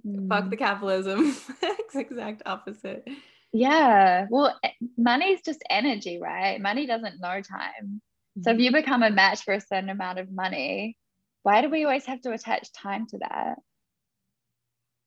Mm. 0.06 0.28
Fuck 0.28 0.50
the 0.50 0.56
capitalism. 0.56 1.36
exact 1.94 2.42
opposite. 2.46 3.08
Yeah. 3.52 4.26
Well, 4.30 4.54
eh, 4.62 4.70
money's 4.96 5.40
just 5.42 5.62
energy, 5.68 6.18
right? 6.20 6.60
Money 6.60 6.86
doesn't 6.86 7.20
know 7.20 7.40
time. 7.40 8.00
So 8.42 8.50
if 8.50 8.58
you 8.58 8.70
mm-hmm. 8.70 8.76
become 8.76 9.02
a 9.02 9.10
match 9.10 9.44
for 9.44 9.54
a 9.54 9.60
certain 9.60 9.88
amount 9.88 10.18
of 10.18 10.30
money, 10.30 10.98
why 11.42 11.62
do 11.62 11.70
we 11.70 11.84
always 11.84 12.04
have 12.04 12.20
to 12.22 12.32
attach 12.32 12.70
time 12.72 13.06
to 13.08 13.18
that? 13.18 13.58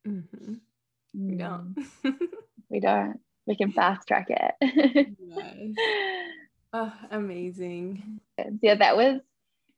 Mm-hmm. 0.07 0.53
We 1.13 1.35
don't. 1.35 1.75
Mm. 2.03 2.17
we 2.69 2.79
don't. 2.79 3.19
We 3.45 3.55
can 3.55 3.71
fast 3.71 4.07
track 4.07 4.27
it. 4.29 5.07
yes. 5.19 5.75
Oh, 6.71 6.93
amazing. 7.09 8.19
Yeah, 8.61 8.75
that 8.75 8.95
was 8.95 9.21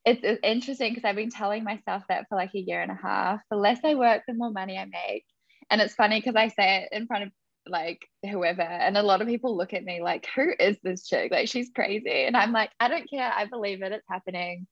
it's, 0.05 0.21
it's 0.23 0.39
interesting 0.43 0.93
because 0.93 1.07
I've 1.07 1.15
been 1.15 1.29
telling 1.29 1.63
myself 1.63 2.03
that 2.09 2.25
for 2.27 2.35
like 2.35 2.51
a 2.55 2.59
year 2.59 2.81
and 2.81 2.91
a 2.91 2.99
half. 3.01 3.41
The 3.49 3.57
less 3.57 3.79
I 3.83 3.95
work, 3.95 4.23
the 4.27 4.33
more 4.33 4.51
money 4.51 4.77
I 4.77 4.85
make. 4.85 5.25
And 5.69 5.79
it's 5.81 5.95
funny 5.95 6.19
because 6.19 6.35
I 6.35 6.47
say 6.49 6.83
it 6.83 6.89
in 6.95 7.07
front 7.07 7.25
of 7.25 7.31
like 7.67 8.07
whoever 8.23 8.63
and 8.63 8.97
a 8.97 9.03
lot 9.03 9.21
of 9.21 9.27
people 9.27 9.55
look 9.55 9.73
at 9.73 9.83
me 9.83 10.01
like 10.01 10.27
who 10.35 10.51
is 10.59 10.77
this 10.83 11.07
chick? 11.07 11.31
Like 11.31 11.47
she's 11.47 11.69
crazy. 11.73 12.25
And 12.25 12.35
i'm 12.35 12.51
like 12.51 12.71
i 12.79 12.87
don't 12.87 13.09
care. 13.09 13.31
I 13.31 13.45
believe 13.45 13.81
it. 13.83 13.91
It's 13.91 14.07
happening. 14.09 14.67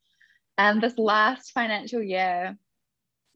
And 0.57 0.81
this 0.81 0.97
last 0.97 1.51
financial 1.51 2.01
year 2.01 2.57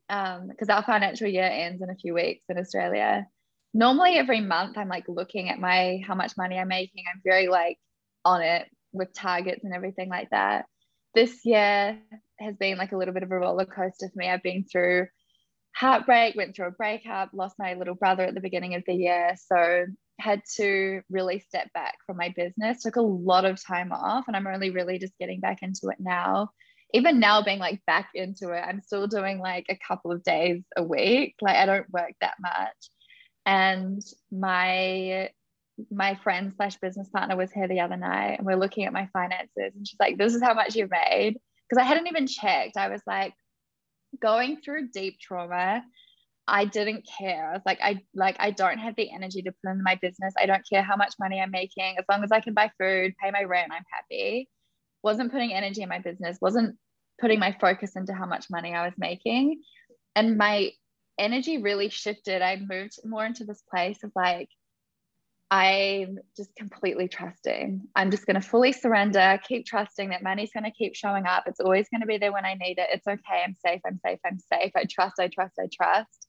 um 0.09 0.47
because 0.47 0.69
our 0.69 0.83
financial 0.83 1.27
year 1.27 1.43
ends 1.43 1.81
in 1.81 1.89
a 1.89 1.95
few 1.95 2.13
weeks 2.13 2.43
in 2.49 2.57
australia 2.57 3.25
normally 3.73 4.17
every 4.17 4.41
month 4.41 4.77
i'm 4.77 4.89
like 4.89 5.05
looking 5.07 5.49
at 5.49 5.59
my 5.59 6.01
how 6.05 6.13
much 6.13 6.35
money 6.35 6.57
i'm 6.57 6.67
making. 6.67 7.05
I'm 7.13 7.21
very 7.23 7.47
like 7.47 7.77
on 8.25 8.41
it 8.41 8.67
with 8.91 9.13
targets 9.13 9.63
and 9.63 9.73
everything 9.73 10.09
like 10.09 10.29
that 10.31 10.65
this 11.15 11.45
year 11.45 11.99
has 12.39 12.55
been 12.57 12.77
like 12.77 12.91
a 12.91 12.97
little 12.97 13.13
bit 13.13 13.23
of 13.23 13.31
a 13.31 13.37
roller 13.37 13.65
coaster 13.65 14.09
for 14.09 14.17
me 14.17 14.29
i've 14.29 14.43
been 14.43 14.65
through 14.65 15.07
heartbreak, 15.75 16.35
went 16.35 16.55
through 16.55 16.67
a 16.67 16.71
breakup, 16.71 17.29
lost 17.33 17.55
my 17.59 17.73
little 17.73 17.95
brother 17.95 18.23
at 18.23 18.33
the 18.33 18.41
beginning 18.41 18.75
of 18.75 18.83
the 18.85 18.93
year. 18.93 19.33
So 19.37 19.85
had 20.19 20.41
to 20.55 21.01
really 21.09 21.39
step 21.39 21.73
back 21.73 21.95
from 22.05 22.17
my 22.17 22.33
business, 22.35 22.83
took 22.83 22.95
a 22.95 23.01
lot 23.01 23.45
of 23.45 23.63
time 23.63 23.91
off, 23.91 24.25
and 24.27 24.35
I'm 24.35 24.47
only 24.47 24.69
really 24.69 24.99
just 24.99 25.17
getting 25.19 25.39
back 25.39 25.59
into 25.61 25.89
it 25.89 25.97
now. 25.99 26.49
Even 26.93 27.19
now, 27.19 27.41
being 27.41 27.57
like 27.57 27.81
back 27.87 28.09
into 28.13 28.51
it, 28.51 28.59
I'm 28.59 28.81
still 28.81 29.07
doing 29.07 29.39
like 29.39 29.65
a 29.69 29.79
couple 29.87 30.11
of 30.11 30.23
days 30.23 30.63
a 30.77 30.83
week. 30.83 31.35
Like 31.41 31.55
I 31.55 31.65
don't 31.65 31.91
work 31.91 32.11
that 32.21 32.35
much. 32.39 32.89
And 33.45 34.01
my 34.31 35.29
my 35.91 36.15
friend 36.23 36.53
slash 36.55 36.77
business 36.77 37.09
partner 37.09 37.35
was 37.35 37.51
here 37.51 37.67
the 37.67 37.79
other 37.79 37.97
night 37.97 38.35
and 38.37 38.45
we're 38.45 38.55
looking 38.55 38.85
at 38.85 38.93
my 38.93 39.09
finances 39.13 39.73
and 39.75 39.87
she's 39.87 39.99
like, 39.99 40.17
This 40.17 40.33
is 40.33 40.41
how 40.41 40.53
much 40.53 40.75
you've 40.75 40.91
made. 40.91 41.37
Because 41.69 41.81
I 41.81 41.85
hadn't 41.85 42.07
even 42.07 42.27
checked. 42.27 42.77
I 42.77 42.89
was 42.89 43.01
like, 43.07 43.33
going 44.21 44.57
through 44.61 44.89
deep 44.89 45.19
trauma, 45.19 45.83
I 46.47 46.65
didn't 46.65 47.07
care. 47.17 47.49
I 47.49 47.53
was 47.53 47.61
like, 47.65 47.79
I 47.81 48.01
like 48.13 48.35
I 48.39 48.51
don't 48.51 48.77
have 48.77 48.95
the 48.95 49.11
energy 49.11 49.41
to 49.43 49.51
put 49.63 49.71
in 49.71 49.83
my 49.83 49.97
business. 50.01 50.33
I 50.37 50.45
don't 50.45 50.67
care 50.67 50.83
how 50.83 50.95
much 50.95 51.13
money 51.19 51.39
I'm 51.39 51.51
making. 51.51 51.95
As 51.97 52.05
long 52.09 52.23
as 52.23 52.31
I 52.31 52.41
can 52.41 52.53
buy 52.53 52.69
food, 52.79 53.13
pay 53.21 53.31
my 53.31 53.43
rent, 53.43 53.71
I'm 53.73 53.83
happy. 53.91 54.49
Wasn't 55.03 55.31
putting 55.31 55.53
energy 55.53 55.81
in 55.81 55.89
my 55.89 55.99
business, 55.99 56.37
wasn't 56.41 56.77
putting 57.19 57.39
my 57.39 57.55
focus 57.59 57.95
into 57.95 58.13
how 58.13 58.25
much 58.25 58.47
money 58.49 58.73
I 58.73 58.85
was 58.85 58.93
making. 58.97 59.61
And 60.15 60.37
my 60.37 60.71
energy 61.17 61.57
really 61.59 61.89
shifted. 61.89 62.41
I 62.41 62.57
moved 62.57 62.99
more 63.05 63.25
into 63.25 63.45
this 63.45 63.63
place 63.69 64.03
of 64.03 64.11
like, 64.15 64.49
I'm 65.51 66.17
just 66.35 66.55
completely 66.55 67.07
trusting. 67.07 67.81
I'm 67.95 68.09
just 68.09 68.25
going 68.25 68.41
to 68.41 68.41
fully 68.41 68.71
surrender, 68.71 69.39
keep 69.47 69.65
trusting 69.65 70.09
that 70.09 70.23
money's 70.23 70.51
going 70.51 70.63
to 70.63 70.71
keep 70.71 70.95
showing 70.95 71.25
up. 71.25 71.43
It's 71.45 71.59
always 71.59 71.87
going 71.89 72.01
to 72.01 72.07
be 72.07 72.17
there 72.17 72.33
when 72.33 72.45
I 72.45 72.55
need 72.55 72.79
it. 72.79 72.89
It's 72.91 73.05
okay. 73.05 73.43
I'm 73.45 73.55
safe. 73.65 73.81
I'm 73.85 73.99
safe. 74.03 74.19
I'm 74.25 74.39
safe. 74.39 74.71
I 74.75 74.85
trust. 74.89 75.19
I 75.19 75.27
trust. 75.27 75.53
I 75.59 75.67
trust. 75.71 76.27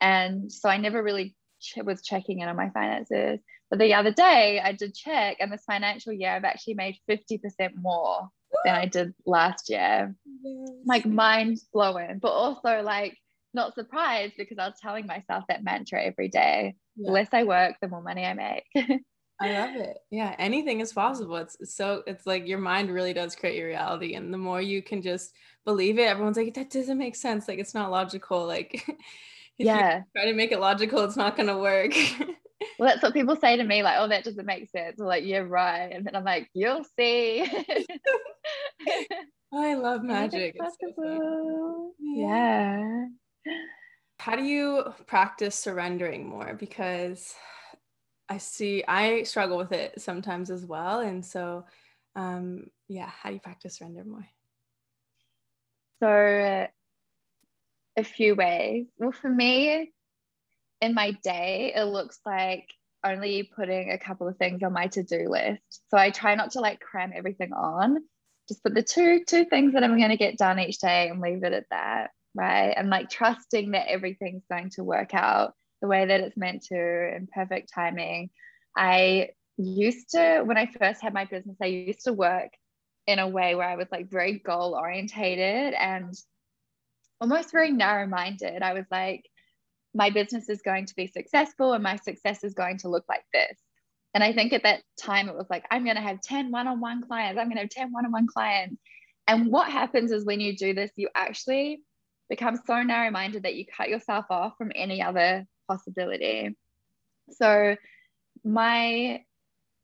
And 0.00 0.50
so 0.50 0.68
I 0.68 0.78
never 0.78 1.02
really 1.02 1.36
ch- 1.60 1.78
was 1.84 2.02
checking 2.02 2.40
in 2.40 2.48
on 2.48 2.56
my 2.56 2.70
finances. 2.70 3.40
But 3.68 3.78
the 3.78 3.94
other 3.94 4.10
day 4.10 4.60
I 4.62 4.72
did 4.72 4.94
check, 4.94 5.36
and 5.40 5.52
this 5.52 5.64
financial 5.64 6.12
year 6.12 6.30
I've 6.30 6.44
actually 6.44 6.74
made 6.74 6.96
50% 7.08 7.40
more 7.76 8.28
than 8.64 8.74
I 8.74 8.86
did 8.86 9.14
last 9.26 9.70
year. 9.70 10.14
Yes. 10.42 10.68
Like 10.84 11.06
mind 11.06 11.58
blowing, 11.72 12.18
but 12.20 12.32
also 12.32 12.82
like 12.82 13.16
not 13.54 13.74
surprised 13.74 14.34
because 14.36 14.58
I 14.58 14.66
was 14.66 14.78
telling 14.80 15.06
myself 15.06 15.44
that 15.48 15.64
mantra 15.64 16.02
every 16.02 16.28
day 16.28 16.74
yeah. 16.96 17.06
the 17.06 17.12
less 17.12 17.28
I 17.32 17.44
work, 17.44 17.76
the 17.80 17.88
more 17.88 18.02
money 18.02 18.24
I 18.24 18.34
make. 18.34 18.64
I 19.40 19.52
love 19.58 19.74
it. 19.74 19.96
Yeah, 20.10 20.36
anything 20.38 20.80
is 20.80 20.92
possible. 20.92 21.36
It's 21.36 21.56
so 21.74 22.02
it's 22.06 22.26
like 22.26 22.46
your 22.46 22.58
mind 22.58 22.90
really 22.90 23.12
does 23.12 23.34
create 23.34 23.56
your 23.56 23.66
reality, 23.68 24.14
and 24.14 24.32
the 24.32 24.38
more 24.38 24.60
you 24.60 24.82
can 24.82 25.02
just 25.02 25.32
believe 25.64 25.98
it, 25.98 26.06
everyone's 26.06 26.36
like 26.36 26.54
that 26.54 26.70
doesn't 26.70 26.98
make 26.98 27.16
sense. 27.16 27.48
Like 27.48 27.58
it's 27.58 27.74
not 27.74 27.90
logical. 27.90 28.46
Like 28.46 28.84
yeah, 29.58 30.02
try 30.16 30.26
to 30.26 30.32
make 30.32 30.52
it 30.52 30.60
logical, 30.60 31.02
it's 31.02 31.16
not 31.16 31.36
gonna 31.36 31.58
work. 31.58 31.92
well, 32.78 32.88
that's 32.88 33.02
what 33.02 33.14
people 33.14 33.34
say 33.34 33.56
to 33.56 33.64
me, 33.64 33.82
like, 33.82 33.96
oh, 33.98 34.06
that 34.08 34.22
doesn't 34.22 34.46
make 34.46 34.70
sense. 34.70 35.00
Or 35.00 35.06
like, 35.06 35.24
"You're 35.24 35.44
yeah, 35.44 35.50
right. 35.50 35.92
And 35.92 36.06
then 36.06 36.14
I'm 36.14 36.24
like, 36.24 36.48
you'll 36.54 36.84
see. 36.96 37.42
I 39.52 39.74
love 39.74 40.02
magic. 40.04 40.54
It's 40.56 40.76
possible. 40.78 41.94
yeah. 41.98 43.06
yeah. 43.44 43.52
How 44.22 44.36
do 44.36 44.44
you 44.44 44.84
practice 45.08 45.58
surrendering 45.58 46.28
more? 46.28 46.54
Because 46.54 47.34
I 48.28 48.38
see 48.38 48.84
I 48.86 49.24
struggle 49.24 49.58
with 49.58 49.72
it 49.72 50.00
sometimes 50.00 50.48
as 50.48 50.64
well. 50.64 51.00
And 51.00 51.26
so, 51.26 51.64
um, 52.14 52.66
yeah, 52.86 53.10
how 53.10 53.30
do 53.30 53.34
you 53.34 53.40
practice 53.40 53.78
surrender 53.78 54.04
more? 54.04 54.28
So, 56.00 56.68
a 57.96 58.04
few 58.04 58.36
ways. 58.36 58.86
Well, 58.96 59.10
for 59.10 59.28
me, 59.28 59.92
in 60.80 60.94
my 60.94 61.10
day, 61.24 61.72
it 61.74 61.84
looks 61.84 62.20
like 62.24 62.72
only 63.04 63.42
putting 63.42 63.90
a 63.90 63.98
couple 63.98 64.28
of 64.28 64.36
things 64.36 64.62
on 64.62 64.72
my 64.72 64.86
to-do 64.86 65.28
list. 65.28 65.82
So 65.90 65.98
I 65.98 66.10
try 66.10 66.36
not 66.36 66.52
to 66.52 66.60
like 66.60 66.78
cram 66.78 67.12
everything 67.12 67.52
on. 67.52 67.98
Just 68.48 68.62
put 68.62 68.74
the 68.74 68.84
two 68.84 69.24
two 69.24 69.46
things 69.46 69.72
that 69.72 69.82
I'm 69.82 69.98
going 69.98 70.10
to 70.10 70.16
get 70.16 70.38
done 70.38 70.60
each 70.60 70.78
day 70.78 71.08
and 71.08 71.20
leave 71.20 71.42
it 71.42 71.52
at 71.52 71.66
that, 71.70 72.10
right? 72.34 72.74
And 72.76 72.90
like 72.90 73.10
trusting 73.10 73.72
that 73.72 73.88
everything's 73.88 74.44
going 74.50 74.70
to 74.70 74.84
work 74.84 75.14
out 75.14 75.54
the 75.80 75.88
way 75.88 76.06
that 76.06 76.20
it's 76.20 76.36
meant 76.36 76.64
to 76.64 76.76
in 76.76 77.28
perfect 77.32 77.72
timing. 77.74 78.30
I 78.76 79.30
used 79.56 80.10
to 80.10 80.42
when 80.42 80.56
I 80.56 80.66
first 80.66 81.02
had 81.02 81.14
my 81.14 81.24
business, 81.24 81.56
I 81.60 81.66
used 81.66 82.04
to 82.04 82.12
work 82.12 82.50
in 83.06 83.18
a 83.18 83.28
way 83.28 83.54
where 83.54 83.68
I 83.68 83.76
was 83.76 83.88
like 83.90 84.10
very 84.10 84.38
goal 84.38 84.74
orientated 84.74 85.74
and 85.74 86.14
almost 87.20 87.52
very 87.52 87.72
narrow 87.72 88.06
minded. 88.06 88.62
I 88.62 88.74
was 88.74 88.86
like, 88.90 89.28
my 89.94 90.10
business 90.10 90.48
is 90.48 90.62
going 90.62 90.86
to 90.86 90.94
be 90.94 91.06
successful 91.06 91.72
and 91.72 91.82
my 91.82 91.96
success 91.96 92.44
is 92.44 92.54
going 92.54 92.78
to 92.78 92.88
look 92.88 93.04
like 93.08 93.24
this. 93.32 93.58
And 94.14 94.22
I 94.22 94.32
think 94.32 94.52
at 94.52 94.62
that 94.64 94.82
time 95.00 95.28
it 95.28 95.36
was 95.36 95.46
like, 95.50 95.64
I'm 95.70 95.84
going 95.84 95.96
to 95.96 96.02
have 96.02 96.20
10 96.20 96.50
one 96.50 96.66
on 96.66 96.80
one 96.80 97.02
clients. 97.02 97.38
I'm 97.38 97.46
going 97.46 97.56
to 97.56 97.62
have 97.62 97.70
10 97.70 97.92
one 97.92 98.06
on 98.06 98.12
one 98.12 98.26
clients. 98.26 98.76
And 99.26 99.50
what 99.50 99.70
happens 99.70 100.12
is 100.12 100.24
when 100.24 100.40
you 100.40 100.56
do 100.56 100.74
this, 100.74 100.90
you 100.96 101.08
actually 101.14 101.80
become 102.28 102.58
so 102.66 102.82
narrow 102.82 103.10
minded 103.10 103.44
that 103.44 103.54
you 103.54 103.64
cut 103.66 103.88
yourself 103.88 104.26
off 104.30 104.54
from 104.56 104.72
any 104.74 105.02
other 105.02 105.46
possibility. 105.68 106.56
So, 107.30 107.76
my 108.44 109.24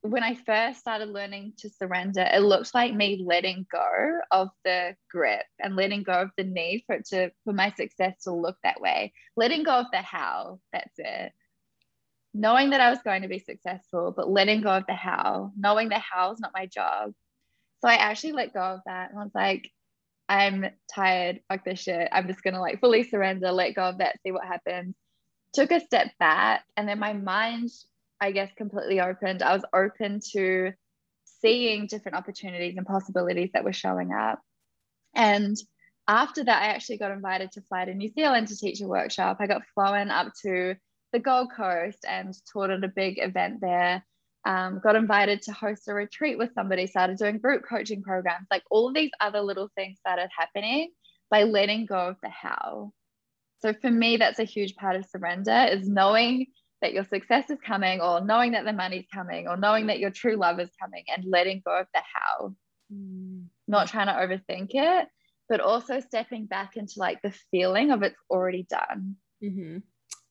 when 0.03 0.23
I 0.23 0.35
first 0.35 0.81
started 0.81 1.09
learning 1.09 1.55
to 1.59 1.71
surrender, 1.71 2.23
it 2.23 2.41
looked 2.41 2.73
like 2.75 2.95
me 2.95 3.23
letting 3.25 3.67
go 3.71 4.21
of 4.31 4.49
the 4.65 4.95
grip 5.11 5.45
and 5.59 5.75
letting 5.75 6.05
go 6.05 6.13
of 6.13 6.31
the 6.37 6.45
need 6.45 6.85
for 6.87 6.97
it 6.97 7.07
to 7.07 7.31
for 7.45 7.53
my 7.53 7.73
success 7.73 8.23
to 8.23 8.33
look 8.33 8.57
that 8.63 8.81
way. 8.81 9.13
Letting 9.37 9.65
go 9.65 9.73
of 9.73 9.87
the 9.91 9.99
how, 9.99 10.61
that's 10.73 10.95
it. 10.99 11.33
Knowing 12.33 12.71
that 12.71 12.81
I 12.81 12.91
was 12.91 13.01
going 13.05 13.23
to 13.23 13.29
be 13.29 13.41
successful, 13.41 14.13
but 14.17 14.31
letting 14.31 14.61
go 14.63 14.71
of 14.71 14.85
the 14.87 14.95
how, 14.95 15.53
knowing 15.59 15.89
the 15.89 15.99
how 15.99 16.33
is 16.33 16.41
not 16.41 16.53
my 16.55 16.67
job. 16.67 17.13
So 17.81 17.89
I 17.89 17.95
actually 17.95 18.33
let 18.33 18.55
go 18.55 18.61
of 18.61 18.81
that 18.87 19.11
and 19.11 19.19
I 19.19 19.23
was 19.23 19.35
like, 19.35 19.71
I'm 20.29 20.67
tired, 20.95 21.41
fuck 21.49 21.65
this 21.65 21.81
shit. 21.81 22.09
I'm 22.13 22.27
just 22.27 22.43
gonna 22.43 22.61
like 22.61 22.81
fully 22.81 23.05
surrender, 23.05 23.51
let 23.51 23.75
go 23.75 23.83
of 23.83 23.99
that, 23.99 24.21
see 24.23 24.33
what 24.33 24.47
happens. 24.47 24.95
Took 25.55 25.71
a 25.71 25.81
step 25.81 26.09
back, 26.19 26.65
and 26.77 26.89
then 26.89 26.99
my 26.99 27.15
mind 27.15 27.71
I 28.21 28.33
guess, 28.33 28.51
completely 28.57 29.01
opened. 29.01 29.43
I 29.43 29.55
was 29.55 29.65
open 29.73 30.21
to 30.33 30.73
seeing 31.41 31.87
different 31.87 32.17
opportunities 32.17 32.77
and 32.77 32.87
possibilities 32.87 33.51
that 33.55 33.65
were 33.65 33.73
showing 33.73 34.13
up. 34.13 34.41
And 35.15 35.57
after 36.09 36.45
that, 36.45 36.63
I 36.63 36.67
actually 36.69 36.99
got 36.99 37.13
invited 37.13 37.53
to 37.53 37.63
fly 37.63 37.85
to 37.85 37.95
New 37.95 38.09
Zealand 38.09 38.49
to 38.49 38.57
teach 38.57 38.81
a 38.81 38.89
workshop. 38.89 39.39
I 39.41 39.47
got 39.47 39.67
flown 39.75 40.11
up 40.11 40.33
to 40.43 40.75
the 41.13 41.19
Gold 41.19 41.53
Coast 41.57 42.05
and 42.09 42.35
taught 42.53 42.71
at 42.71 42.85
a 42.85 42.89
big 42.89 43.19
event 43.19 43.61
there. 43.61 44.05
Um, 44.45 44.81
got 44.83 44.97
invited 44.97 45.43
to 45.43 45.53
host 45.53 45.89
a 45.89 45.95
retreat 45.95 46.39
with 46.39 46.55
somebody, 46.55 46.87
started 46.87 47.19
doing 47.19 47.39
group 47.39 47.65
coaching 47.69 48.03
programs. 48.03 48.47
Like 48.51 48.63
all 48.71 48.89
of 48.89 48.95
these 48.95 49.11
other 49.21 49.41
little 49.41 49.69
things 49.77 49.99
started 49.99 50.31
happening 50.37 50.91
by 51.31 51.43
letting 51.43 51.87
go 51.87 52.09
of 52.09 52.17
the 52.23 52.31
how. 52.31 52.93
So 53.61 53.75
for 53.75 53.91
me, 53.91 54.17
that's 54.17 54.39
a 54.39 54.45
huge 54.45 54.77
part 54.77 54.97
of 54.97 55.05
surrender 55.07 55.67
is 55.71 55.89
knowing 55.89 56.47
that 56.81 56.93
your 56.93 57.05
success 57.05 57.51
is 57.51 57.59
coming 57.65 58.01
or 58.01 58.25
knowing 58.25 58.53
that 58.53 58.65
the 58.65 58.73
money's 58.73 59.07
coming 59.13 59.49
or 59.49 59.57
knowing 59.57 59.89
that 59.89 59.99
your 59.99 60.11
true 60.11 60.37
love 60.37 60.61
is 60.61 60.71
coming 60.81 61.05
and 61.09 61.25
letting 61.27 61.63
go 61.65 61.81
of 61.81 61.87
the 61.93 62.01
how 62.15 62.55
mm. 62.93 63.45
not 63.67 63.89
trying 63.89 64.07
to 64.07 64.13
overthink 64.13 64.71
it 64.73 65.09
but 65.49 65.61
also 65.61 66.01
stepping 66.01 66.47
back 66.47 66.77
into 66.77 66.95
like 66.99 67.21
the 67.23 67.33
feeling 67.51 67.91
of 67.91 68.03
it's 68.03 68.21
already 68.31 68.67
done 68.69 69.17
mm-hmm. 69.43 69.79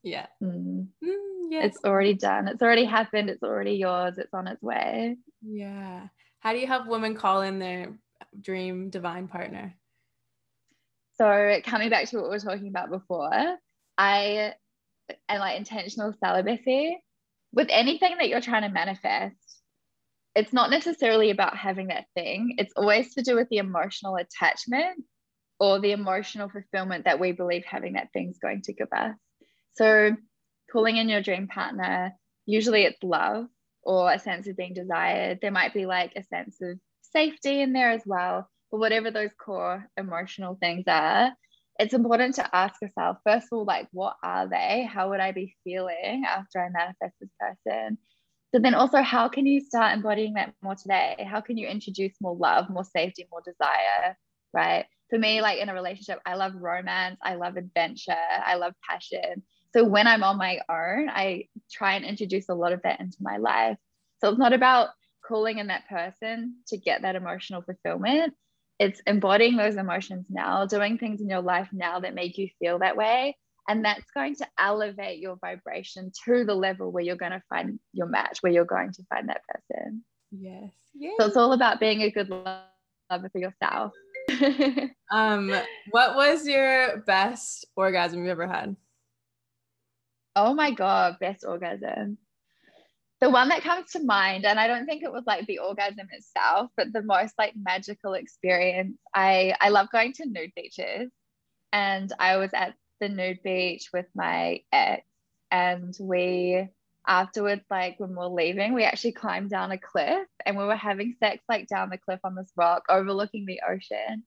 Yeah. 0.08 0.28
Mm. 0.44 0.88
Mm, 1.04 1.52
yes. 1.52 1.66
it's 1.66 1.86
already 1.86 2.14
done. 2.14 2.48
It's 2.48 2.62
already 2.62 2.86
happened. 2.86 3.30
It's 3.30 3.44
already 3.44 3.74
yours. 3.74 4.18
It's 4.18 4.34
on 4.34 4.48
its 4.48 4.62
way. 4.62 5.18
Yeah. 5.42 6.08
How 6.40 6.54
do 6.54 6.60
you 6.60 6.68
help 6.68 6.88
women 6.88 7.16
call 7.16 7.42
in 7.42 7.60
their 7.60 7.98
dream 8.40 8.90
divine 8.90 9.28
partner? 9.28 9.74
So 11.18 11.60
coming 11.66 11.90
back 11.90 12.08
to 12.10 12.18
what 12.18 12.26
we 12.26 12.30
were 12.30 12.40
talking 12.40 12.68
about 12.68 12.90
before 12.92 13.58
i 13.98 14.54
and 15.30 15.40
like 15.40 15.58
intentional 15.58 16.14
celibacy. 16.24 17.00
With 17.54 17.68
anything 17.72 18.18
that 18.20 18.30
you're 18.30 18.42
trying 18.42 18.64
to 18.64 18.70
manifest 18.70 19.58
it's 20.38 20.54
not 20.54 20.70
necessarily 20.70 21.32
about 21.32 21.58
having 21.58 21.88
that 21.88 22.06
thing. 22.14 22.54
It's 22.60 22.72
always 22.78 23.16
to 23.16 23.24
do 23.24 23.36
with 23.36 23.50
the 23.50 23.58
emotional 23.58 24.18
attachment 24.18 25.04
or 25.60 25.80
the 25.80 25.94
emotional 25.94 26.48
fulfillment 26.48 27.06
that 27.06 27.20
we 27.20 27.32
believe 27.32 27.66
having 27.66 27.94
that 27.94 28.10
thing's 28.14 28.38
going 28.38 28.62
to 28.62 28.74
give 28.74 28.90
us 28.96 29.16
so 29.78 30.16
pulling 30.72 30.98
in 30.98 31.10
your 31.10 31.22
dream 31.22 31.48
partner 31.48 32.14
usually 32.46 32.84
it's 32.84 33.02
love 33.04 33.46
or 33.84 34.12
a 34.12 34.20
sense 34.20 34.48
of 34.48 34.58
being 34.58 34.74
desired. 34.74 35.40
There 35.42 35.52
might 35.52 35.74
be 35.74 35.86
like 35.86 36.14
a 36.16 36.24
sense 36.24 36.58
of 36.62 36.78
safety 37.02 37.62
in 37.62 37.74
there 37.74 37.92
as 37.92 38.02
well 38.06 38.50
but 38.72 38.80
whatever 38.80 39.12
those 39.12 39.32
core 39.40 39.88
emotional 39.98 40.58
things 40.62 40.84
are 40.88 41.32
it's 41.80 41.94
important 41.94 42.36
to 42.36 42.56
ask 42.56 42.82
yourself 42.82 43.18
first 43.26 43.48
of 43.52 43.60
all 43.60 43.66
like 43.66 43.88
what 43.92 44.16
are 44.24 44.50
they? 44.50 44.88
How 44.92 45.10
would 45.10 45.20
i 45.20 45.32
be 45.32 45.56
feeling 45.64 46.24
after 46.28 46.60
i 46.60 46.70
manifest 46.70 47.16
this 47.22 47.30
person? 47.40 47.98
But 48.52 48.64
then 48.64 48.74
also 48.74 49.02
how 49.02 49.30
can 49.30 49.46
you 49.46 49.62
start 49.62 49.94
embodying 49.94 50.34
that 50.34 50.54
more 50.62 50.76
today? 50.76 51.28
How 51.30 51.42
can 51.42 51.58
you 51.58 51.68
introduce 51.68 52.14
more 52.20 52.36
love 52.36 52.70
more 52.70 52.84
safety 52.84 53.28
more 53.32 53.42
desire 53.46 54.18
right? 54.54 54.86
For 55.10 55.20
me 55.20 55.42
like 55.42 55.60
in 55.60 55.70
a 55.70 55.74
relationship 55.74 56.20
i 56.26 56.36
love 56.36 56.54
romance 56.56 57.18
i 57.24 57.36
love 57.36 57.56
adventure 57.58 58.16
i 58.46 58.56
love 58.56 58.74
passion 58.88 59.44
so 59.74 59.84
when 59.84 60.08
i'm 60.08 60.24
on 60.24 60.38
my 60.38 60.60
own 60.70 61.10
i 61.10 61.46
try 61.72 61.96
and 61.96 62.06
introduce 62.06 62.50
a 62.50 62.54
lot 62.54 62.74
of 62.74 62.82
that 62.84 63.00
into 63.00 63.18
my 63.22 63.38
life 63.38 63.78
so 64.20 64.30
it's 64.30 64.40
not 64.40 64.54
about 64.54 64.90
calling 65.28 65.60
in 65.60 65.68
that 65.68 65.88
person 65.90 66.56
to 66.68 66.78
get 66.78 67.02
that 67.02 67.16
emotional 67.16 67.62
fulfillment 67.62 68.34
it's 68.80 69.02
embodying 69.08 69.58
those 69.58 69.76
emotions 69.76 70.26
now, 70.30 70.66
doing 70.66 70.98
things 70.98 71.22
in 71.22 71.30
your 71.30 71.42
life 71.42 71.70
now 71.72 72.00
that 72.00 72.14
make 72.14 72.38
you 72.38 72.50
feel 72.60 72.80
that 72.80 72.96
way. 72.96 73.36
And 73.68 73.84
that's 73.84 74.10
going 74.12 74.36
to 74.36 74.48
elevate 74.60 75.20
your 75.20 75.36
vibration 75.38 76.12
to 76.26 76.46
the 76.46 76.54
level 76.54 76.92
where 76.92 77.04
you're 77.04 77.16
going 77.16 77.34
to 77.34 77.44
find 77.50 77.80
your 77.92 78.08
match, 78.08 78.38
where 78.42 78.52
you're 78.52 78.66
going 78.66 78.94
to 78.94 79.04
find 79.10 79.28
that 79.30 79.42
person. 79.48 80.06
Yes. 80.32 80.72
yes. 80.94 81.16
So 81.20 81.28
it's 81.28 81.36
all 81.36 81.54
about 81.54 81.80
being 81.80 82.02
a 82.04 82.12
good 82.12 82.30
lover 82.30 83.30
for 83.30 83.40
yourself. 83.40 83.94
um, 85.12 85.54
what 85.90 86.16
was 86.16 86.48
your 86.48 87.00
best 87.00 87.66
orgasm 87.76 88.20
you've 88.20 88.30
ever 88.30 88.48
had? 88.48 88.76
Oh 90.38 90.54
my 90.54 90.70
God, 90.70 91.18
best 91.20 91.44
orgasm. 91.44 92.20
The 93.22 93.30
one 93.32 93.50
that 93.50 93.64
comes 93.64 93.94
to 93.94 94.04
mind 94.04 94.46
and 94.46 94.60
i 94.60 94.68
don't 94.68 94.86
think 94.86 95.02
it 95.02 95.12
was 95.12 95.24
like 95.26 95.48
the 95.48 95.58
orgasm 95.58 96.08
itself 96.12 96.70
but 96.78 96.94
the 96.94 97.02
most 97.02 97.34
like 97.40 97.54
magical 97.60 98.14
experience 98.14 98.96
i 99.16 99.56
i 99.60 99.70
love 99.70 99.90
going 99.92 100.14
to 100.14 100.28
nude 100.28 100.52
beaches. 100.56 101.10
And 101.74 102.14
i 102.20 102.38
was 102.38 102.52
at 102.54 102.76
the 103.00 103.10
nude 103.10 103.42
beach 103.44 103.90
with 103.92 104.06
my 104.14 104.60
ex 104.72 105.04
and 105.50 105.98
we 106.00 106.68
afterwards 107.08 107.64
like 107.72 108.00
when 108.00 108.12
we 108.12 108.18
we're 108.18 108.28
leaving 108.28 108.76
we 108.76 108.84
actually 108.84 109.14
climbed 109.14 109.50
down 109.50 109.72
a 109.72 109.80
cliff 109.80 110.28
and 110.46 110.56
we 110.56 110.66
were 110.66 110.76
having 110.76 111.16
sex 111.20 111.44
like 111.50 111.68
down 111.68 111.90
the 111.90 111.98
cliff 111.98 112.20
on 112.24 112.36
this 112.36 112.52
rock 112.56 112.84
overlooking 112.88 113.48
the 113.48 113.62
ocean. 113.68 114.24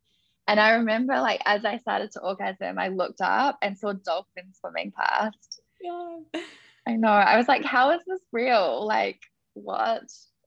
And 0.48 0.58
i 0.58 0.70
remember 0.70 1.20
like 1.20 1.42
as 1.44 1.64
i 1.64 1.78
started 1.78 2.10
to 2.12 2.20
orgasm 2.22 2.76
i 2.76 2.88
looked 2.88 3.20
up 3.20 3.56
and 3.62 3.78
saw 3.78 3.92
dolphins 3.92 4.58
swimming 4.58 4.90
past 4.90 5.59
yeah 5.80 6.42
I 6.86 6.96
know. 6.96 7.08
I 7.08 7.36
was 7.36 7.48
like, 7.48 7.64
how 7.64 7.90
is 7.90 8.00
this 8.06 8.20
real? 8.32 8.86
Like, 8.86 9.20
what? 9.54 10.02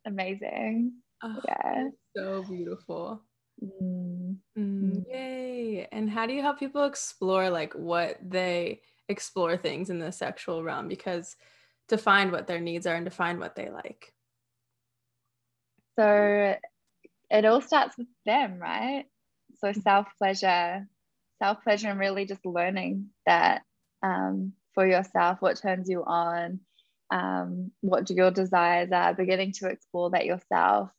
Amazing. 0.06 0.94
Oh, 1.24 1.36
yeah. 1.48 1.90
So 2.16 2.44
beautiful. 2.44 3.22
Mm. 3.64 4.38
Mm, 4.58 5.06
yay. 5.08 5.88
And 5.92 6.10
how 6.10 6.26
do 6.26 6.34
you 6.34 6.42
help 6.42 6.60
people 6.60 6.84
explore 6.84 7.50
like 7.50 7.74
what 7.74 8.18
they 8.22 8.82
explore 9.10 9.58
things 9.58 9.90
in 9.90 10.00
the 10.00 10.12
sexual 10.12 10.64
realm? 10.64 10.88
Because 10.88 11.36
to 11.90 11.98
find 11.98 12.32
what 12.32 12.48
their 12.48 12.60
needs 12.60 12.88
are 12.88 12.96
and 12.96 13.06
to 13.06 13.12
find 13.12 13.40
what 13.40 13.56
they 13.56 13.70
like. 13.70 14.14
So 15.98 16.56
it 17.30 17.46
all 17.46 17.62
starts 17.62 17.98
with 17.98 18.08
them, 18.26 18.58
right? 18.60 19.06
So 19.60 19.68
mm-hmm. 19.68 19.82
self 19.82 20.08
pleasure, 20.18 20.88
self 21.42 21.64
pleasure, 21.64 21.90
and 21.90 22.00
really 22.00 22.26
just 22.26 22.46
learning 22.46 23.10
that 23.26 23.62
um, 24.02 24.54
for 24.74 24.88
yourself, 24.88 25.42
what 25.42 25.60
turns 25.62 25.90
you 25.90 26.04
on, 26.04 26.60
um, 27.12 27.72
what 27.82 28.06
do 28.06 28.14
your 28.14 28.32
desires 28.32 28.92
are, 28.92 29.14
beginning 29.14 29.54
to 29.54 29.68
explore 29.68 30.10
that 30.12 30.26
yourself. 30.26 30.90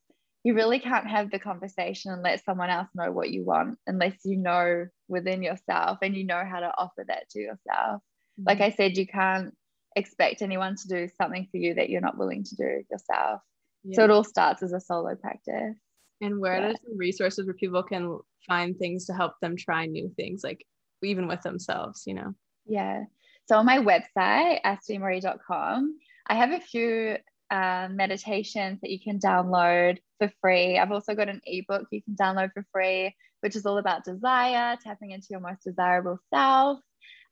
You 0.44 0.54
really 0.54 0.78
can't 0.78 1.08
have 1.08 1.30
the 1.30 1.38
conversation 1.38 2.12
and 2.12 2.22
let 2.22 2.44
someone 2.44 2.70
else 2.70 2.88
know 2.94 3.10
what 3.10 3.30
you 3.30 3.44
want 3.44 3.78
unless 3.86 4.14
you 4.24 4.36
know 4.36 4.86
within 5.08 5.42
yourself 5.42 5.98
and 6.02 6.14
you 6.14 6.24
know 6.24 6.42
how 6.48 6.60
to 6.60 6.72
offer 6.76 7.04
that 7.08 7.30
to 7.30 7.40
yourself. 7.40 8.02
Mm-hmm. 8.38 8.44
Like 8.46 8.60
I 8.60 8.70
said, 8.70 8.96
you 8.96 9.06
can't 9.06 9.54
expect 9.96 10.42
anyone 10.42 10.76
to 10.76 10.88
do 10.88 11.08
something 11.20 11.48
for 11.50 11.56
you 11.56 11.74
that 11.74 11.88
you're 11.88 12.00
not 12.00 12.18
willing 12.18 12.44
to 12.44 12.56
do 12.56 12.82
yourself. 12.90 13.40
Yeah. 13.84 13.96
So 13.96 14.04
it 14.04 14.10
all 14.10 14.24
starts 14.24 14.62
as 14.62 14.72
a 14.72 14.80
solo 14.80 15.14
practice. 15.14 15.76
And 16.20 16.40
where 16.40 16.60
yeah. 16.60 16.68
are 16.68 16.74
some 16.74 16.96
resources 16.96 17.46
where 17.46 17.54
people 17.54 17.82
can 17.82 18.18
find 18.46 18.76
things 18.78 19.06
to 19.06 19.14
help 19.14 19.34
them 19.40 19.56
try 19.56 19.86
new 19.86 20.12
things, 20.16 20.42
like 20.44 20.64
even 21.02 21.26
with 21.26 21.42
themselves, 21.42 22.04
you 22.06 22.14
know? 22.14 22.34
Yeah. 22.66 23.04
So 23.46 23.56
on 23.56 23.66
my 23.66 23.78
website, 23.78 24.62
astimaree.com, 24.64 25.98
I 26.26 26.34
have 26.34 26.50
a 26.50 26.60
few 26.60 27.16
uh, 27.50 27.88
meditations 27.90 28.80
that 28.80 28.90
you 28.90 28.98
can 28.98 29.18
download 29.18 29.98
for 30.18 30.30
free. 30.40 30.78
I've 30.78 30.92
also 30.92 31.14
got 31.14 31.28
an 31.28 31.42
ebook 31.44 31.86
you 31.90 32.02
can 32.02 32.16
download 32.16 32.52
for 32.54 32.64
free, 32.72 33.14
which 33.40 33.54
is 33.54 33.66
all 33.66 33.78
about 33.78 34.04
desire, 34.04 34.76
tapping 34.82 35.10
into 35.10 35.28
your 35.30 35.40
most 35.40 35.62
desirable 35.62 36.18
self. 36.32 36.80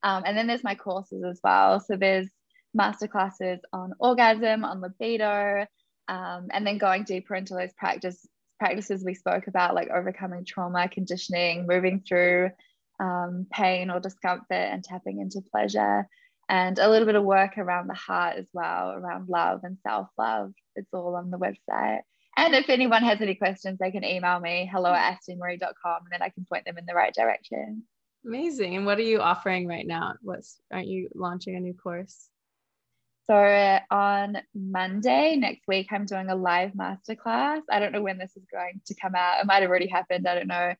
Um, 0.02 0.24
and 0.26 0.36
then 0.36 0.46
there's 0.46 0.64
my 0.64 0.74
courses 0.74 1.24
as 1.24 1.40
well. 1.42 1.80
So 1.80 1.96
there's 1.96 2.28
masterclasses 2.78 3.60
on 3.72 3.94
orgasm, 3.98 4.64
on 4.64 4.80
libido, 4.80 5.66
um, 6.08 6.48
and 6.50 6.66
then 6.66 6.78
going 6.78 7.04
deeper 7.04 7.34
into 7.34 7.54
those 7.54 7.72
practice 7.74 8.26
practices 8.58 9.02
we 9.04 9.14
spoke 9.14 9.48
about, 9.48 9.74
like 9.74 9.90
overcoming 9.90 10.44
trauma, 10.44 10.88
conditioning, 10.88 11.66
moving 11.66 12.04
through 12.06 12.50
um, 13.02 13.46
pain 13.50 13.90
or 13.90 14.00
discomfort, 14.00 14.46
and 14.50 14.82
tapping 14.82 15.20
into 15.20 15.42
pleasure, 15.50 16.08
and 16.48 16.78
a 16.78 16.88
little 16.88 17.06
bit 17.06 17.16
of 17.16 17.24
work 17.24 17.58
around 17.58 17.88
the 17.88 17.94
heart 17.94 18.36
as 18.36 18.46
well, 18.52 18.92
around 18.92 19.28
love 19.28 19.60
and 19.64 19.78
self 19.86 20.08
love. 20.16 20.52
It's 20.76 20.92
all 20.92 21.16
on 21.16 21.30
the 21.30 21.38
website. 21.38 22.00
And 22.36 22.54
if 22.54 22.70
anyone 22.70 23.02
has 23.02 23.20
any 23.20 23.34
questions, 23.34 23.78
they 23.78 23.90
can 23.90 24.04
email 24.04 24.40
me 24.40 24.68
hello 24.72 24.92
at 24.92 25.18
astimaree.com 25.18 26.02
and 26.04 26.10
then 26.10 26.22
I 26.22 26.30
can 26.30 26.46
point 26.50 26.64
them 26.64 26.78
in 26.78 26.86
the 26.86 26.94
right 26.94 27.12
direction. 27.12 27.82
Amazing. 28.24 28.76
And 28.76 28.86
what 28.86 28.98
are 28.98 29.02
you 29.02 29.20
offering 29.20 29.66
right 29.66 29.86
now? 29.86 30.14
What's 30.22 30.60
aren't 30.72 30.86
you 30.86 31.08
launching 31.14 31.56
a 31.56 31.60
new 31.60 31.74
course? 31.74 32.28
So 33.28 33.78
on 33.90 34.38
Monday 34.54 35.36
next 35.36 35.62
week, 35.68 35.88
I'm 35.92 36.06
doing 36.06 36.28
a 36.28 36.34
live 36.34 36.72
masterclass. 36.72 37.60
I 37.70 37.78
don't 37.78 37.92
know 37.92 38.02
when 38.02 38.18
this 38.18 38.36
is 38.36 38.44
going 38.52 38.80
to 38.86 38.94
come 39.00 39.14
out. 39.14 39.40
It 39.40 39.46
might 39.46 39.62
have 39.62 39.70
already 39.70 39.86
happened. 39.86 40.26
I 40.26 40.34
don't 40.34 40.48
know. 40.48 40.74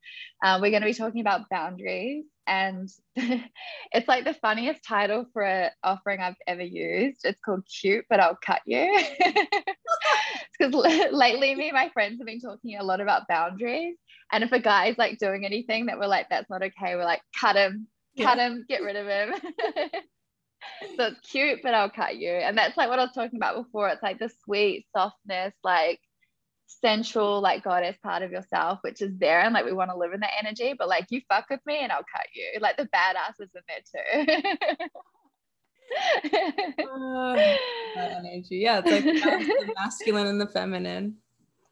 Um, 0.45 0.61
we're 0.61 0.71
going 0.71 0.83
to 0.83 0.89
be 0.89 0.95
talking 0.95 1.21
about 1.21 1.49
boundaries, 1.51 2.25
and 2.49 2.89
it's 3.17 4.09
like 4.09 4.25
the 4.25 4.35
funniest 4.35 4.83
title 4.85 5.27
for 5.33 5.43
an 5.43 5.71
offering 5.85 6.21
I've 6.21 6.35
ever 6.49 6.63
used. 6.63 7.21
It's 7.23 7.41
called 7.45 7.65
"Cute, 7.81 8.07
but 8.11 8.21
I'll 8.21 8.39
cut 8.45 8.63
you." 8.67 9.03
Because 10.59 10.75
lately, 11.13 11.55
me 11.57 11.71
and 11.71 11.75
my 11.75 11.89
friends 11.89 12.19
have 12.21 12.27
been 12.27 12.39
talking 12.39 12.77
a 12.79 12.85
lot 12.85 13.01
about 13.01 13.27
boundaries, 13.27 13.97
and 14.31 14.45
if 14.45 14.53
a 14.53 14.61
guy's 14.61 14.99
like 14.99 15.19
doing 15.19 15.45
anything 15.45 15.87
that 15.87 15.99
we're 15.99 16.07
like, 16.07 16.29
"That's 16.29 16.49
not 16.51 16.63
okay," 16.63 16.95
we're 16.95 17.05
like, 17.05 17.23
"Cut 17.41 17.57
him." 17.57 17.89
Cut 18.19 18.37
yeah. 18.37 18.47
him, 18.47 18.67
get 18.69 18.83
rid 18.83 18.97
of 18.97 19.07
him 19.07 19.35
so 20.97 21.07
it's 21.07 21.21
cute, 21.21 21.61
but 21.63 21.75
I'll 21.75 21.91
cut 21.91 22.17
you. 22.17 22.31
And 22.31 22.57
that's 22.57 22.77
like 22.77 22.89
what 22.89 22.99
I 22.99 23.05
was 23.05 23.15
talking 23.15 23.39
about 23.39 23.57
before. 23.57 23.89
It's 23.89 24.03
like 24.03 24.19
the 24.19 24.31
sweet 24.45 24.87
softness, 24.95 25.55
like 25.63 26.01
sensual, 26.67 27.41
like 27.41 27.65
goddess 27.65 27.97
part 28.03 28.23
of 28.23 28.33
yourself, 28.33 28.79
which 28.83 29.03
is 29.03 29.13
there. 29.19 29.41
And 29.41 29.55
like 29.55 29.65
we 29.65 29.73
want 29.73 29.91
to 29.91 29.97
live 29.97 30.13
in 30.13 30.21
that 30.21 30.33
energy, 30.39 30.75
but 30.79 30.89
like 30.89 31.07
you 31.11 31.21
fuck 31.29 31.47
with 31.51 31.61
me 31.67 31.79
and 31.81 31.93
I'll 31.93 31.99
cut 31.99 32.27
you. 32.35 32.61
Like 32.61 32.77
the 32.77 32.89
badass 32.95 33.41
is 33.41 33.51
in 33.55 33.63
there 33.69 34.27
too. 34.27 34.89
uh, 36.91 37.35
that 37.97 38.13
energy. 38.19 38.59
Yeah, 38.59 38.83
it's 38.85 38.91
like 38.91 39.05
the 39.05 39.73
masculine 39.77 40.27
and 40.27 40.41
the 40.41 40.47
feminine. 40.47 41.17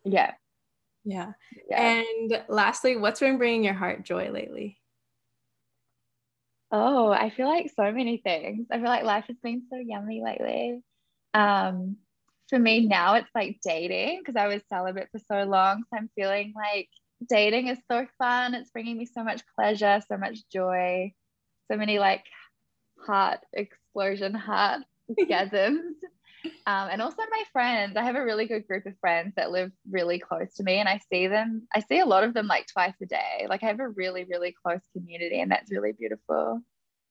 Yeah. 0.05 0.33
Yeah. 1.05 1.33
yeah. 1.69 2.03
And 2.03 2.43
lastly, 2.49 2.97
what's 2.97 3.21
been 3.21 3.39
bringing 3.39 3.65
your 3.65 3.75
heart 3.75 4.05
joy 4.05 4.31
lately? 4.31 4.80
Oh, 6.73 7.11
I 7.11 7.31
feel 7.31 7.49
like 7.49 7.71
so 7.75 7.91
many 7.91 8.19
things. 8.19 8.67
I 8.71 8.77
feel 8.77 8.87
like 8.87 9.05
life 9.05 9.25
has 9.29 9.37
been 9.43 9.63
so 9.71 9.77
yummy 9.77 10.23
lately. 10.23 10.83
Um, 11.35 11.97
for 12.49 12.59
me 12.59 12.87
now, 12.87 13.15
it's 13.15 13.31
like 13.35 13.59
dating 13.65 14.21
because 14.21 14.37
I 14.37 14.47
was 14.49 14.63
celibate 14.69 15.09
for 15.11 15.21
so 15.31 15.45
long. 15.45 15.83
So 15.91 15.99
I'm 15.99 16.11
feeling 16.15 16.53
like 16.55 16.89
dating 17.29 17.69
is 17.69 17.79
so 17.91 18.07
fun. 18.19 18.55
It's 18.55 18.71
bringing 18.71 18.99
me 18.99 19.07
so 19.07 19.25
much 19.25 19.43
pleasure, 19.59 20.01
so 20.09 20.17
much 20.17 20.39
joy, 20.53 21.13
so 21.71 21.77
many 21.77 21.99
like 21.99 22.25
heart 23.07 23.41
explosion, 23.53 24.35
heart 24.35 24.83
orgasms. 25.21 25.95
Um, 26.67 26.89
and 26.91 27.03
also 27.03 27.23
my 27.31 27.43
friends. 27.53 27.97
I 27.97 28.03
have 28.03 28.17
a 28.17 28.25
really 28.25 28.47
good 28.47 28.67
group 28.67 28.87
of 28.87 28.99
friends 29.01 29.35
that 29.37 29.51
live 29.51 29.73
really 29.91 30.19
close 30.19 30.55
to 30.55 30.63
me, 30.63 30.75
and 30.77 30.89
I 30.89 31.01
see 31.13 31.27
them. 31.27 31.67
I 31.75 31.81
see 31.81 32.01
a 32.01 32.07
lot 32.07 32.25
of 32.25 32.35
them 32.35 32.47
like 32.47 32.67
twice 32.67 32.95
a 33.03 33.07
day. 33.07 33.47
Like 33.49 33.63
I 33.63 33.67
have 33.67 33.81
a 33.81 33.89
really, 33.89 34.25
really 34.25 34.55
close 34.65 34.81
community, 34.93 35.41
and 35.41 35.51
that's 35.51 35.71
really 35.71 35.93
beautiful. 35.93 36.61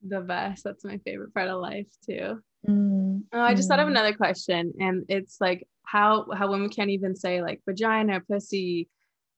The 0.07 0.21
best. 0.21 0.63
That's 0.63 0.85
my 0.85 0.97
favorite 0.99 1.33
part 1.33 1.49
of 1.49 1.59
life 1.59 1.87
too. 2.05 2.41
Mm. 2.67 3.23
Oh, 3.33 3.41
I 3.41 3.53
just 3.53 3.69
thought 3.69 3.79
of 3.79 3.87
mm. 3.87 3.91
another 3.91 4.13
question, 4.13 4.73
and 4.79 5.05
it's 5.09 5.37
like 5.39 5.67
how 5.83 6.27
how 6.33 6.49
women 6.49 6.69
can't 6.69 6.89
even 6.89 7.15
say 7.15 7.41
like 7.41 7.61
vagina, 7.67 8.21
pussy, 8.21 8.89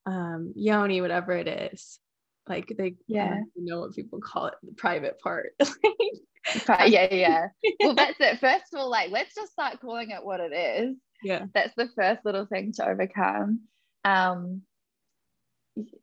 um, 0.06 0.54
yoni, 0.56 1.02
whatever 1.02 1.32
it 1.32 1.48
is. 1.48 2.00
Like 2.48 2.74
they 2.76 2.96
yeah 3.08 3.42
know 3.56 3.82
what 3.82 3.96
people 3.96 4.20
call 4.20 4.48
it, 4.48 4.56
the 4.64 4.74
private 4.74 5.20
part. 5.20 5.54
yeah, 6.68 7.14
yeah. 7.14 7.48
Well, 7.80 7.96
that's 7.96 8.20
it. 8.20 8.40
First 8.40 8.74
of 8.74 8.80
all, 8.80 8.90
like, 8.90 9.12
let's 9.12 9.36
just 9.36 9.52
start 9.52 9.80
calling 9.82 10.10
it 10.12 10.24
what 10.24 10.40
it 10.40 10.54
is. 10.54 10.98
Yeah. 11.24 11.46
That's 11.54 11.74
the 11.76 11.90
first 11.96 12.26
little 12.26 12.46
thing 12.46 12.74
to 12.74 12.88
overcome. 12.88 13.62
Um, 14.04 14.64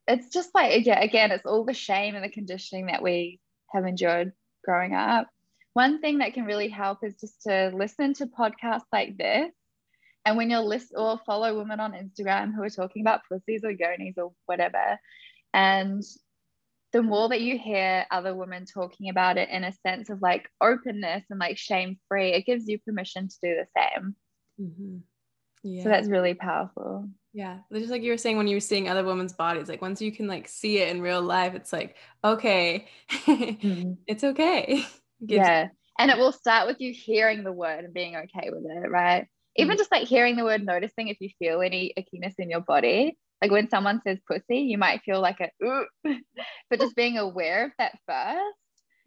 it's 0.06 0.30
just 0.32 0.54
like, 0.54 0.86
yeah, 0.86 1.00
again, 1.00 1.30
it's 1.30 1.44
all 1.44 1.64
the 1.64 1.74
shame 1.74 2.14
and 2.14 2.24
the 2.24 2.30
conditioning 2.30 2.86
that 2.86 3.02
we 3.02 3.40
have 3.72 3.84
endured 3.84 4.32
growing 4.64 4.94
up. 4.94 5.28
One 5.74 6.00
thing 6.00 6.18
that 6.18 6.34
can 6.34 6.44
really 6.44 6.68
help 6.68 7.04
is 7.04 7.14
just 7.20 7.42
to 7.42 7.70
listen 7.74 8.14
to 8.14 8.26
podcasts 8.26 8.86
like 8.92 9.16
this. 9.16 9.50
And 10.24 10.36
when 10.36 10.50
you're 10.50 10.60
list 10.60 10.92
or 10.96 11.20
follow 11.24 11.56
women 11.56 11.80
on 11.80 11.92
Instagram 11.92 12.54
who 12.54 12.62
are 12.62 12.70
talking 12.70 13.02
about 13.02 13.22
pussies 13.28 13.64
or 13.64 13.72
yonis 13.72 14.18
or 14.18 14.32
whatever, 14.46 14.98
and 15.54 16.02
the 16.92 17.02
more 17.02 17.28
that 17.28 17.40
you 17.40 17.58
hear 17.58 18.06
other 18.10 18.34
women 18.34 18.64
talking 18.64 19.10
about 19.10 19.36
it 19.36 19.50
in 19.50 19.64
a 19.64 19.72
sense 19.86 20.08
of 20.08 20.22
like 20.22 20.48
openness 20.60 21.24
and 21.30 21.38
like 21.38 21.58
shame 21.58 21.98
free, 22.08 22.32
it 22.32 22.46
gives 22.46 22.66
you 22.66 22.78
permission 22.78 23.28
to 23.28 23.36
do 23.42 23.54
the 23.54 23.66
same. 23.76 24.16
Mm-hmm. 24.60 24.96
Yeah. 25.62 25.82
So 25.82 25.88
that's 25.90 26.08
really 26.08 26.34
powerful. 26.34 27.08
Yeah. 27.32 27.58
Just 27.72 27.90
like 27.90 28.02
you 28.02 28.12
were 28.12 28.18
saying 28.18 28.36
when 28.36 28.48
you 28.48 28.56
were 28.56 28.60
seeing 28.60 28.88
other 28.88 29.04
women's 29.04 29.32
bodies, 29.34 29.68
like 29.68 29.82
once 29.82 30.00
you 30.00 30.10
can 30.12 30.26
like 30.26 30.48
see 30.48 30.78
it 30.78 30.88
in 30.88 31.02
real 31.02 31.20
life, 31.20 31.54
it's 31.54 31.72
like, 31.72 31.96
okay, 32.24 32.88
mm-hmm. 33.10 33.92
it's 34.06 34.24
okay. 34.24 34.84
yeah. 35.20 35.68
And 35.98 36.10
it 36.10 36.16
will 36.16 36.32
start 36.32 36.68
with 36.68 36.80
you 36.80 36.92
hearing 36.92 37.44
the 37.44 37.52
word 37.52 37.84
and 37.84 37.92
being 37.92 38.16
okay 38.16 38.50
with 38.50 38.64
it, 38.64 38.88
right? 38.88 39.26
Even 39.56 39.72
mm-hmm. 39.72 39.78
just 39.78 39.92
like 39.92 40.06
hearing 40.06 40.36
the 40.36 40.44
word, 40.44 40.64
noticing 40.64 41.08
if 41.08 41.18
you 41.20 41.30
feel 41.38 41.60
any 41.60 41.92
ickiness 41.98 42.34
in 42.38 42.50
your 42.50 42.60
body, 42.60 43.18
like 43.40 43.50
when 43.50 43.70
someone 43.70 44.00
says 44.02 44.18
pussy, 44.26 44.58
you 44.58 44.78
might 44.78 45.02
feel 45.02 45.20
like 45.20 45.38
a 45.40 45.50
ooh, 45.64 45.86
but 46.70 46.80
just 46.80 46.96
being 46.96 47.18
aware 47.18 47.66
of 47.66 47.72
that 47.78 47.98
1st 48.10 48.36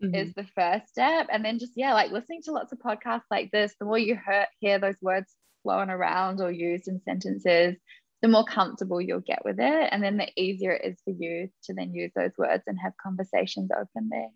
mm-hmm. 0.03 0.15
is 0.15 0.33
the 0.33 0.47
first 0.55 0.89
step. 0.89 1.27
And 1.31 1.43
then 1.43 1.59
just, 1.59 1.73
yeah, 1.75 1.93
like 1.93 2.11
listening 2.11 2.41
to 2.45 2.51
lots 2.51 2.71
of 2.71 2.79
podcasts 2.79 3.29
like 3.29 3.51
this, 3.51 3.75
the 3.79 3.85
more 3.85 3.97
you 3.97 4.17
hear, 4.25 4.47
hear 4.59 4.79
those 4.79 4.95
words 5.01 5.33
flowing 5.63 5.89
around 5.89 6.41
or 6.41 6.51
used 6.51 6.87
in 6.87 7.01
sentences, 7.03 7.75
the 8.21 8.27
more 8.27 8.45
comfortable 8.45 9.01
you'll 9.01 9.19
get 9.19 9.43
with 9.43 9.59
it. 9.59 9.89
And 9.91 10.03
then 10.03 10.17
the 10.17 10.29
easier 10.37 10.71
it 10.71 10.85
is 10.85 11.01
for 11.03 11.13
you 11.17 11.49
to 11.65 11.73
then 11.73 11.93
use 11.93 12.11
those 12.15 12.31
words 12.37 12.63
and 12.67 12.77
have 12.81 12.93
conversations 13.01 13.69
openly. 13.71 14.27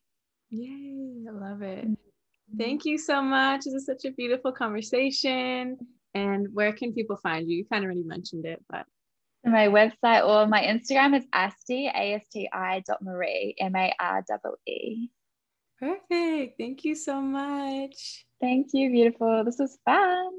Yay, 0.49 1.25
I 1.27 1.31
love 1.31 1.61
it. 1.61 1.85
Mm-hmm. 1.85 2.57
Thank 2.57 2.85
you 2.85 2.97
so 2.97 3.21
much. 3.21 3.61
This 3.65 3.73
is 3.73 3.85
such 3.85 4.05
a 4.05 4.11
beautiful 4.11 4.51
conversation. 4.51 5.77
And 6.13 6.47
where 6.53 6.71
can 6.71 6.93
people 6.93 7.17
find 7.17 7.49
you? 7.49 7.57
You 7.57 7.65
kind 7.65 7.83
of 7.83 7.87
already 7.87 8.03
mentioned 8.03 8.45
it, 8.45 8.63
but 8.69 8.85
my 9.45 9.67
website 9.67 10.27
or 10.27 10.47
my 10.47 10.61
Instagram 10.63 11.17
is 11.17 11.25
asti, 11.33 11.87
A-S-T-I 11.87 12.83
dot 12.87 13.03
Maree, 13.03 13.53
M-A-R-E-E. 13.59 15.09
Perfect. 15.79 16.57
Thank 16.57 16.85
you 16.85 16.95
so 16.95 17.21
much. 17.21 18.25
Thank 18.41 18.67
you, 18.73 18.89
beautiful. 18.91 19.43
This 19.43 19.59
was 19.59 19.77
fun. 19.85 20.31